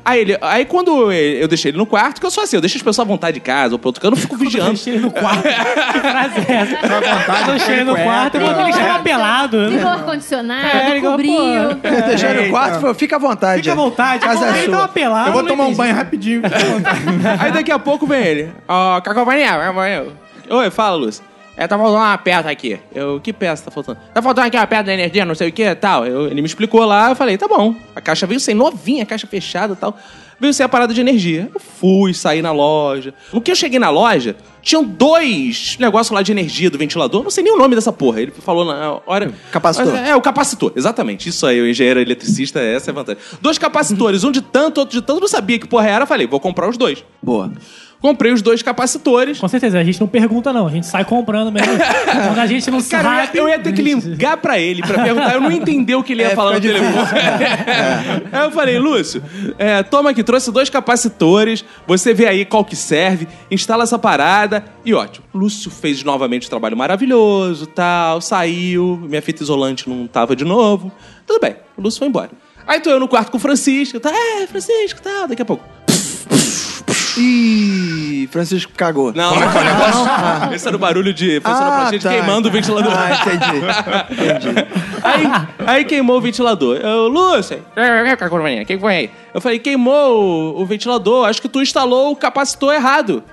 [0.05, 2.77] Aí, ele, aí quando eu deixei ele no quarto, que eu sou assim, eu deixo
[2.77, 4.73] as pessoas à vontade de casa ou pro outro canto, eu não fico vigiando.
[4.73, 5.43] Deixei ele no quarto.
[5.43, 6.87] que frase é essa?
[6.87, 9.65] Vontade, Deixei ele no quarto, eu vou deixar uma pelado.
[9.67, 11.73] Ligou o ar-condicionado, É, cobriu.
[12.07, 12.49] Deixei no Eita.
[12.49, 13.61] quarto, falou, fica à vontade.
[13.61, 14.23] Fica à vontade.
[14.23, 14.75] Casa é ele sua.
[14.75, 15.29] tava pelado.
[15.29, 16.41] Eu vou tomar um banho rapidinho.
[17.39, 18.49] Aí daqui a pouco vem ele.
[18.67, 19.51] Ó, Cacofania,
[20.49, 21.23] Oi, fala, Lúcio.
[21.55, 22.79] É, tá faltando uma peça aqui.
[22.93, 23.97] Eu, que peça tá faltando?
[24.13, 26.05] Tá faltando aqui uma peça da energia, não sei o que tal.
[26.05, 27.73] Eu- ele me explicou lá, eu falei, tá bom.
[27.95, 29.97] A caixa veio sem novinha, a caixa fechada e tal.
[30.39, 31.49] Veio sem a parada de energia.
[31.53, 33.11] Eu fui, saí na loja.
[33.33, 34.35] No que eu cheguei na loja,
[34.67, 37.23] tinham dois negócios lá de energia do ventilador.
[37.23, 38.21] Não sei nem o nome dessa porra.
[38.21, 39.31] Ele falou na hora.
[39.49, 39.93] Capacitor.
[39.93, 41.29] Mas, é, o capacitor, exatamente.
[41.29, 43.21] Isso aí, o engenheiro eletricista, essa é a vantagem.
[43.41, 45.21] Dois capacitores, um de tanto, outro de tanto.
[45.21, 46.05] Não sabia que porra era.
[46.05, 47.01] Falei, vou comprar os dois.
[47.23, 47.49] Boa.
[47.99, 49.39] Comprei os dois capacitores.
[49.39, 50.67] Com certeza, a gente não pergunta, não.
[50.67, 51.73] A gente sai comprando mesmo.
[52.27, 53.37] Quando a gente não Cara, eu ia- sabe.
[53.39, 55.33] eu ia ter que ligar pra ele pra perguntar.
[55.33, 56.93] Eu não entendi o que ele ia É, falar no telefone.
[58.31, 59.23] Aí eu falei, Lúcio,
[59.57, 61.65] é, toma aqui, trouxe dois capacitores.
[61.87, 65.25] Você vê aí qual que serve, instala essa parada e ótimo.
[65.33, 70.91] Lúcio fez novamente um trabalho maravilhoso, tal, saiu, minha fita isolante não tava de novo.
[71.25, 72.31] Tudo bem, o Lúcio foi embora.
[72.65, 75.63] Aí tô eu no quarto com o Francisco, tá, é, Francisco, tal, daqui a pouco.
[77.17, 79.11] Ih, Francisco cagou.
[79.13, 80.53] Não, Como é que é o negócio?
[80.53, 82.09] Esse era o barulho de fluorescente tá.
[82.09, 82.93] queimando o ventilador.
[82.95, 84.43] Ah, entendi.
[84.43, 84.67] Entendi.
[85.03, 85.23] Aí,
[85.65, 86.77] aí queimou o ventilador.
[86.77, 87.57] Eu, Lúcio,
[88.61, 89.11] o que foi aí?
[89.33, 93.23] Eu falei, queimou o, o ventilador, acho que tu instalou o capacitor errado.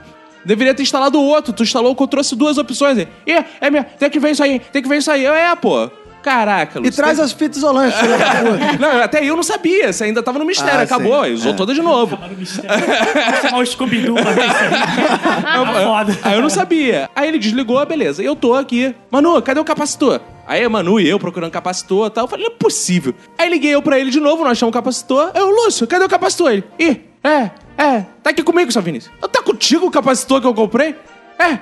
[0.45, 2.99] Deveria ter instalado o outro, tu instalou, eu trouxe duas opções.
[2.99, 5.25] Ih, é minha, tem que ver isso aí, tem que ver isso aí.
[5.25, 5.91] Eu, é, pô.
[6.23, 6.95] Caraca, E Lúcio.
[6.97, 8.79] traz as fitas isolantes, puta.
[8.81, 11.33] Não, até eu não sabia, você ainda tava no mistério, Ah, acabou, sim.
[11.35, 11.55] usou É.
[11.55, 12.17] toda de novo.
[12.17, 14.71] Vou chamar o Scooby-Doo pra ver isso aí.
[15.45, 16.19] Tá foda.
[16.23, 17.11] Aí eu não sabia.
[17.15, 18.23] Aí ele desligou, beleza.
[18.23, 18.95] E eu tô aqui.
[19.11, 20.19] Manu, cadê o capacitor?
[20.47, 22.25] Aí a Manu e eu procurando capacitor e tal.
[22.25, 23.15] Eu falei, não é possível.
[23.39, 25.31] Aí liguei eu pra ele de novo, nós achamos o capacitor.
[25.35, 26.51] Eu, Lúcio, cadê o capacitor?
[26.53, 29.13] Ele, ih, é, é, tá aqui comigo, seu Vinícius.
[29.21, 30.95] Eu, tá contigo o capacitor que eu comprei?
[31.39, 31.59] É,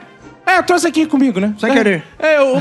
[0.53, 1.55] é, eu trouxe aqui comigo, né?
[1.59, 1.73] Sem É.
[1.73, 2.05] querer.
[2.19, 2.61] É, eu.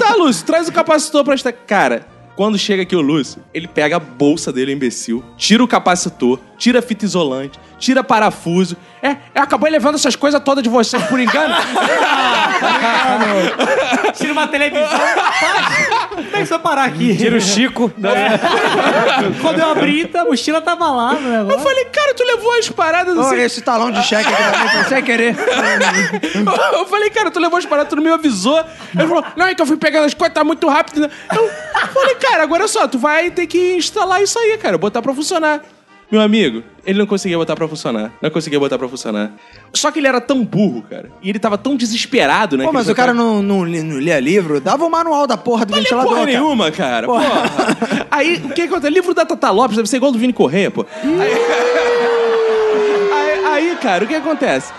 [0.00, 1.52] Tá, Lúcio, traz o capacitor pra esta.
[1.52, 2.06] Cara,
[2.38, 6.78] quando chega aqui o Lúcio, ele pega a bolsa dele, imbecil, tira o capacitor, tira
[6.78, 8.76] a fita isolante, tira parafuso.
[9.02, 11.54] É, é acabou levando essas coisas todas de vocês por engano.
[14.14, 14.88] Tira uma televisão.
[16.10, 17.16] Como é que você parar aqui?
[17.16, 17.92] Tira o Chico.
[19.40, 21.60] Quando eu abri, a mochila tava lá no Eu negócio.
[21.60, 23.40] falei, cara, tu levou as paradas Ô, assim.
[23.40, 25.36] esse talão de cheque aqui também, foi sem querer.
[26.72, 28.58] Eu falei, cara, tu levou as paradas, tu não me avisou.
[28.94, 31.08] Ele falou, não, é que eu fui pegando as coisas, tá muito rápido.
[31.32, 31.50] Eu
[31.94, 35.62] falei, cara, agora só, tu vai ter que instalar isso aí, cara, botar pra funcionar.
[36.10, 38.10] Meu amigo, ele não conseguia botar pra funcionar.
[38.22, 39.32] Não conseguia botar pra funcionar.
[39.74, 41.10] Só que ele era tão burro, cara.
[41.22, 42.64] E ele tava tão desesperado, né?
[42.64, 44.58] Pô, mas o cara não, não, não lia livro.
[44.58, 46.32] Dava o manual da porra do Não ventilador, porra cara.
[46.32, 47.06] nenhuma, cara.
[47.06, 47.26] Porra.
[48.10, 48.90] Aí, o que acontece?
[48.90, 50.86] Livro da Tata Lopes deve ser igual do Vini Correia, pô.
[51.04, 51.32] Aí,
[53.12, 54.72] aí, aí, cara, o que acontece?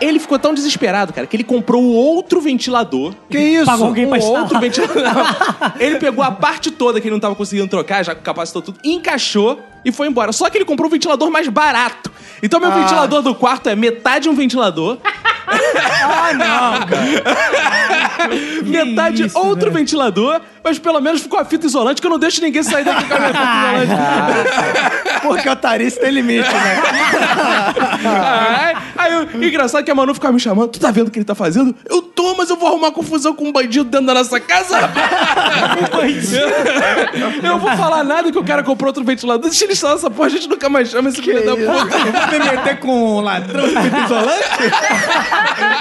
[0.00, 3.14] Ele ficou tão desesperado, cara, que ele comprou outro ventilador.
[3.28, 3.66] Que isso?
[3.66, 4.42] Pagou alguém pra um instalar.
[4.42, 5.72] outro ventilador.
[5.78, 9.60] Ele pegou a parte toda que ele não tava conseguindo trocar, já capacitou tudo, encaixou
[9.84, 10.32] e foi embora.
[10.32, 12.10] Só que ele comprou um ventilador mais barato.
[12.42, 14.98] Então, meu ventilador do quarto é metade um ventilador.
[15.52, 18.30] Ah, não, cara.
[18.64, 19.78] metade isso, outro velho.
[19.80, 23.04] ventilador, mas pelo menos ficou a fita isolante, que eu não deixo ninguém sair daqui
[23.04, 23.42] com a minha fita
[23.88, 25.20] isolante.
[25.22, 26.82] Porque o tarice tem limite, né?
[28.14, 31.18] aí, aí eu- engraçado que a Manu ficava me chamando, tu tá vendo o que
[31.18, 31.74] ele tá fazendo?
[31.88, 34.78] Eu tô, mas eu vou arrumar confusão com um bandido dentro da nossa casa.
[37.42, 39.48] eu não vou falar nada que o cara comprou outro ventilador.
[39.50, 41.98] Deixa instalar essa porra, a gente nunca mais chama esse filho da puta.
[41.98, 44.44] Vou me meter com um ladrão de fita isolante?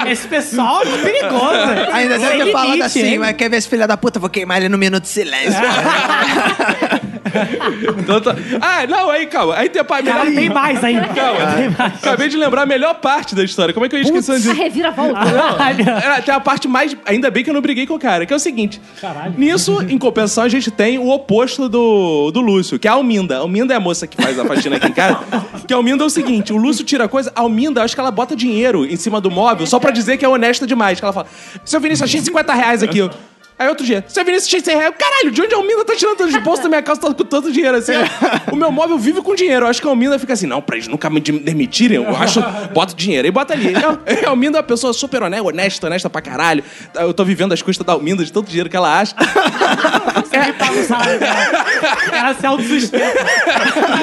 [0.07, 1.91] Esse pessoal é perigoso.
[1.93, 3.19] Ainda deve ter falado assim, hein?
[3.19, 4.19] mas quer ver esse filho da puta?
[4.19, 5.59] Vou queimar ele no minuto de silêncio.
[7.99, 9.55] Então tá- Ah, não, aí, calma.
[9.55, 10.05] Aí tem a parte.
[10.05, 11.07] Cara, tem mais ainda.
[11.09, 11.53] Calma.
[11.55, 11.93] Tem mais.
[11.95, 13.73] Acabei de lembrar a melhor parte da história.
[13.73, 14.53] Como é que eu ia esquecendo A disso?
[14.53, 15.19] reviravolta.
[15.59, 16.95] Ai, meu- Era até a parte mais.
[17.05, 18.81] Ainda bem que eu não briguei com o cara, que é o seguinte.
[19.01, 19.33] Caralho.
[19.37, 23.37] Nisso, em compensação, a gente tem o oposto do, do Lúcio, que é a Alminda.
[23.37, 25.19] A Alminda é a moça que faz a faxina aqui em casa.
[25.67, 28.09] Que a Alminda é o seguinte: o Lúcio tira coisa, a Alminda, acho que ela
[28.11, 30.99] bota dinheiro em cima do móvel só pra dizer que é honesta demais.
[30.99, 31.27] Que ela fala:
[31.63, 33.07] Seu Vinícius, achei 50 reais aqui.
[33.59, 34.93] Aí outro dia, seu Vinícius tinha 100 reais.
[34.97, 37.23] Caralho, de onde a Alminda tá tirando tanto de bolsa da minha casa tá com
[37.25, 37.91] tanto dinheiro assim?
[38.51, 39.65] O meu móvel vive com dinheiro.
[39.65, 42.15] Eu acho que a Alminda fica assim, não, pra eles nunca me de- demitirem, eu
[42.15, 42.41] acho,
[42.73, 43.27] bota dinheiro.
[43.27, 43.71] E bota ali.
[43.73, 46.63] Não, a Alminda é uma pessoa super honesta, honesta, honesta pra caralho.
[46.95, 49.13] Eu tô vivendo as custas da Alminda, de tanto dinheiro que ela acha.
[50.15, 51.65] Você paga o salário dela.
[52.11, 53.05] Ela se autossustenta.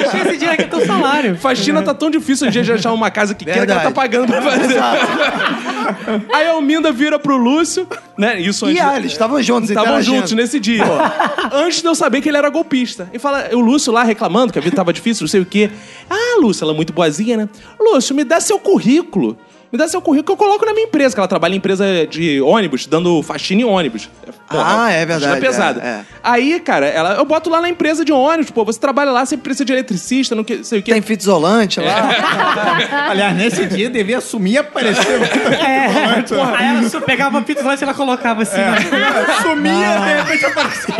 [0.05, 1.35] Achei esse dinheiro aqui é teu salário.
[1.37, 3.91] Faxina tá tão difícil um dia de achar uma casa que queira que ela tá
[3.91, 4.77] pagando pra fazer.
[6.33, 7.87] Aí a Alminda vira pro Lúcio,
[8.17, 8.39] né?
[8.39, 8.81] Isso E antes.
[8.83, 10.17] ah, eles estavam juntos, Estavam interagindo.
[10.17, 10.83] juntos nesse dia.
[11.53, 13.09] Antes de eu saber que ele era golpista.
[13.13, 15.69] E fala, o Lúcio lá reclamando que a vida tava difícil, não sei o quê.
[16.09, 17.49] Ah, Lúcio, ela é muito boazinha, né?
[17.79, 19.37] Lúcio, me dá seu currículo.
[19.71, 21.85] Me dá seu currículo que eu coloco na minha empresa, que ela trabalha em empresa
[22.09, 24.09] de ônibus, dando faxina em ônibus.
[24.49, 25.81] Ah, é faxina verdade, pesada.
[25.83, 26.01] é, é.
[26.23, 29.35] Aí, cara, ela, eu boto lá na empresa de ônibus, pô, você trabalha lá, você
[29.35, 30.93] precisa de eletricista, não que- sei o quê.
[30.93, 32.09] Tem fita isolante lá.
[33.11, 35.21] Aliás, nesse dia devia assumir e aparecer.
[35.21, 38.57] É, porra, aí ela só pegava a pizza lá e ela colocava assim.
[38.57, 38.77] né?
[39.41, 40.95] Sumia, de repente aparecia.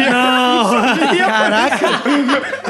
[1.26, 1.88] Caraca,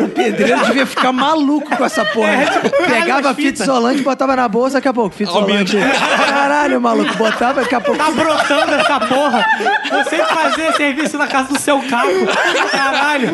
[0.04, 2.46] o pedreiro devia ficar maluco com essa porra.
[2.88, 5.78] Pegava a fita isolante, botava na bolsa, daqui a pouco, fita isolante.
[6.28, 7.98] Caralho, maluco, botava, daqui a pouco.
[7.98, 9.46] Tá brotando essa porra.
[9.90, 12.28] Você fazer serviço na casa do seu carro.
[12.72, 13.30] Caralho.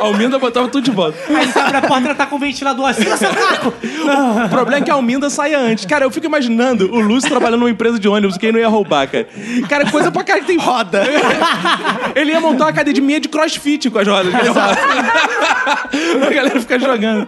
[0.00, 1.18] A Alminda botava tudo de volta.
[1.28, 3.74] Aí você abre a porta ela tá com o ventilador assim, seu caco.
[4.44, 5.84] O problema é que a Alminda saia antes.
[5.84, 9.08] Cara, eu fico imaginando o Lúcio trabalhando numa empresa de ônibus, quem não ia roubar,
[9.08, 9.28] cara.
[9.68, 11.04] Cara, coisa pra cara que tem roda.
[12.14, 14.32] Ele ia montar uma academia de crossfit com as rodas.
[14.34, 17.26] a galera fica jogando.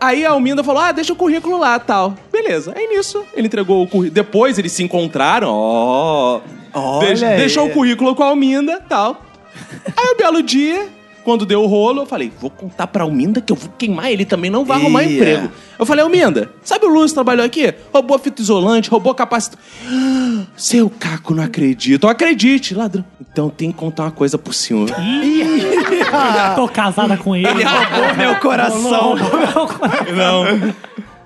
[0.00, 2.14] Aí a Alminda falou: ah, deixa o currículo lá tal.
[2.30, 2.72] Beleza.
[2.76, 4.14] Aí nisso, ele entregou o currículo.
[4.14, 6.40] Depois eles se encontraram, ó.
[6.74, 7.36] Olha Deixa- aí.
[7.36, 9.22] deixou o currículo com a Alminda tal.
[9.94, 10.88] Aí um belo dia,
[11.22, 14.24] quando deu o rolo, eu falei, vou contar pra Alminda que eu vou queimar ele
[14.24, 15.14] também, não vai arrumar Ia.
[15.14, 15.50] emprego.
[15.78, 17.74] Eu falei, Alminda, sabe o Lúcio trabalhou aqui?
[17.92, 19.58] Roubou fita isolante, roubou capacitor.
[20.56, 22.08] Seu Caco, não acredito.
[22.08, 23.04] Acredite, ladrão.
[23.20, 24.88] Então tem que contar uma coisa pro senhor.
[26.56, 27.46] Tô casada com ele.
[27.48, 29.14] Ele roubou meu coração.
[30.16, 30.74] Não.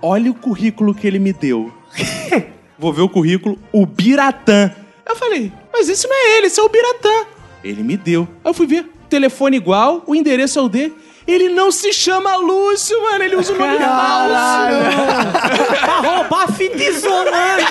[0.03, 1.73] Olha o currículo que ele me deu.
[2.79, 4.75] Vou ver o currículo, o Biratã.
[5.09, 7.27] Eu falei, mas esse não é ele, esse é o Biratã.
[7.65, 8.29] Ele me deu.
[8.45, 10.95] Aí eu fui ver, telefone igual, o endereço é o dele.
[11.27, 14.35] Ele não se chama Lúcio, mano, ele usa o nome falso.
[15.81, 17.67] Pra roubar fita isolante.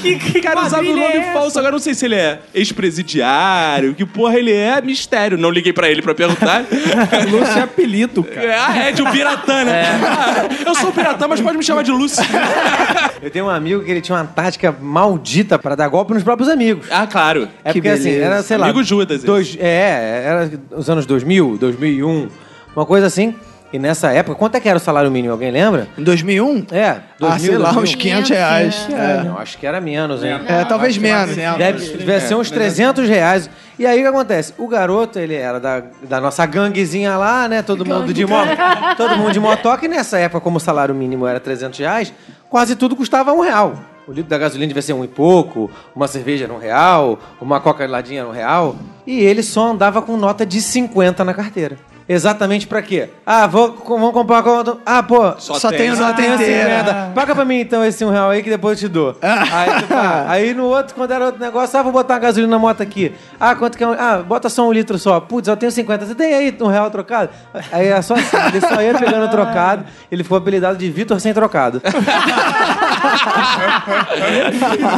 [0.00, 1.58] Que, que Cara, usava o nome é falso.
[1.58, 5.38] Agora não sei se ele é ex-presidiário, que porra ele é, mistério.
[5.38, 6.64] Não liguei pra ele pra perguntar.
[7.30, 8.46] Lúcio é apelido, cara.
[8.46, 9.84] É, ah, é de um Biratã, né?
[10.04, 12.22] Ah, eu sou o Biratã, mas pode me chamar de Lúcio.
[13.22, 16.48] Eu tenho um amigo que ele tinha uma tática maldita pra dar golpe nos próprios
[16.48, 16.86] amigos.
[16.90, 17.48] Ah, claro.
[17.64, 18.24] É Que porque assim, beleza.
[18.24, 18.66] era, sei lá.
[18.66, 19.22] Amigo Judas.
[19.24, 22.28] Dois, é, era os anos 2000, 2001,
[22.76, 23.34] uma coisa assim.
[23.72, 25.32] E nessa época, quanto é que era o salário mínimo?
[25.32, 25.88] Alguém lembra?
[25.98, 26.66] Em 2001?
[26.70, 27.82] É, 2000, Ah, sei lá, 2001.
[27.82, 28.88] uns 500 reais.
[28.92, 30.40] É, Não, acho que era menos, hein?
[30.46, 31.34] É, talvez menos.
[31.34, 33.50] Deve, deve ser uns 300 reais.
[33.76, 34.54] E aí o que acontece?
[34.56, 37.60] O garoto, ele era da, da nossa ganguezinha lá, né?
[37.60, 38.48] Todo mundo de moto.
[38.96, 39.84] Todo mundo de motoca.
[39.84, 42.14] E nessa época, como o salário mínimo era 300 reais,
[42.48, 43.74] quase tudo custava um real.
[44.06, 47.58] O litro da gasolina devia ser um e pouco, uma cerveja era um real, uma
[47.60, 48.76] coca geladinha era um real.
[49.04, 51.76] E ele só andava com nota de 50 na carteira.
[52.08, 53.08] Exatamente pra quê?
[53.26, 54.78] Ah, vou, com- vamos comprar uma...
[54.86, 56.14] Ah, pô, Só, tenho tem.
[56.14, 56.78] tem inteira.
[56.84, 57.10] 50.
[57.14, 59.16] Paga pra mim então esse um real aí que depois eu te dou.
[59.20, 60.24] aí, tu tá.
[60.28, 63.12] Aí no outro, quando era outro negócio, ah, vou botar uma gasolina na moto aqui.
[63.40, 63.92] Ah, quanto que é um...
[63.92, 65.18] Ah, bota só um litro só.
[65.18, 66.06] Putz, eu tenho 50.
[66.06, 67.30] Você tem aí um real trocado?
[67.72, 69.84] Aí é só assim, ele só ia pegando trocado.
[70.10, 71.82] Ele foi apelidado de Vitor sem trocado.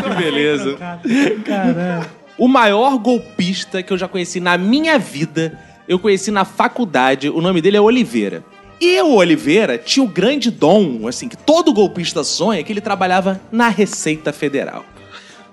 [0.02, 0.76] que beleza.
[2.36, 7.30] O maior golpista que eu já conheci na minha vida, eu conheci na faculdade.
[7.30, 8.44] O nome dele é Oliveira.
[8.80, 13.40] E o Oliveira tinha o grande dom, assim, que todo golpista sonha, que ele trabalhava
[13.50, 14.84] na Receita Federal.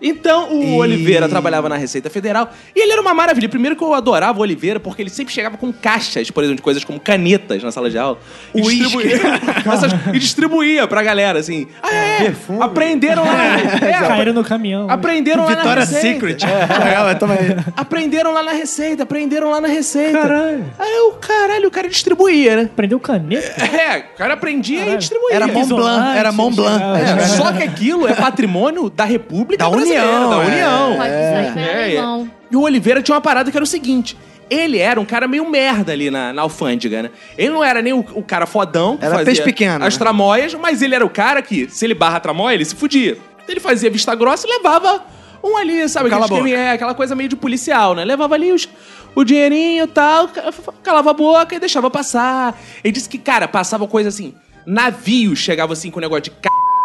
[0.01, 3.47] Então, o Oliveira trabalhava na Receita Federal e ele era uma maravilha.
[3.49, 6.61] Primeiro que eu adorava o Oliveira, porque ele sempre chegava com caixas, por exemplo, de
[6.61, 8.17] coisas como canetas na sala de aula.
[8.53, 8.77] E Uísque.
[9.07, 9.21] distribuía,
[9.73, 11.67] Essas- e distribuía pra galera, assim.
[11.81, 12.61] Ah, é, Perfume.
[12.61, 13.35] Aprenderam lá.
[13.85, 14.89] É, Caíram no caminhão.
[14.89, 16.01] Aprenderam lá na Vitória Receita.
[16.07, 16.37] Secret.
[17.19, 17.55] Toma aí.
[17.75, 20.19] Aprenderam lá na Receita, aprenderam lá na Receita.
[20.19, 20.65] Caralho.
[20.77, 22.69] Aí o caralho, o cara distribuía, né?
[22.75, 23.63] Prendeu caneta?
[23.65, 25.35] É, o cara aprendia e distribuía.
[25.35, 26.83] Era Mont Blanc, era Mont Blanc.
[27.01, 30.47] É, só que aquilo é patrimônio da República Da Brasileira, União, da é.
[30.47, 30.97] União.
[30.97, 32.25] Sair pra É, é.
[32.51, 34.17] E o Oliveira tinha uma parada que era o seguinte.
[34.49, 37.09] Ele era um cara meio merda ali na, na alfândega, né?
[37.37, 38.95] Ele não era nem o, o cara fodão.
[38.97, 39.99] que Era fazia peixe pequeno, As né?
[39.99, 43.17] tramóias, mas ele era o cara que, se ele barra a tramóia, ele se fudia.
[43.47, 45.03] Ele fazia vista grossa e levava
[45.43, 46.09] um ali, sabe?
[46.11, 46.49] Cala aquele a boca.
[46.51, 48.05] esquema- É, aquela coisa meio de policial, né?
[48.05, 48.69] Levava ali os,
[49.15, 50.51] o dinheirinho e tal, ca-
[50.83, 52.55] calava a boca e deixava passar.
[52.83, 54.33] Ele disse que, cara, passava coisa assim.
[54.65, 56.35] Navios chegavam assim com o negócio de c...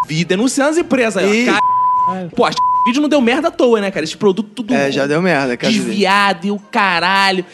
[0.07, 1.55] vida, denunciando as empresas aí, ó.
[2.15, 2.29] c...
[2.35, 2.51] Pô, a
[2.81, 2.85] c...
[2.87, 4.05] vídeo não deu merda à toa, né, cara?
[4.05, 5.73] Esse produto tudo É, já deu merda, cara.
[5.73, 7.45] desviado e o caralho.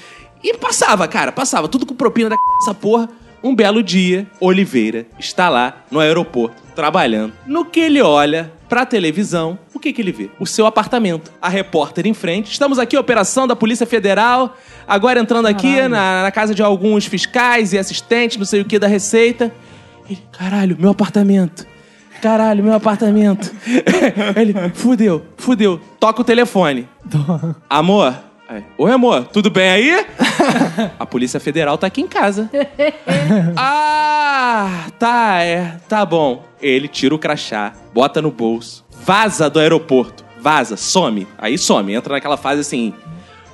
[0.42, 1.68] E passava, cara, passava.
[1.68, 2.40] Tudo com propina da c...
[2.62, 3.08] essa porra.
[3.42, 7.32] Um belo dia, Oliveira está lá no aeroporto, trabalhando.
[7.46, 10.30] No que ele olha pra televisão, o que que ele vê?
[10.40, 11.30] O seu apartamento.
[11.40, 12.50] A repórter em frente.
[12.50, 14.56] Estamos aqui, operação da Polícia Federal.
[14.88, 18.78] Agora entrando aqui na, na casa de alguns fiscais e assistentes, não sei o que,
[18.80, 19.52] da Receita.
[20.08, 21.66] Ele, caralho, meu apartamento.
[22.20, 23.52] Caralho, meu apartamento.
[24.36, 25.80] Ele, fudeu, fudeu.
[26.00, 26.88] Toca o telefone.
[27.68, 28.14] Amor.
[28.48, 30.06] Aí, Oi, amor, tudo bem aí?
[31.00, 32.48] A Polícia Federal tá aqui em casa.
[33.56, 36.44] ah, tá, é, tá bom.
[36.62, 41.26] Ele tira o crachá, bota no bolso, vaza do aeroporto, vaza, some.
[41.36, 42.94] Aí some, entra naquela fase assim.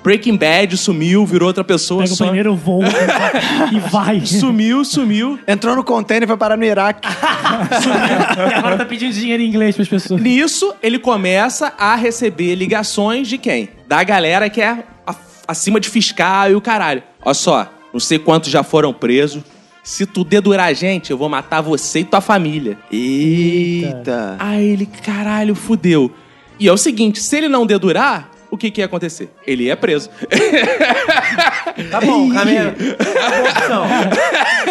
[0.02, 2.02] Breaking Bad sumiu, virou outra pessoa.
[2.02, 2.30] Pega o some.
[2.30, 2.82] primeiro voo
[3.72, 4.24] e vai.
[4.26, 5.38] Sumiu, sumiu.
[5.46, 7.08] Entrou no container e foi parar no Iraque.
[7.08, 10.20] E agora tá pedindo dinheiro em inglês pras pessoas.
[10.20, 13.68] Nisso, ele começa a receber ligações de quem?
[13.86, 14.84] Da galera que é
[15.46, 17.02] acima de fiscal e o caralho.
[17.24, 19.42] Olha só, não sei quantos já foram presos.
[19.84, 22.78] Se tu dedurar a gente, eu vou matar você e tua família.
[22.90, 24.36] Eita.
[24.38, 26.10] Aí ele, caralho, fudeu.
[26.58, 29.30] E é o seguinte, se ele não dedurar, o que, que ia acontecer?
[29.46, 30.10] Ele ia preso.
[31.90, 32.74] Tá bom, caminho.
[32.76, 33.84] É uma boa opção.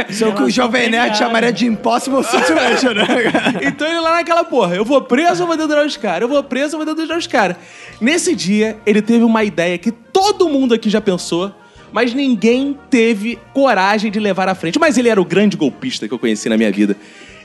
[0.08, 3.32] Isso é o que o Jovem Nerd chamaria de impossible situation, né?
[3.32, 3.60] cara?
[3.66, 6.22] Então ele lá naquela porra, eu vou preso ou vou dedurar os caras?
[6.22, 7.58] Eu vou preso ou vou dedurar os caras?
[8.00, 11.52] Nesse dia, ele teve uma ideia que todo mundo aqui já pensou,
[11.92, 14.78] mas ninguém teve coragem de levar à frente.
[14.78, 16.96] Mas ele era o grande golpista que eu conheci na minha vida.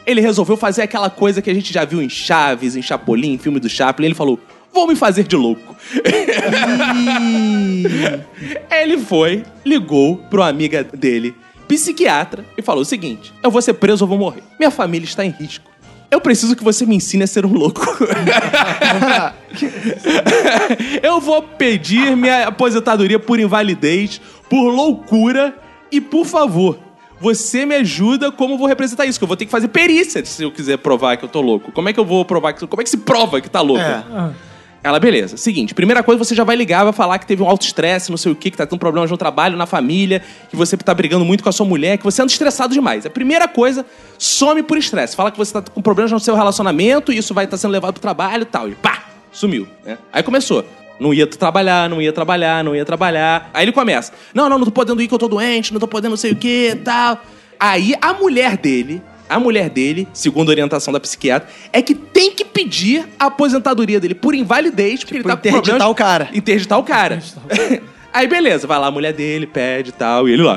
[0.05, 3.39] Ele resolveu fazer aquela coisa que a gente já viu em Chaves, em Chapolin, em
[3.39, 4.05] filme do Chaplin.
[4.05, 4.39] Ele falou,
[4.77, 5.75] vou me fazer de louco.
[8.71, 11.35] ele foi, ligou pro amiga dele,
[11.67, 14.43] psiquiatra, e falou o seguinte: Eu vou ser preso ou vou morrer.
[14.59, 15.71] Minha família está em risco.
[16.09, 17.81] Eu preciso que você me ensine a ser um louco.
[21.03, 25.57] Eu vou pedir minha aposentadoria por invalidez, por loucura
[25.91, 26.79] e, por favor,
[27.21, 30.25] você me ajuda como eu vou representar isso, que eu vou ter que fazer perícia
[30.25, 31.73] se eu quiser provar que eu tô louco.
[31.73, 33.83] Como é que eu vou provar que como é que se prova que tá louco?
[33.83, 34.05] É.
[34.87, 35.37] Ela, beleza.
[35.37, 38.17] Seguinte, primeira coisa, você já vai ligar, vai falar que teve um alto estresse, não
[38.17, 41.25] sei o que, que tá tendo problemas no trabalho, na família, que você tá brigando
[41.25, 43.05] muito com a sua mulher, que você anda estressado demais.
[43.05, 43.85] A primeira coisa,
[44.17, 45.17] some por estresse.
[45.17, 47.95] Fala que você tá com problemas no seu relacionamento e isso vai estar sendo levado
[47.95, 48.69] pro trabalho e tal.
[48.69, 49.67] E pá, sumiu.
[49.85, 49.99] Né?
[50.13, 50.65] Aí começou.
[51.01, 53.51] Não ia trabalhar, não ia trabalhar, não ia trabalhar.
[53.53, 54.13] Aí ele começa.
[54.33, 56.31] Não, não, não tô podendo ir que eu tô doente, não tô podendo não sei
[56.31, 57.21] o que tal.
[57.59, 62.31] Aí a mulher dele, a mulher dele, segundo a orientação da psiquiatra, é que tem
[62.33, 66.29] que pedir a aposentadoria dele por invalidez, porque ele tá com interditar problemas- o cara.
[66.33, 67.23] Interditar o cara.
[68.13, 70.57] Aí beleza, vai lá a mulher dele, pede e tal, e ele lá.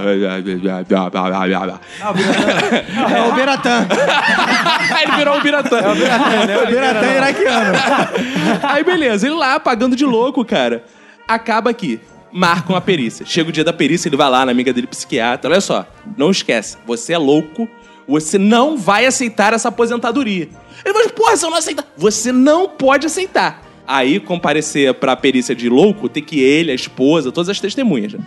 [3.11, 3.87] É o Beratã.
[5.03, 5.79] ele virou o Biratã.
[5.91, 5.95] O
[6.71, 7.73] Beratã é iraquiano.
[8.63, 10.83] Aí beleza, ele lá pagando de louco, cara.
[11.27, 11.99] Acaba aqui.
[12.31, 13.25] Marcam a perícia.
[13.25, 15.49] Chega o dia da perícia, ele vai lá na amiga dele, psiquiatra.
[15.49, 17.67] Olha só, não esquece, você é louco,
[18.09, 20.49] você não vai aceitar essa aposentadoria.
[20.83, 21.85] Ele vai, porra, se eu não aceitar.
[21.95, 23.63] Você não pode aceitar.
[23.87, 28.13] Aí, comparecer pra perícia de louco, tem que ele, a esposa, todas as testemunhas.
[28.13, 28.19] né?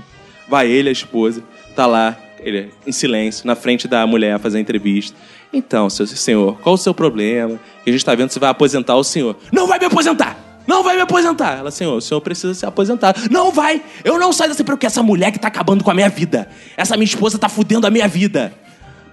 [0.49, 1.43] Vai ele, a esposa,
[1.75, 5.17] tá lá, ele em silêncio, na frente da mulher, fazer a entrevista.
[5.53, 7.59] Então, seu senhor, qual o seu problema?
[7.85, 9.37] Que a gente tá vendo você vai aposentar o senhor.
[9.53, 10.39] Não vai me aposentar!
[10.67, 11.59] Não vai me aposentar!
[11.59, 13.15] Ela, senhor, o senhor precisa se aposentar.
[13.31, 13.83] Não vai!
[14.05, 16.49] Eu não saio dessa porque essa mulher que tá acabando com a minha vida.
[16.77, 18.53] Essa minha esposa tá fudendo a minha vida.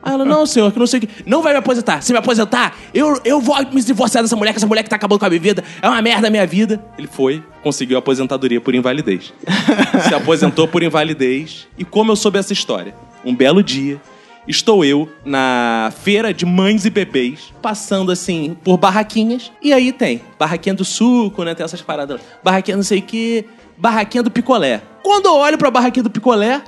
[0.02, 1.10] Aí ela, não, senhor, que não sei o que.
[1.26, 2.02] Não vai me aposentar.
[2.02, 4.96] Se me aposentar, eu, eu vou me divorciar dessa mulher, que essa mulher que tá
[4.96, 5.64] acabando com a minha vida.
[5.82, 6.84] É uma merda a minha vida.
[6.98, 9.34] Ele foi, conseguiu a aposentadoria por invalidez.
[10.08, 11.68] Se aposentou por invalidez.
[11.78, 12.96] E como eu soube essa história?
[13.26, 14.00] Um belo dia,
[14.48, 19.52] estou eu na feira de mães e bebês, passando assim por barraquinhas.
[19.62, 21.54] E aí tem barraquinha do suco, né?
[21.54, 22.26] Tem essas paradas lá.
[22.44, 23.46] Barraquinha não sei o que.
[23.78, 24.82] Barraquinha do picolé.
[25.04, 26.62] Quando eu olho pra barraquinha do picolé,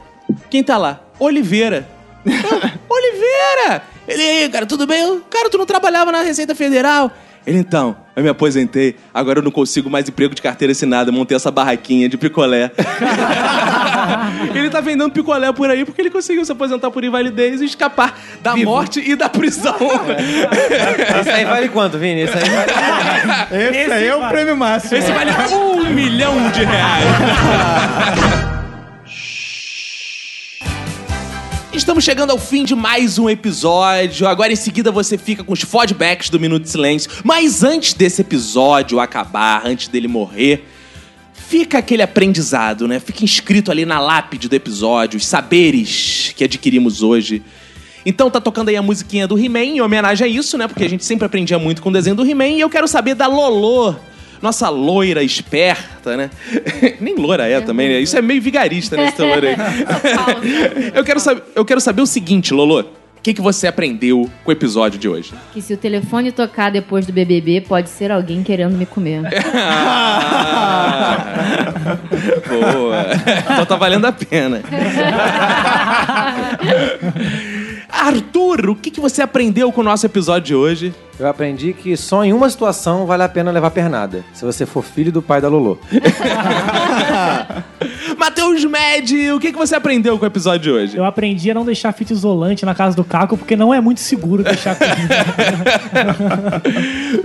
[0.49, 1.01] quem tá lá?
[1.19, 1.87] Oliveira.
[2.89, 3.83] Oliveira!
[4.07, 5.21] Ele, aí, cara, tudo bem?
[5.29, 7.11] Cara, tu não trabalhava na Receita Federal?
[7.45, 11.35] Ele, então, eu me aposentei, agora eu não consigo mais emprego de carteira assinada, montei
[11.35, 12.69] essa barraquinha de picolé.
[14.53, 18.19] ele tá vendendo picolé por aí porque ele conseguiu se aposentar por invalidez e escapar
[18.43, 19.75] da morte e da prisão.
[21.19, 22.21] Esse aí vale quanto, Vini?
[22.21, 24.97] Esse aí vale Esse, aí é o prêmio máximo.
[24.97, 28.41] Esse vale um milhão de reais.
[31.81, 34.27] Estamos chegando ao fim de mais um episódio.
[34.27, 37.09] Agora em seguida você fica com os feedbacks do Minuto de Silêncio.
[37.23, 40.63] Mas antes desse episódio acabar, antes dele morrer,
[41.33, 42.99] fica aquele aprendizado, né?
[42.99, 47.41] Fica inscrito ali na lápide do episódio, os saberes que adquirimos hoje.
[48.05, 50.67] Então tá tocando aí a musiquinha do He-Man em homenagem a isso, né?
[50.67, 53.15] Porque a gente sempre aprendia muito com o desenho do He-Man e eu quero saber
[53.15, 53.95] da Lolô.
[54.41, 56.29] Nossa loira esperta, né?
[56.99, 57.99] Nem loira é também, né?
[57.99, 59.55] Isso é meio vigarista, né, esse loira aí.
[60.95, 62.79] eu, quero saber, eu quero saber o seguinte, Lolo.
[62.79, 65.31] O que, que você aprendeu com o episódio de hoje?
[65.53, 69.21] Que se o telefone tocar depois do BBB, pode ser alguém querendo me comer.
[69.53, 71.17] Ah,
[72.49, 73.05] boa.
[73.43, 74.63] Então tá valendo a pena.
[77.87, 80.91] Arthur, o que, que você aprendeu com o nosso episódio de hoje?
[81.21, 84.25] Eu aprendi que só em uma situação vale a pena levar pernada.
[84.33, 85.79] Se você for filho do pai da Lolo.
[88.17, 90.97] Matheus Med, o que, que você aprendeu com o episódio de hoje?
[90.97, 93.99] Eu aprendi a não deixar fita isolante na casa do Caco, porque não é muito
[93.99, 94.75] seguro deixar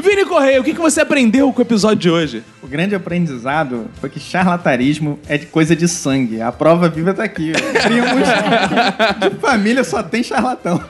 [0.02, 2.42] Vini Correia, o que, que você aprendeu com o episódio de hoje?
[2.62, 6.42] O grande aprendizado foi que charlatarismo é de coisa de sangue.
[6.42, 7.52] A prova viva tá aqui.
[7.52, 8.28] Primos
[9.20, 10.80] de família só tem charlatão.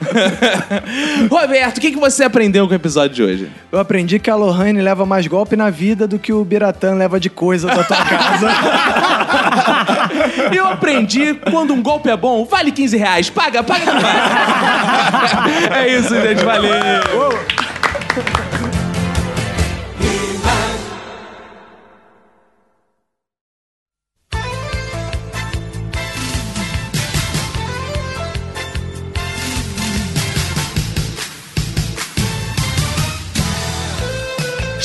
[1.29, 3.51] Roberto, o que, que você aprendeu com o episódio de hoje?
[3.71, 7.19] Eu aprendi que a Lohane leva mais golpe na vida do que o Biratã leva
[7.19, 8.47] de coisa da tua casa.
[10.55, 13.29] Eu aprendi quando um golpe é bom, vale 15 reais.
[13.29, 15.67] Paga, paga demais.
[15.75, 16.43] É isso, gente.
[16.43, 16.71] Valeu.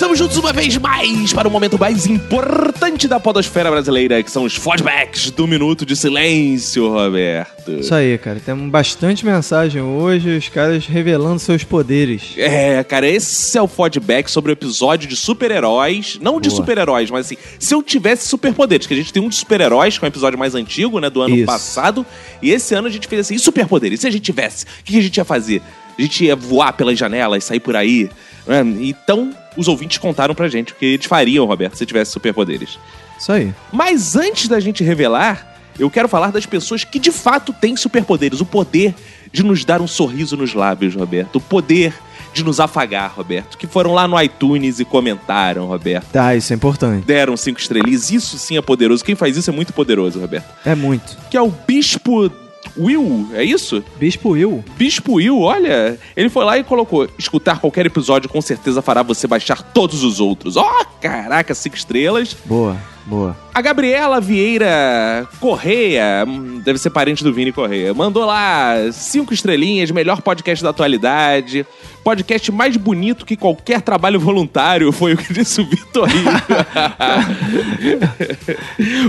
[0.02, 4.42] Estamos juntos uma vez mais para o momento mais importante da podosfera brasileira, que são
[4.42, 7.70] os fodbacks do Minuto de Silêncio, Roberto.
[7.70, 8.40] Isso aí, cara.
[8.44, 12.34] Temos bastante mensagem hoje, os caras revelando seus poderes.
[12.36, 16.18] É, cara, esse é o feedback sobre o episódio de super-heróis.
[16.20, 16.60] Não de Boa.
[16.60, 20.04] super-heróis, mas assim, se eu tivesse superpoderes, que a gente tem um de super-heróis, que
[20.04, 21.46] é um episódio mais antigo, né, do ano Isso.
[21.46, 22.04] passado,
[22.42, 24.00] e esse ano a gente fez assim, e superpoderes?
[24.00, 25.62] Se a gente tivesse, o que a gente ia fazer?
[25.96, 28.10] A gente ia voar pelas janelas, sair por aí,
[28.48, 28.64] né?
[28.80, 32.78] Então, os ouvintes contaram pra gente o que eles fariam, Roberto, se tivesse superpoderes.
[33.18, 33.54] Isso aí.
[33.72, 38.40] Mas antes da gente revelar, eu quero falar das pessoas que de fato têm superpoderes.
[38.40, 38.94] O poder
[39.32, 41.36] de nos dar um sorriso nos lábios, Roberto.
[41.36, 41.94] O poder
[42.34, 43.56] de nos afagar, Roberto.
[43.56, 46.06] Que foram lá no iTunes e comentaram, Roberto.
[46.12, 47.04] Tá, isso é importante.
[47.04, 48.10] Deram cinco estrelinhas.
[48.10, 49.04] Isso sim é poderoso.
[49.04, 50.46] Quem faz isso é muito poderoso, Roberto.
[50.64, 51.16] É muito.
[51.30, 52.30] Que é o Bispo
[52.76, 53.82] Will, é isso?
[53.98, 54.64] Bispo Will.
[54.76, 59.26] Bispo Will, olha, ele foi lá e colocou: escutar qualquer episódio com certeza fará você
[59.26, 60.56] baixar todos os outros.
[60.56, 62.36] Ó, caraca, cinco estrelas.
[62.44, 62.76] Boa,
[63.06, 63.36] boa.
[63.54, 69.90] A Gabriela Vieira Correia, hum, deve ser parente do Vini Correia, mandou lá cinco estrelinhas,
[69.90, 71.66] melhor podcast da atualidade,
[72.02, 76.08] podcast mais bonito que qualquer trabalho voluntário, foi o que disse o Vitor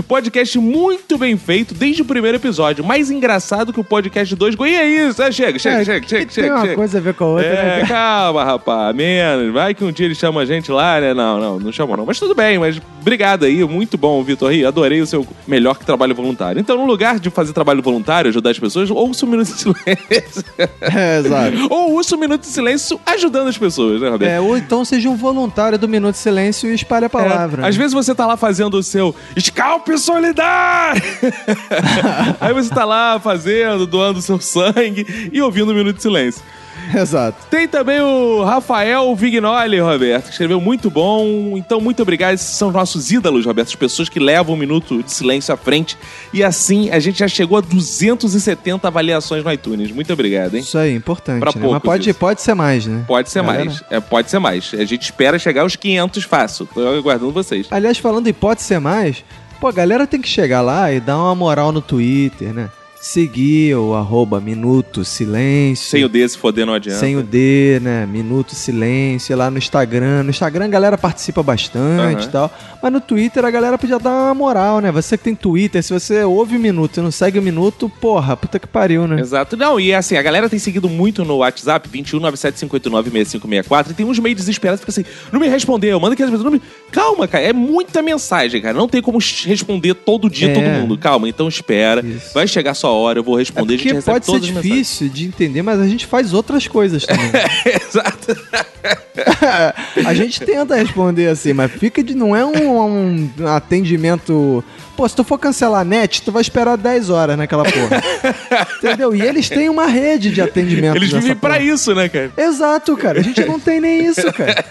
[0.06, 4.54] podcast muito bem feito desde o primeiro episódio, mais engraçado que o podcast 2.
[4.60, 6.54] E é isso, é, chega, chega, É, chega, que chega, tem chega.
[6.54, 6.74] uma chega.
[6.74, 7.86] coisa a ver com a outra, né, É, cara?
[7.86, 9.52] calma, rapaz, menos.
[9.52, 11.14] Vai que um dia ele chama a gente lá, né?
[11.14, 12.06] Não, não, não chamou não.
[12.06, 14.66] Mas tudo bem, mas obrigado aí, muito bom, Vitor Rio.
[14.66, 16.60] Adorei o seu melhor que trabalho voluntário.
[16.60, 20.44] Então, no lugar de fazer trabalho voluntário, ajudar as pessoas, ouça um minuto de silêncio.
[20.80, 21.66] É, exato.
[21.70, 24.30] Ou ouça um minuto de silêncio ajudando as pessoas, né, Roberto?
[24.30, 27.62] É, ou então seja um voluntário do Minuto de Silêncio e espalhe a palavra.
[27.62, 27.66] né?
[27.66, 31.02] É, às vezes você tá lá fazendo o seu Scalp Solidário!
[32.40, 36.42] Aí você tá lá fazendo, doando seu sangue e ouvindo um minuto de silêncio.
[36.94, 37.46] Exato.
[37.50, 41.56] Tem também o Rafael Vignoli, Roberto, que escreveu muito bom.
[41.56, 42.34] Então, muito obrigado.
[42.34, 45.96] Esses são nossos ídolos, Roberto, as pessoas que levam um minuto de silêncio à frente.
[46.32, 49.90] E assim, a gente já chegou a 270 avaliações no iTunes.
[49.90, 50.60] Muito obrigado, hein?
[50.60, 51.40] Isso aí, importante.
[51.40, 51.60] Pra né?
[51.60, 52.18] poucos Mas pode, isso.
[52.18, 53.04] pode ser mais, né?
[53.06, 53.64] Pode ser Galera.
[53.64, 53.84] mais.
[53.90, 54.72] É, pode ser mais.
[54.74, 56.68] A gente espera chegar aos 500 fácil.
[56.72, 57.66] Tô aguardando vocês.
[57.70, 59.24] Aliás, falando em pode ser mais,
[59.60, 62.68] pô, a galera tem que chegar lá e dar uma moral no Twitter, né?
[63.06, 65.90] Seguir o arroba Minuto Silêncio.
[65.90, 66.98] Sem o D, se foder, não adianta.
[66.98, 68.06] Sem o D, né?
[68.06, 70.22] Minuto Silêncio, lá no Instagram.
[70.22, 72.50] No Instagram a galera participa bastante e tal.
[72.82, 74.90] Mas no Twitter a galera podia dar uma moral, né?
[74.90, 78.38] Você que tem Twitter, se você ouve o Minuto e não segue o Minuto, porra,
[78.38, 79.20] puta que pariu, né?
[79.20, 79.54] Exato.
[79.54, 84.06] Não, e assim, a galera tem seguido muito no WhatsApp, 21 9759 6564, e tem
[84.06, 86.62] uns meio desesperados, fica assim, não me respondeu, manda que as pessoas não me...
[86.90, 88.78] Calma, cara, é muita mensagem, cara.
[88.78, 90.54] Não tem como responder todo dia É.
[90.54, 90.96] todo mundo.
[90.96, 92.00] Calma, então espera.
[92.06, 92.32] Isso.
[92.32, 95.24] Vai chegar sua hora, eu vou É responder, a gente recebe pode ser difícil de
[95.24, 97.30] entender, mas a gente faz outras coisas também.
[97.66, 98.36] Exato.
[100.04, 102.14] a gente tenta responder assim, mas fica de.
[102.14, 104.62] Não é um, um atendimento.
[104.96, 108.00] Pô, se tu for cancelar a net, tu vai esperar 10 horas naquela porra.
[108.78, 109.14] Entendeu?
[109.14, 110.96] E eles têm uma rede de atendimento.
[110.96, 112.32] Eles vivem pra isso, né, cara?
[112.36, 113.18] Exato, cara.
[113.18, 114.64] A gente não tem nem isso, cara.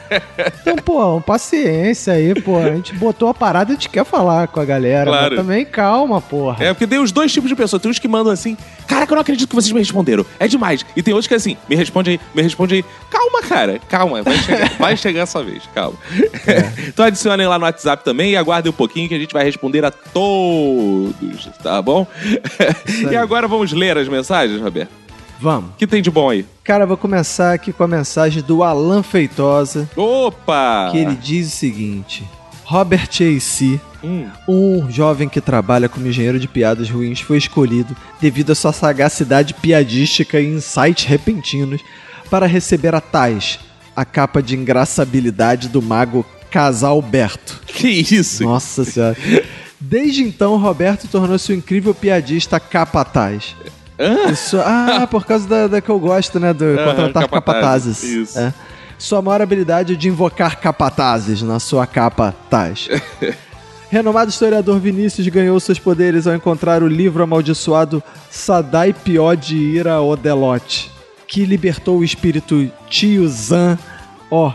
[0.62, 2.58] Então, pô, paciência aí, pô.
[2.58, 5.10] A gente botou a parada, a gente quer falar com a galera.
[5.10, 5.36] Claro.
[5.36, 6.64] Mas também calma, porra.
[6.64, 7.82] É, porque tem os dois tipos de pessoas.
[7.82, 8.56] Tem uns que mandam assim.
[8.88, 10.26] Caraca, eu não acredito que vocês me responderam.
[10.40, 10.86] É demais.
[10.96, 12.86] E tem outros que é assim, me responde aí, me responde aí.
[13.10, 14.22] Calma, cara, calma.
[14.22, 15.98] Vai chegar, vai chegar a sua vez, calma.
[16.88, 19.84] então adicionem lá no WhatsApp também e aguardem um pouquinho que a gente vai responder
[19.84, 22.06] a todos, tá bom?
[23.12, 25.04] e agora vamos ler as mensagens, Roberto.
[25.40, 25.72] Vamos.
[25.72, 26.46] O que tem de bom aí?
[26.64, 30.88] Cara, vou começar aqui com a mensagem do Alan Feitosa, Opa!
[30.92, 32.24] que ele diz o seguinte:
[32.74, 34.28] Robert A.C., Hum.
[34.50, 39.54] um jovem que trabalha como engenheiro de piadas ruins, foi escolhido devido à sua sagacidade
[39.54, 41.80] piadística e insights repentinos
[42.32, 43.60] para receber a Tais,
[43.96, 47.62] a capa de engraçabilidade do mago Casalberto.
[47.68, 48.44] Que isso?
[48.44, 49.16] Nossa senhora.
[49.80, 53.56] Desde então, Roberto tornou-se um incrível piadista capataz.
[54.32, 56.52] Isso, ah, por causa da, da que eu gosto, né?
[56.52, 58.04] Do Aham, contratar capatazes, capatazes.
[58.04, 58.40] isso.
[58.40, 58.52] É.
[59.04, 62.88] Sua maior habilidade é de invocar capatazes na sua capa Taz.
[63.92, 68.02] Renomado historiador Vinícius ganhou seus poderes ao encontrar o livro amaldiçoado
[68.32, 70.90] Sadai Pió de Ira Odelote,
[71.28, 73.78] que libertou o espírito Tio Zan,
[74.32, 74.54] ó,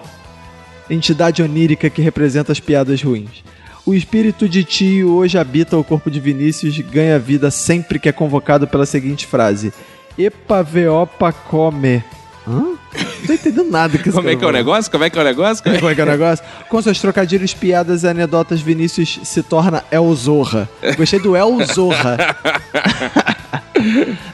[0.88, 3.44] entidade onírica que representa as piadas ruins.
[3.84, 8.08] O espírito de Tio hoje habita o corpo de Vinícius e ganha vida sempre que
[8.08, 9.74] é convocado pela seguinte frase:
[10.16, 12.02] Epa veopa come.
[12.48, 12.60] Hã?
[12.60, 14.90] Não tô entendendo nada que Como é que é o negócio?
[14.90, 15.62] Como é que é o negócio?
[15.62, 16.44] Como é que é o negócio?
[16.68, 20.68] Com seus trocadilhos, piadas e anedotas, Vinícius se torna El Zorra.
[20.96, 22.16] Gostei do El Zorra.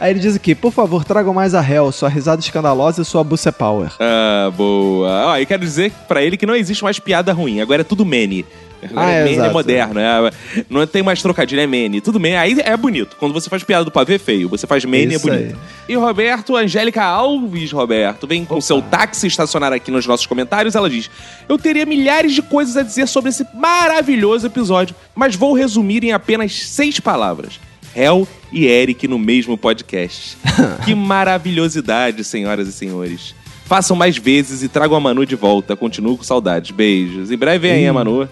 [0.00, 3.22] Aí ele diz aqui, por favor, tragam mais a Hell, sua risada escandalosa e sua
[3.22, 3.90] buce power.
[4.00, 5.26] Ah, boa.
[5.26, 7.60] Ó, eu quero dizer pra ele que não existe mais piada ruim.
[7.60, 8.44] Agora é tudo mene.
[8.90, 9.98] Agora Ah, é, é, mene é moderno.
[10.00, 10.30] é-
[10.68, 12.00] não tem mais trocadilho, é mene.
[12.00, 12.36] Tudo mene.
[12.36, 13.16] Aí é bonito.
[13.18, 14.48] Quando você faz piada do pavê, é feio.
[14.48, 15.58] Você faz mene, Isso é bonito.
[15.88, 20.74] E Roberto, Angélica Alves, Roberto, vem com seu táxi estacionar aqui nos nossos comentários.
[20.74, 21.10] Ela diz:
[21.48, 26.12] Eu teria milhares de coisas a dizer sobre esse maravilhoso episódio, mas vou resumir em
[26.12, 27.60] apenas seis palavras.
[27.96, 30.36] Hel e Eric no mesmo podcast.
[30.84, 33.34] que maravilhosidade, senhoras e senhores.
[33.66, 35.74] Façam mais vezes e tragam a Manu de volta.
[35.76, 36.70] Continuo com saudades.
[36.70, 37.30] Beijos.
[37.30, 38.28] Em breve vem aí a Manu.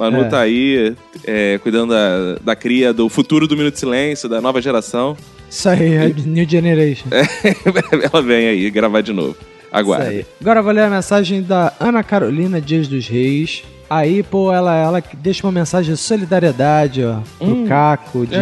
[0.00, 0.24] Manu É.
[0.28, 0.94] tá aí
[1.26, 5.14] é, cuidando da, da cria do futuro do Minuto de Silêncio, da nova geração.
[5.50, 7.08] Isso aí, é New Generation.
[8.10, 9.36] Ela vem aí gravar de novo.
[10.08, 10.26] Aí.
[10.40, 13.62] Agora eu vou ler a mensagem da Ana Carolina Dias dos Reis.
[13.90, 18.36] Aí, pô, ela, ela deixa uma mensagem de solidariedade, ó, pro Caco, de,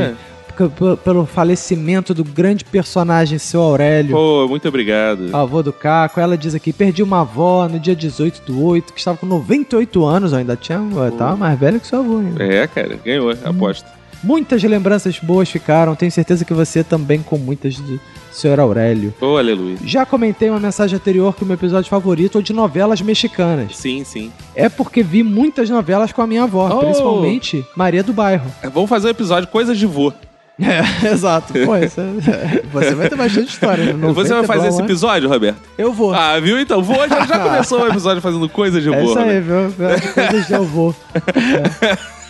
[0.65, 0.69] É.
[0.69, 4.13] p- pelo falecimento do grande personagem seu Aurélio.
[4.17, 5.35] Pô, muito obrigado.
[5.35, 6.21] avô do Caco.
[6.21, 10.05] Ela diz aqui: perdi uma avó no dia 18 do 8, que estava com 98
[10.05, 10.79] anos, ainda tinha.
[11.17, 12.43] Tava mais velho que seu avô ainda.
[12.43, 13.87] É, cara, ganhou, aposto.
[14.23, 18.01] Muitas lembranças boas ficaram, tenho certeza que você também com muitas do
[18.33, 19.15] senhor Aurélio.
[19.21, 19.77] Ô, aleluia.
[19.85, 23.77] Já comentei uma mensagem anterior que o meu episódio favorito é de novelas mexicanas.
[23.77, 24.33] Sim, sim.
[24.57, 26.79] É porque vi muitas novelas com a minha avó, Oh.
[26.81, 28.51] principalmente Maria do Bairro.
[28.61, 30.13] É, Vamos fazer um episódio Coisas de Vô.
[30.61, 31.53] É, exato.
[31.53, 33.85] Pô, isso é- você vai ter bastante história.
[33.85, 33.93] né?
[33.93, 35.59] Você vai 90 fazer esse episódio, Roberto?
[35.77, 36.13] Eu vou.
[36.15, 36.59] Ah, viu?
[36.59, 40.01] Então, Vô já, já começou o episódio fazendo Coisas de É isso aí, Roberto.
[40.03, 40.13] viu?
[40.15, 40.95] Coisas de avô.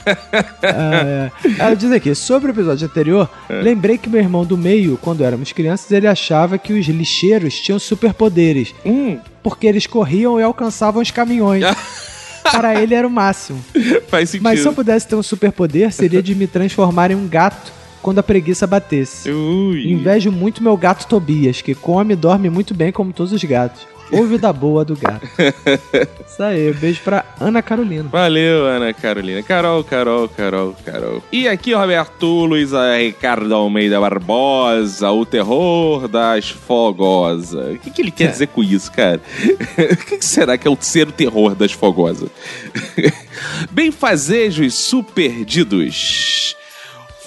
[0.06, 0.12] É.
[0.62, 1.30] É, é.
[1.58, 3.60] Ela diz aqui, sobre o episódio anterior, É.
[3.60, 7.78] lembrei que meu irmão do meio, quando éramos crianças, ele achava que os lixeiros tinham
[7.78, 11.62] superpoderes, Hum, porque eles corriam e alcançavam os caminhões.
[12.50, 13.62] Para ele era o máximo.
[14.08, 14.44] faz sentido.
[14.44, 17.70] Mas se eu pudesse ter um superpoder, seria de me transformar em um gato
[18.08, 19.30] quando a preguiça batesse.
[19.30, 19.92] Ui.
[19.92, 23.86] Invejo muito meu gato Tobias, que come e dorme muito bem como todos os gatos.
[24.10, 25.28] Ouve da boa do gato.
[26.26, 28.08] Isso aí, beijo pra Ana Carolina.
[28.10, 29.42] Valeu, Ana Carolina.
[29.42, 31.22] Carol, Carol, Carol, Carol.
[31.30, 37.74] E aqui, Roberto Luiz Ricardo Almeida Barbosa, o terror das fogosas.
[37.74, 39.20] O que, que ele quer dizer com isso, cara?
[39.92, 42.30] o que, que será que é o ser o terror das fogosas?
[43.70, 46.56] Bem-fazejos superdidos.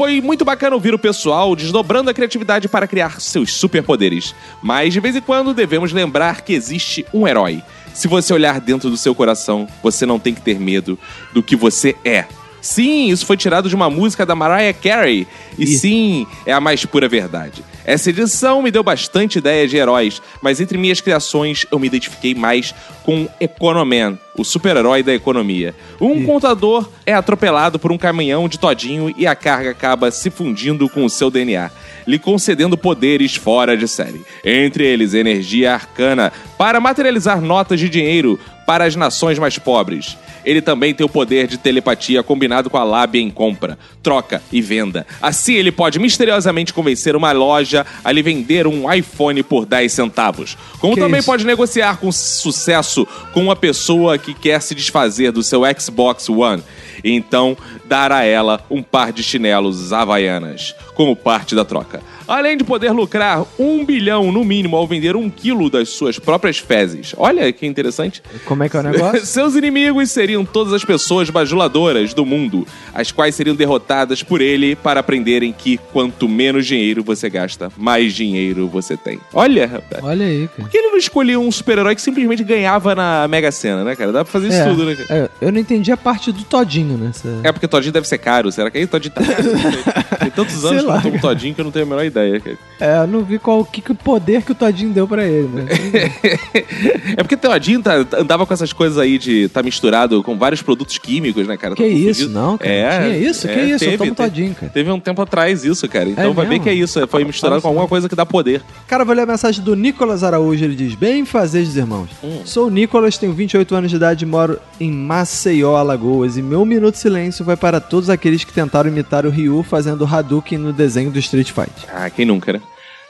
[0.02, 4.34] Foi muito bacana ouvir o pessoal desdobrando a criatividade para criar seus superpoderes.
[4.60, 7.62] Mas de vez em quando devemos lembrar que existe um herói.
[7.94, 10.98] Se você olhar dentro do seu coração, você não tem que ter medo
[11.32, 12.26] do que você é.
[12.62, 15.28] Sim, isso foi tirado de uma música da Mariah Carey.
[15.58, 17.64] E sim, é a mais pura verdade.
[17.84, 22.36] Essa edição me deu bastante ideia de heróis, mas entre minhas criações eu me identifiquei
[22.36, 22.74] mais
[23.04, 25.74] com Economan, o super-herói da economia.
[26.00, 30.88] Um contador é atropelado por um caminhão de todinho e a carga acaba se fundindo
[30.88, 31.72] com o seu DNA,
[32.06, 34.22] lhe concedendo poderes fora de série.
[34.46, 40.16] Entre eles, energia arcana para materializar notas de dinheiro para as nações mais pobres.
[40.46, 44.62] Ele também tem o poder de telepatia combinado com a lábia em compra, troca e
[44.62, 45.06] venda.
[45.22, 50.58] Assim, ele pode misteriosamente convencer uma loja a lhe vender um iPhone por 10 centavos.
[50.80, 51.26] Como Que também isso?
[51.28, 56.64] pode negociar com sucesso com uma pessoa que quer se desfazer do seu Xbox One.
[57.04, 62.02] E então dar a ela um par de chinelos havaianas como parte da troca.
[62.32, 66.58] Além de poder lucrar um bilhão no mínimo ao vender um quilo das suas próprias
[66.58, 67.14] fezes.
[67.18, 68.22] Olha que interessante.
[68.46, 69.26] Como é que é o negócio?
[69.26, 74.76] Seus inimigos seriam todas as pessoas bajuladoras do mundo, as quais seriam derrotadas por ele
[74.76, 79.20] para aprenderem que quanto menos dinheiro você gasta, mais dinheiro você tem.
[79.34, 80.04] Olha, rapaz.
[80.04, 80.62] Olha aí, cara.
[80.64, 84.12] Por que ele não escolheu um super-herói que simplesmente ganhava na Mega Sena, né, cara?
[84.12, 85.30] Dá pra fazer isso É, tudo, né, cara?
[85.42, 87.28] é, eu não entendi a parte do Todinho nessa.
[87.44, 88.52] É porque Todinho deve ser caro.
[88.52, 89.44] Será que aí Todinho tá caro?
[90.22, 91.20] Tem tantos anos que eu tomo.
[91.22, 92.58] Todinho que eu não tenho a menor ideia, cara.
[92.80, 95.24] É, eu não vi qual o que, que o poder que o Todinho deu pra
[95.26, 95.66] ele, né?
[97.18, 100.98] É porque Todinho tá- andava com essas coisas aí de tá misturado com vários produtos
[100.98, 101.76] químicos, né, cara?
[101.76, 102.72] Que Tá isso, não, cara.
[102.72, 103.48] É, Tinha isso?
[103.48, 103.84] Que é, isso?
[103.84, 104.72] Eu Teve, tomo teve- Todinho, cara.
[104.72, 106.10] Teve um tempo atrás isso, cara.
[106.10, 106.64] Então É vai ver mesmo?
[106.64, 107.06] que é isso.
[107.08, 108.62] Foi misturado com alguma coisa que dá poder.
[108.88, 110.64] Cara, vou ler a mensagem do Nicolas Araújo.
[110.64, 112.10] Ele diz: Bem fazeres, irmãos.
[112.46, 116.38] Sou o Nicolas, tenho 28 anos de idade e moro em Maceió, Alagoas.
[116.38, 120.06] E meu minuto de silêncio vai para todos aqueles que tentaram imitar o Ryu fazendo
[120.06, 121.90] Hadouken no desenho do Street Fighter.
[121.94, 122.62] Ah, quem nunca, né?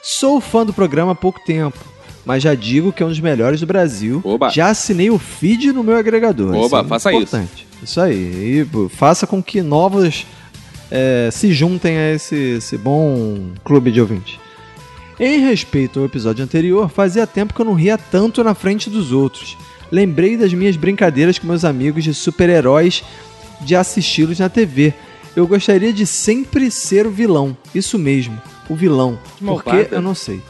[0.02, 1.78] Sou fã do programa há pouco tempo,
[2.26, 4.22] mas já digo que é um dos melhores do Brasil.
[4.23, 4.49] Oba.
[4.49, 6.56] Já assinei o feed no meu agregador.
[6.56, 7.68] Oba, Isso é faça importante.
[7.84, 8.02] isso.
[8.02, 8.65] aí.
[8.65, 10.26] E, faça com que novos
[10.90, 14.40] é, se juntem a esse, esse bom clube de ouvintes.
[15.19, 19.11] Em respeito ao episódio anterior, fazia tempo que eu não ria tanto na frente dos
[19.11, 19.56] outros.
[19.91, 23.03] Lembrei das minhas brincadeiras com meus amigos de super-heróis
[23.61, 24.94] de assisti-los na TV.
[25.36, 27.56] Eu gostaria de sempre ser o vilão.
[27.76, 29.19] Isso mesmo, o vilão.
[29.43, 30.41] Porque eu não sei.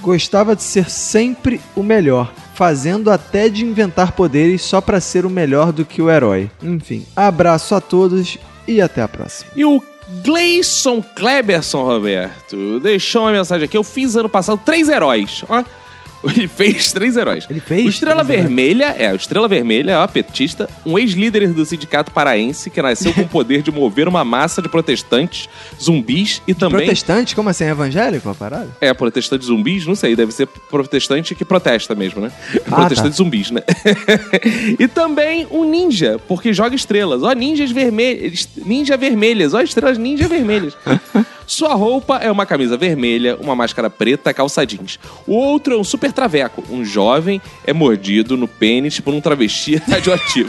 [0.00, 5.30] Gostava de ser sempre o melhor, fazendo até de inventar poderes só pra ser o
[5.30, 6.50] melhor do que o herói.
[6.62, 8.38] Enfim, abraço a todos
[8.68, 9.50] e até a próxima.
[9.56, 9.82] E o
[10.24, 13.76] Gleison Kleberson, Roberto, deixou uma mensagem aqui.
[13.76, 15.44] Eu fiz ano passado três heróis.
[15.48, 15.62] Ó.
[16.24, 17.46] Ele fez três heróis.
[17.48, 18.54] Ele fez O Estrela três heróis.
[18.54, 23.22] Vermelha, é, o Estrela Vermelha, ó, petista, um ex-líder do sindicato paraense que nasceu com
[23.22, 25.48] o poder de mover uma massa de protestantes,
[25.80, 26.80] zumbis e também.
[26.80, 27.34] Protestante?
[27.34, 27.64] Como assim?
[27.64, 28.68] Evangélico a parada?
[28.80, 32.32] É, protestante zumbis, não sei, deve ser protestante que protesta mesmo, né?
[32.66, 33.16] Ah, protestante tá.
[33.16, 33.62] zumbis, né?
[34.78, 37.22] e também um ninja, porque joga estrelas.
[37.22, 40.76] Ó, ninjas vermelhas, ninja vermelhas, ó, estrelas ninja vermelhas.
[41.50, 45.00] Sua roupa é uma camisa vermelha, uma máscara preta, calça jeans.
[45.26, 46.62] O outro é um super traveco.
[46.70, 50.48] Um jovem é mordido no pênis por um travesti radioativo.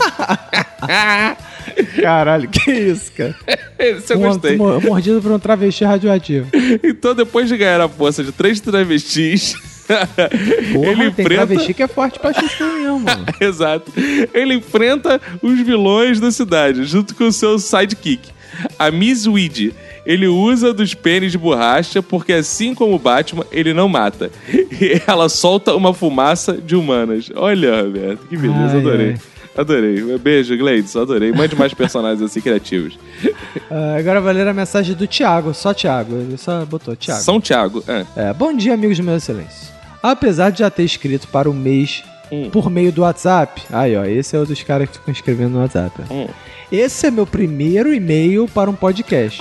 [2.00, 3.36] Caralho, que isso, cara?
[3.80, 4.56] Esse eu gostei.
[4.56, 6.48] Mor- Mordido por um travesti radioativo.
[6.84, 9.56] Então, depois de ganhar a força de três travestis,
[10.72, 11.30] Porra, ele enfrenta.
[11.48, 13.26] travesti que é forte pra chuchu mesmo, mano.
[13.42, 13.92] Exato.
[14.36, 18.30] Ele enfrenta os vilões da cidade, junto com o seu sidekick.
[18.78, 19.74] A Miss Weed.
[20.06, 24.32] Ele usa dos pênis de borracha porque, assim como o Batman, ele não mata.
[24.82, 27.30] E ela solta uma fumaça de humanas.
[27.36, 29.10] Olha, Roberto, que beleza, Ai, adorei.
[29.12, 29.18] ai.
[29.56, 30.18] Adorei.
[30.18, 31.32] Beijo, Gleidson, adorei.
[31.32, 32.98] Mande mais personagens assim criativos.
[33.70, 36.16] Ah, agora vai ler a mensagem do Thiago, só Thiago.
[36.16, 37.22] Ele só botou Thiago.
[37.22, 37.84] São Tiago.
[37.88, 38.06] É.
[38.16, 39.74] É, bom dia, amigos do meu excelência.
[40.02, 42.50] Apesar de já ter escrito para o mês Hum.
[42.50, 45.60] por meio do WhatsApp, aí ó, esse é o dos caras que ficam escrevendo no
[45.60, 45.92] WhatsApp.
[46.10, 46.28] Hum.
[46.72, 49.38] Esse é meu primeiro e-mail para um podcast.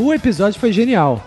[0.00, 1.20] O episódio foi genial,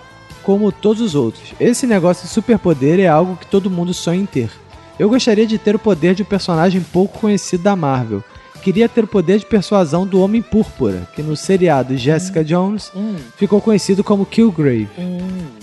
[0.44, 1.54] como todos os outros.
[1.60, 4.50] Esse negócio de superpoder é algo que todo mundo sonha em ter.
[4.98, 8.24] Eu gostaria de ter o poder de um personagem pouco conhecido da Marvel.
[8.62, 12.92] Queria ter o poder de persuasão do Homem Púrpura, que no seriado Jessica Jones
[13.38, 14.88] ficou conhecido como Killgrave.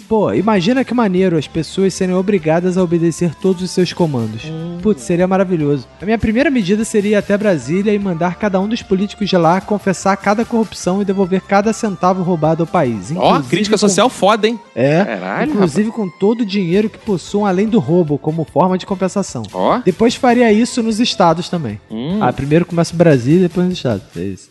[0.09, 4.43] Pô, imagina que maneiro as pessoas serem obrigadas a obedecer todos os seus comandos.
[4.83, 5.87] Putz, seria maravilhoso.
[6.01, 9.37] A minha primeira medida seria ir até Brasília e mandar cada um dos políticos de
[9.37, 13.13] lá confessar cada corrupção e devolver cada centavo roubado ao país.
[13.15, 14.59] Ó, Inclusive crítica com- social foda, hein?
[14.75, 18.87] É, Caralho, inclusive com todo o dinheiro que possuam além do roubo, como forma de
[18.87, 19.43] compensação.
[19.53, 19.79] Ó.
[19.85, 21.79] Depois faria isso nos estados também.
[21.91, 22.19] Hum.
[22.23, 24.03] Ah, primeiro começa o Brasil, depois nos estados.
[24.17, 24.49] É isso.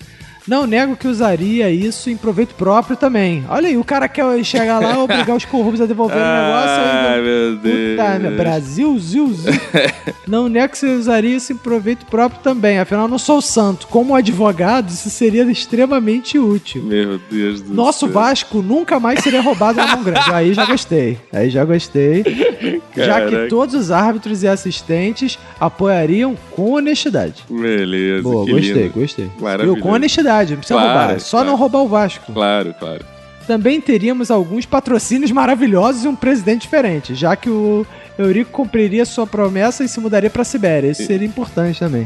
[0.48, 3.44] Não nego que usaria isso em proveito próprio também.
[3.50, 6.82] Olha aí, o cara quer chegar lá e obrigar os corruptos a devolver o negócio.
[6.84, 7.98] Ai, meu Deus.
[8.00, 9.54] Puta, meu, Brasil, zil, zil.
[10.28, 12.80] Não nego que você usaria isso em proveito próprio também.
[12.80, 13.88] Afinal, eu não sou santo.
[13.88, 16.84] Como advogado, isso seria extremamente útil.
[16.84, 18.10] Meu Deus do Nosso céu.
[18.10, 20.32] Vasco nunca mais seria roubado na mão grande.
[20.32, 21.18] Aí já gostei.
[21.32, 22.24] Aí já gostei.
[22.96, 23.48] Já que Caraca.
[23.50, 27.44] todos os árbitros e assistentes apoiariam com honestidade.
[27.50, 28.90] Beleza, Boa, gostei, lindo.
[28.94, 29.30] gostei.
[29.40, 29.76] Maravilhoso.
[29.76, 29.84] Viu?
[29.84, 31.16] Com honestidade, não precisa Claro, roubar.
[31.16, 31.48] É só claro.
[31.50, 32.32] não roubar o Vasco.
[32.34, 33.06] Claro, claro.
[33.46, 37.86] Também teríamos alguns patrocínios maravilhosos e um presidente diferente, já que o
[38.18, 40.92] Eurico cumpriria sua promessa e se mudaria para Sibéria.
[40.92, 42.06] Isso seria importante também.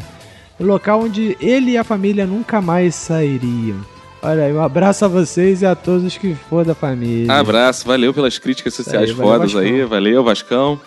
[0.59, 3.77] O local onde ele e a família nunca mais sairiam.
[4.21, 7.33] Olha aí, um abraço a vocês e a todos que for da família.
[7.33, 9.71] Abraço, valeu pelas críticas sociais Aí, valeu, fodas Vascão.
[9.73, 10.79] aí, valeu, Vascão.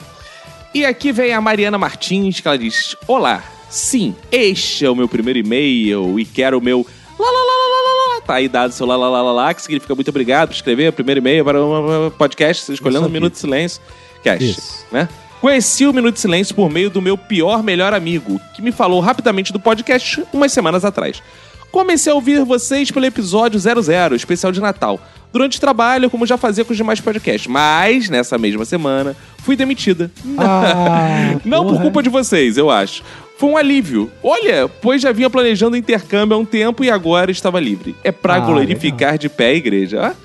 [0.72, 5.08] E aqui vem a Mariana Martins, que ela diz: Olá, sim, este é o meu
[5.08, 6.86] primeiro e-mail e quero o meu
[7.19, 9.32] lá, lá, lá, lá, lá, lá, lá tá aí dado seu lá, lá, lá, lá,
[9.32, 13.11] lá, que significa muito obrigado por escrever o primeiro e-mail para um podcast, escolhendo o
[13.11, 13.81] Minuto de Silêncio
[14.23, 14.86] Cast, Isso.
[14.91, 15.09] né?
[15.41, 18.99] Conheci o Minuto de Silêncio por meio do meu pior melhor amigo, que me falou
[19.01, 21.23] rapidamente do podcast umas semanas atrás.
[21.70, 24.99] Comecei a ouvir vocês pelo episódio 00, especial de Natal,
[25.32, 27.49] durante o trabalho, como já fazia com os demais podcasts.
[27.49, 30.11] Mas, nessa mesma semana, fui demitida.
[30.39, 31.82] Ah, Não por porra.
[31.82, 33.03] culpa de vocês, eu acho.
[33.36, 34.11] Foi um alívio.
[34.23, 37.94] Olha, pois já vinha planejando intercâmbio há um tempo e agora estava livre.
[38.05, 40.15] É pra Ah, glorificar de pé a igreja.
[40.20, 40.24] ó.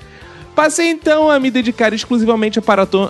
[0.54, 2.60] Passei então a me dedicar exclusivamente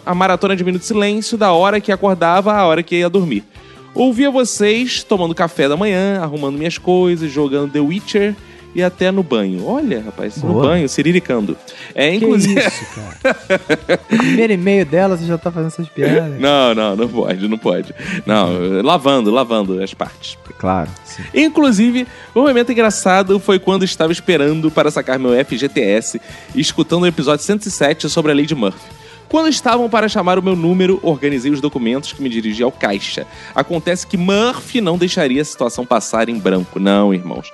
[0.06, 3.42] à maratona de Minuto de Silêncio, da hora que acordava à hora que ia dormir.
[3.94, 8.36] Ouvia vocês tomando café da manhã, arrumando minhas coisas, jogando The Witcher
[8.74, 9.66] e até no banho.
[9.66, 10.66] Olha, rapaz, no Boa.
[10.68, 11.56] banho, ciriricando.
[11.94, 12.60] É, Que inclusive.
[12.60, 13.98] isso, cara.
[14.08, 16.38] Primeiro e-mail dela, você já tá fazendo essas piadas.
[16.40, 17.94] Não, não, não pode, não pode.
[18.24, 20.38] Não, lavando, lavando as partes.
[20.58, 20.88] Claro.
[21.04, 21.22] Sim.
[21.34, 26.20] Inclusive, um momento engraçado foi quando estava esperando para sacar meu FGTS
[26.54, 28.78] escutando o episódio 107 sobre a Lady Murphy.
[29.28, 33.24] Quando estavam para chamar o meu número, organizei os documentos que me dirigi ao caixa.
[33.54, 36.80] Acontece que Murphy não deixaria a situação passar em branco.
[36.80, 37.48] Não, irmãos.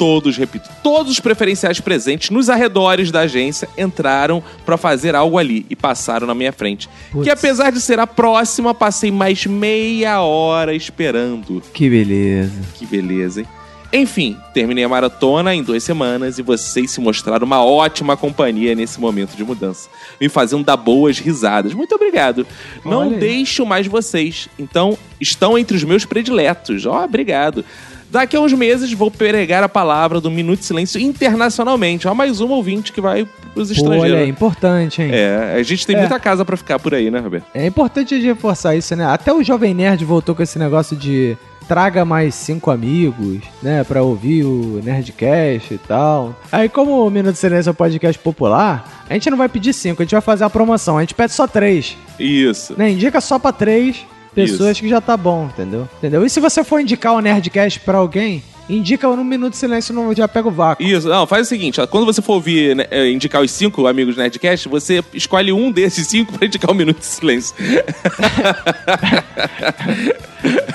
[0.00, 5.66] Todos, repito, todos os preferenciais presentes nos arredores da agência entraram para fazer algo ali
[5.68, 6.88] e passaram na minha frente.
[7.22, 11.62] Que apesar de ser a próxima, passei mais meia hora esperando.
[11.74, 12.62] Que beleza.
[12.76, 13.46] Que beleza, hein?
[13.92, 18.98] Enfim, terminei a maratona em duas semanas e vocês se mostraram uma ótima companhia nesse
[19.00, 19.90] momento de mudança.
[20.18, 21.74] Me fazendo dar boas risadas.
[21.74, 22.46] Muito obrigado.
[22.84, 24.48] Não Olha deixo mais vocês.
[24.58, 26.86] Então, estão entre os meus prediletos.
[26.86, 27.64] Ó, obrigado.
[28.10, 32.08] Daqui a uns meses vou pregar a palavra do Minuto de Silêncio internacionalmente.
[32.08, 34.12] Ó, mais um ouvinte que vai pros estrangeiros.
[34.12, 35.10] olha, é importante, hein?
[35.12, 36.00] É, a gente tem É.
[36.00, 37.46] muita casa pra ficar por aí, né, Roberto?
[37.54, 39.06] É importante a gente reforçar isso, né?
[39.06, 41.36] Até o Jovem Nerd voltou com esse negócio de
[41.68, 43.84] traga mais cinco amigos, né?
[43.84, 46.34] Pra ouvir o Nerdcast e tal.
[46.50, 49.72] Aí, como o Minuto de Silêncio é um podcast popular, a gente não vai pedir
[49.72, 50.98] cinco, a gente vai fazer a promoção.
[50.98, 52.74] A gente pede só três, Isso.
[52.76, 52.90] né?
[52.90, 54.04] Indica só pra três
[54.34, 54.82] pessoas Isso.
[54.82, 55.88] que já tá bom, entendeu?
[55.98, 56.24] Entendeu?
[56.24, 58.42] E se você for indicar o Nerdcast pra alguém,
[58.76, 60.84] indica no Minuto de Silêncio, não já pega o vácuo.
[60.84, 63.86] Isso, não, faz o seguinte, ó, quando você for ouvir, né, eh, indicar os cinco
[63.86, 67.54] amigos do Nerdcast, você escolhe um desses cinco pra indicar o Minuto de Silêncio.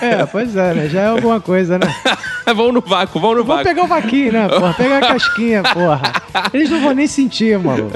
[0.01, 0.87] É, pois é, né?
[0.89, 1.87] Já é alguma coisa, né?
[2.55, 3.63] vão no vácuo, vão no Vamos vácuo.
[3.63, 4.73] pegar o vaquinho, né, porra?
[4.75, 6.01] Pegar a casquinha, porra.
[6.53, 7.91] Eles não vão nem sentir, maluco.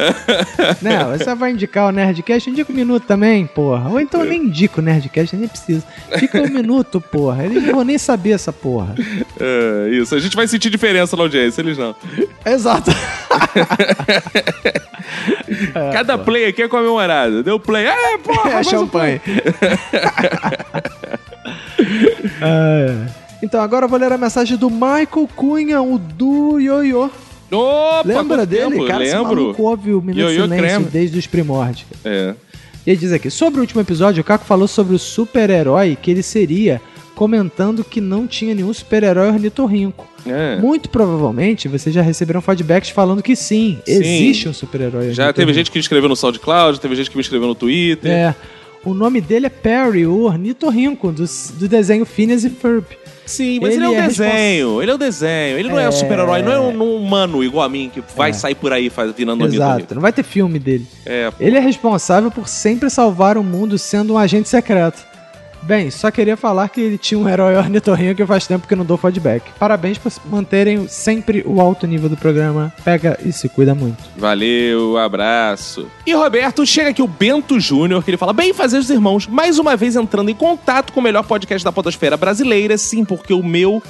[0.82, 1.18] né?
[1.18, 3.90] Você vai indicar o Nerdcast, indica um minuto também, porra.
[3.90, 5.84] Ou então nem indica o Nerdcast, nem precisa.
[6.18, 7.46] Fica um minuto, porra.
[7.46, 8.96] Eles não vão nem saber essa porra.
[9.40, 11.96] É, isso, a gente vai sentir diferença na audiência, eles não.
[12.46, 12.92] Exato.
[15.94, 17.44] Cada play aqui é comemorado.
[17.44, 19.22] Deu play, é, porra, É mais um champanhe.
[22.42, 22.96] É.
[23.42, 27.10] Então, agora eu vou ler a mensagem do Michael Cunha, o do Ioiô.
[27.50, 27.60] play.
[27.62, 28.72] Opa, Lembra dele?
[28.76, 28.86] tempo?
[28.88, 29.36] Cara, esse Lembro.
[29.36, 30.86] maluco ouve o Minuto Silêncio creme.
[30.86, 31.88] desde os primórdios.
[32.06, 32.36] É.
[32.86, 36.12] E ele diz aqui: sobre o último episódio, o Caco falou sobre o super-herói que
[36.12, 36.82] ele seria,
[37.20, 40.08] comentando que não tinha nenhum super-herói ornitorrinco.
[40.26, 40.56] é.
[40.56, 43.92] Muito provavelmente vocês já receberam feedbacks falando que sim, Sim.
[43.92, 47.50] existe um super-herói Já teve gente que escreveu no SoundCloud, teve gente que me escreveu
[47.50, 48.10] no Twitter.
[48.10, 48.36] É.
[48.86, 52.86] O nome dele é Perry, o ornitorrinco, do, do desenho Phineas e Ferb.
[53.26, 54.82] Sim, mas ele, Ele é um é desenho.
[54.82, 55.60] Ele é um desenho.
[55.60, 55.92] Ele não é, um É.
[55.92, 59.12] super-herói, não é um, um humano igual a mim que vai sair por aí faz,
[59.12, 60.88] virando Exato, não vai ter filme dele.
[61.06, 65.09] É, Ele é responsável por sempre salvar o mundo sendo um agente secreto.
[65.62, 68.86] Bem, só queria falar que ele tinha um herói ornitorrinho que faz tempo que não
[68.86, 69.44] dou feedback.
[69.60, 72.74] Parabéns por manterem sempre o alto nível do programa.
[72.84, 74.04] Pega e se cuida muito.
[74.18, 75.88] Valeu, abraço.
[76.06, 79.60] E Roberto, chega aqui o Bento Júnior, que ele fala: Bem fazer os irmãos, mais
[79.60, 83.44] uma vez entrando em contato com o melhor podcast da Podosfera brasileira, sim, porque o
[83.44, 83.84] meu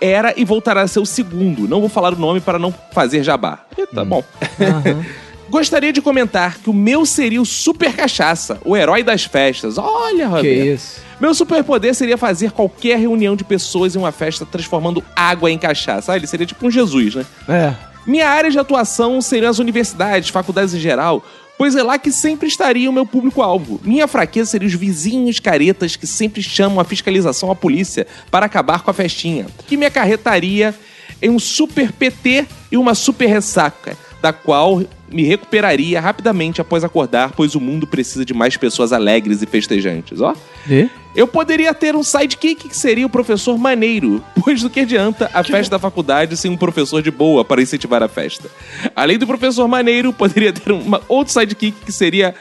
[0.00, 1.66] era e voltará a ser o segundo.
[1.66, 3.60] Não vou falar o nome para não fazer jabá.
[3.76, 4.22] E tá bom.
[4.60, 5.04] Aham.
[5.48, 9.78] Gostaria de comentar que o meu seria o Super Cachaça, o herói das festas.
[9.78, 10.66] Olha, que Roberto.
[10.66, 11.00] isso.
[11.20, 16.12] Meu superpoder seria fazer qualquer reunião de pessoas em uma festa transformando água em cachaça.
[16.12, 17.26] Ah, ele seria tipo um Jesus, né?
[17.48, 17.74] É.
[18.06, 21.24] Minha área de atuação seriam as universidades, faculdades em geral,
[21.56, 23.80] pois é lá que sempre estaria o meu público-alvo.
[23.82, 28.82] Minha fraqueza seria os vizinhos caretas que sempre chamam a fiscalização à polícia para acabar
[28.82, 30.74] com a festinha, que me acarretaria
[31.22, 37.32] em um super PT e uma super ressaca, da qual me recuperaria rapidamente após acordar,
[37.32, 40.34] pois o mundo precisa de mais pessoas alegres e festejantes, ó.
[40.68, 40.88] E?
[41.14, 45.44] Eu poderia ter um sidekick que seria o professor maneiro, pois do que adianta a
[45.44, 48.50] festa da faculdade sem um professor de boa para incentivar a festa.
[48.96, 52.34] Além do professor maneiro, poderia ter uma outro sidekick que seria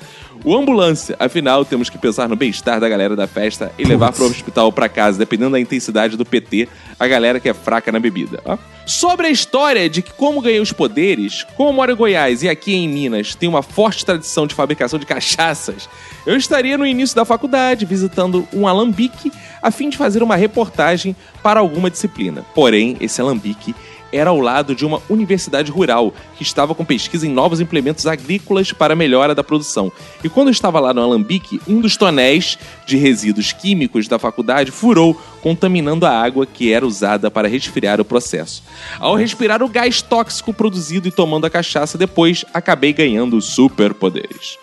[0.43, 4.25] O ambulância, afinal, temos que pensar no bem-estar da galera da festa e levar pro
[4.25, 6.67] hospital ou pra casa, dependendo da intensidade do PT,
[6.99, 8.41] a galera que é fraca na bebida.
[8.45, 8.57] ó.
[8.85, 12.49] Sobre a história de que como ganhei os poderes, como eu moro em Goiás e
[12.49, 15.87] aqui em Minas tem uma forte tradição de fabricação de cachaças,
[16.25, 19.31] eu estaria no início da faculdade visitando um alambique
[19.61, 22.45] a fim de fazer uma reportagem para alguma disciplina.
[22.53, 23.73] Porém, esse alambique
[24.13, 28.71] era ao lado de uma universidade rural que estava com pesquisa em novos implementos agrícolas
[28.71, 29.91] para melhora da produção.
[30.23, 35.19] E quando estava lá no Alambique, um dos tonéis de resíduos químicos da faculdade furou,
[35.41, 38.63] contaminando a água que era usada para resfriar o processo.
[38.99, 44.57] Ao respirar o gás tóxico produzido e tomando a cachaça, depois acabei ganhando superpoderes.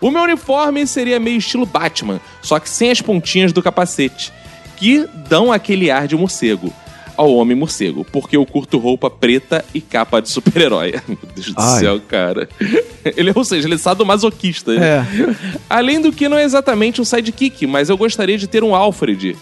[0.00, 4.32] O meu uniforme seria meio estilo Batman, só que sem as pontinhas do capacete,
[4.76, 6.72] que dão aquele ar de morcego
[7.16, 10.94] ao homem morcego, porque eu curto roupa preta e capa de super-herói.
[11.06, 11.80] Meu Deus do Ai.
[11.80, 12.48] céu, cara.
[13.16, 14.74] Ele, ou seja, ele é sadomasoquista.
[14.74, 14.86] né?
[14.86, 15.06] É.
[15.70, 19.36] Além do que não é exatamente um sidekick, mas eu gostaria de ter um Alfred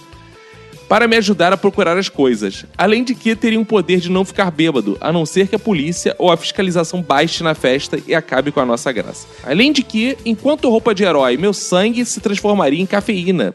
[0.88, 2.64] para me ajudar a procurar as coisas.
[2.76, 5.58] Além de que teria um poder de não ficar bêbado, a não ser que a
[5.58, 9.26] polícia ou a fiscalização baixe na festa e acabe com a nossa graça.
[9.42, 13.54] Além de que, enquanto roupa de herói, meu sangue se transformaria em cafeína.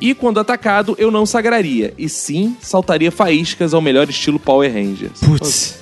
[0.00, 5.20] E quando atacado, eu não sagraria, e sim saltaria faíscas ao melhor estilo Power Rangers.
[5.20, 5.78] Putz.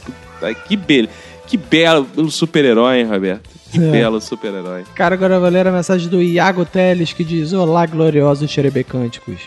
[0.66, 1.08] Que belo,
[1.46, 3.48] que belo super-herói, hein, Roberto?
[3.70, 3.90] Que É.
[3.90, 4.84] belo super-herói.
[4.94, 9.40] Cara, agora eu vou ler a mensagem do Iago Teles que diz: Olá, gloriosos xerebecânticos.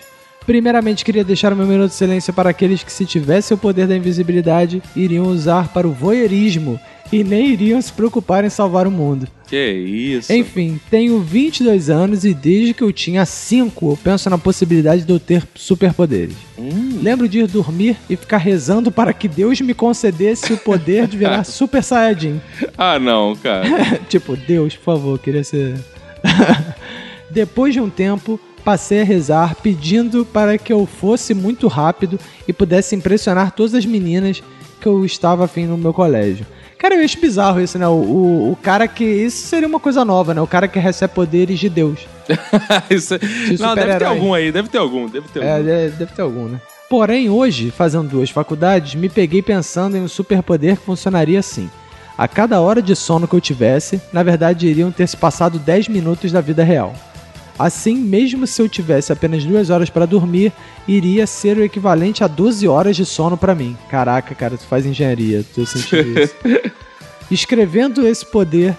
[0.46, 3.88] Primeiramente, queria deixar o meu minuto de silêncio para aqueles que, se tivessem o poder
[3.88, 6.80] da invisibilidade, iriam usar para o voyeurismo
[7.12, 9.28] e nem iriam se preocupar em salvar o mundo.
[9.48, 10.34] Que isso.
[10.34, 15.14] Enfim, tenho 22 anos e desde que eu tinha 5 eu penso na possibilidade de
[15.14, 16.36] eu ter superpoderes.
[17.02, 21.18] Lembro de ir dormir e ficar rezando para que Deus me concedesse o poder de
[21.18, 22.42] virar Super Saiyajin.
[22.78, 24.00] Ah, não, cara.
[24.10, 25.76] tipo, Deus, por favor, queria ser.
[27.30, 32.54] Depois de um tempo, passei a rezar pedindo para que eu fosse muito rápido e
[32.54, 34.42] pudesse impressionar todas as meninas
[34.82, 36.46] que eu estava afim no meu colégio.
[36.78, 37.88] Cara, eu acho bizarro isso, né?
[37.88, 39.04] O, o, o cara que.
[39.04, 40.42] Isso seria uma coisa nova, né?
[40.42, 42.00] O cara que recebe poderes de Deus.
[42.90, 43.18] Isso-
[43.60, 45.66] Não, deve ter algum aí, deve ter algum, deve ter É, algum.
[45.66, 46.62] deve, deve ter algum, né?
[46.90, 51.70] Porém, hoje, fazendo duas faculdades, me peguei pensando em um superpoder que funcionaria assim.
[52.18, 55.88] A cada hora de sono que eu tivesse, na verdade iriam ter se passado 10
[55.90, 56.94] minutos da vida real.
[57.58, 60.52] Assim, mesmo se eu tivesse apenas duas horas para dormir,
[60.88, 63.78] iria ser o equivalente a 12 horas de sono para mim.
[63.90, 66.36] Caraca, cara, tu faz engenharia, tô sentindo isso.
[67.30, 68.78] Escrevendo esse poder,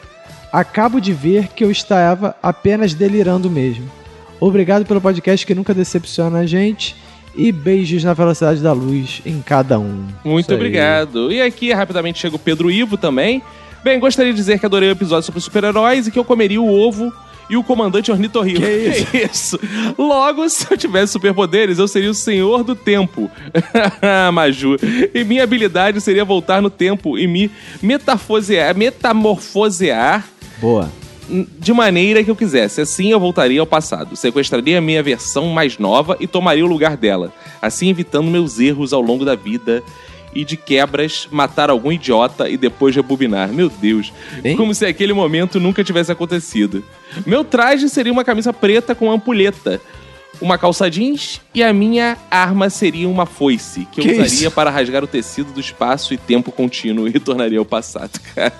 [0.53, 3.91] acabo de ver que eu estava apenas delirando mesmo.
[4.39, 6.95] Obrigado pelo podcast que nunca decepciona a gente.
[7.39, 10.07] E beijos na velocidade da luz em cada um.
[10.24, 11.31] Muito obrigado.
[11.31, 13.43] E aqui, rapidamente, chega o Pedro Ivo também.
[13.85, 16.66] Bem, gostaria de dizer que adorei o episódio sobre super-heróis e que eu comeria o
[16.66, 17.12] ovo
[17.48, 18.60] e o comandante ornitorrinco.
[18.60, 19.06] Que isso?
[19.06, 19.60] Que isso?
[19.98, 23.31] Logo, se eu tivesse superpoderes, eu seria o senhor do tempo.
[24.32, 24.77] Maju.
[25.14, 27.51] E minha habilidade seria voltar no tempo e me
[27.82, 30.27] metafosear, metamorfosear
[30.60, 30.90] Boa.
[31.28, 32.81] de maneira que eu quisesse.
[32.81, 36.97] Assim eu voltaria ao passado, sequestraria a minha versão mais nova e tomaria o lugar
[36.97, 39.82] dela, assim evitando meus erros ao longo da vida
[40.37, 43.49] e de quebras matar algum idiota e depois rebobinar.
[43.53, 44.13] Meu Deus,
[44.45, 44.57] Hein?
[44.57, 46.85] como se aquele momento nunca tivesse acontecido.
[47.25, 49.81] Meu traje seria uma camisa preta com ampulheta.
[50.41, 54.51] Uma calça jeans e a minha arma seria uma foice, que eu Que usaria isso?
[54.51, 58.53] para rasgar o tecido do espaço e tempo contínuo e tornaria ao passado, cara.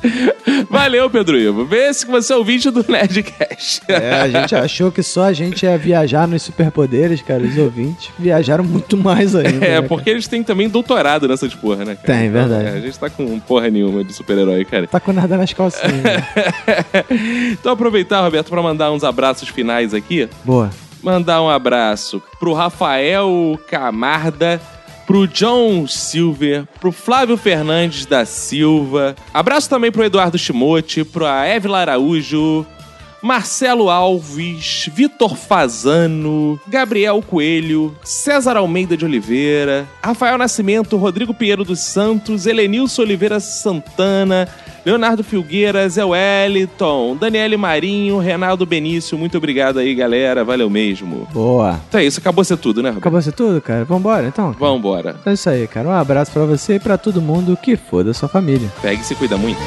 [0.71, 1.65] Valeu, Pedro Ivo.
[1.67, 3.83] Vê se você é ouvinte do Nerdcast.
[3.89, 7.43] É, a gente achou que só a gente ia viajar nos superpoderes, cara.
[7.43, 9.65] Os ouvintes viajaram muito mais ainda.
[9.65, 12.19] É, né, porque eles têm também doutorado nessas porra, né, cara?
[12.19, 12.67] Tem, verdade.
[12.67, 14.87] é, a gente tá com porra nenhuma de super-herói, cara.
[14.87, 15.93] Tá com nada nas calcinhas.
[16.03, 16.27] né?
[17.53, 20.29] Então aproveitar, Roberto, pra mandar uns abraços finais aqui.
[20.45, 20.71] Boa.
[21.07, 24.61] Mandar um abraço pro Rafael Camarda,
[25.07, 29.15] pro John Silver, pro Flávio Fernandes da Silva.
[29.33, 32.67] Abraço também pro Eduardo Chimote, pro Évila Araújo,
[33.23, 41.81] Marcelo Alves, Vitor Fazano, Gabriel Coelho, César Almeida de Oliveira, Rafael Nascimento, Rodrigo Pinheiro dos
[41.81, 44.49] Santos, Helenilson Oliveira Santana,
[44.85, 49.19] Leonardo Filgueira, Zé Wellington, Daniele Marinho, Renaldo Benício.
[49.19, 50.45] Muito obrigado aí, galera.
[50.45, 51.27] Valeu mesmo.
[51.33, 51.81] Boa.
[51.89, 53.03] Então é isso, acabou ser tudo, né, Roberto?
[53.03, 53.85] Acabou ser tudo, cara?
[53.85, 54.53] Vambora, então?
[54.53, 55.17] Vambora.
[55.21, 55.89] Então é isso aí, cara.
[55.89, 58.71] Um abraço pra você e pra todo mundo que for da sua família.
[58.81, 59.59] Pegue e se cuida muito.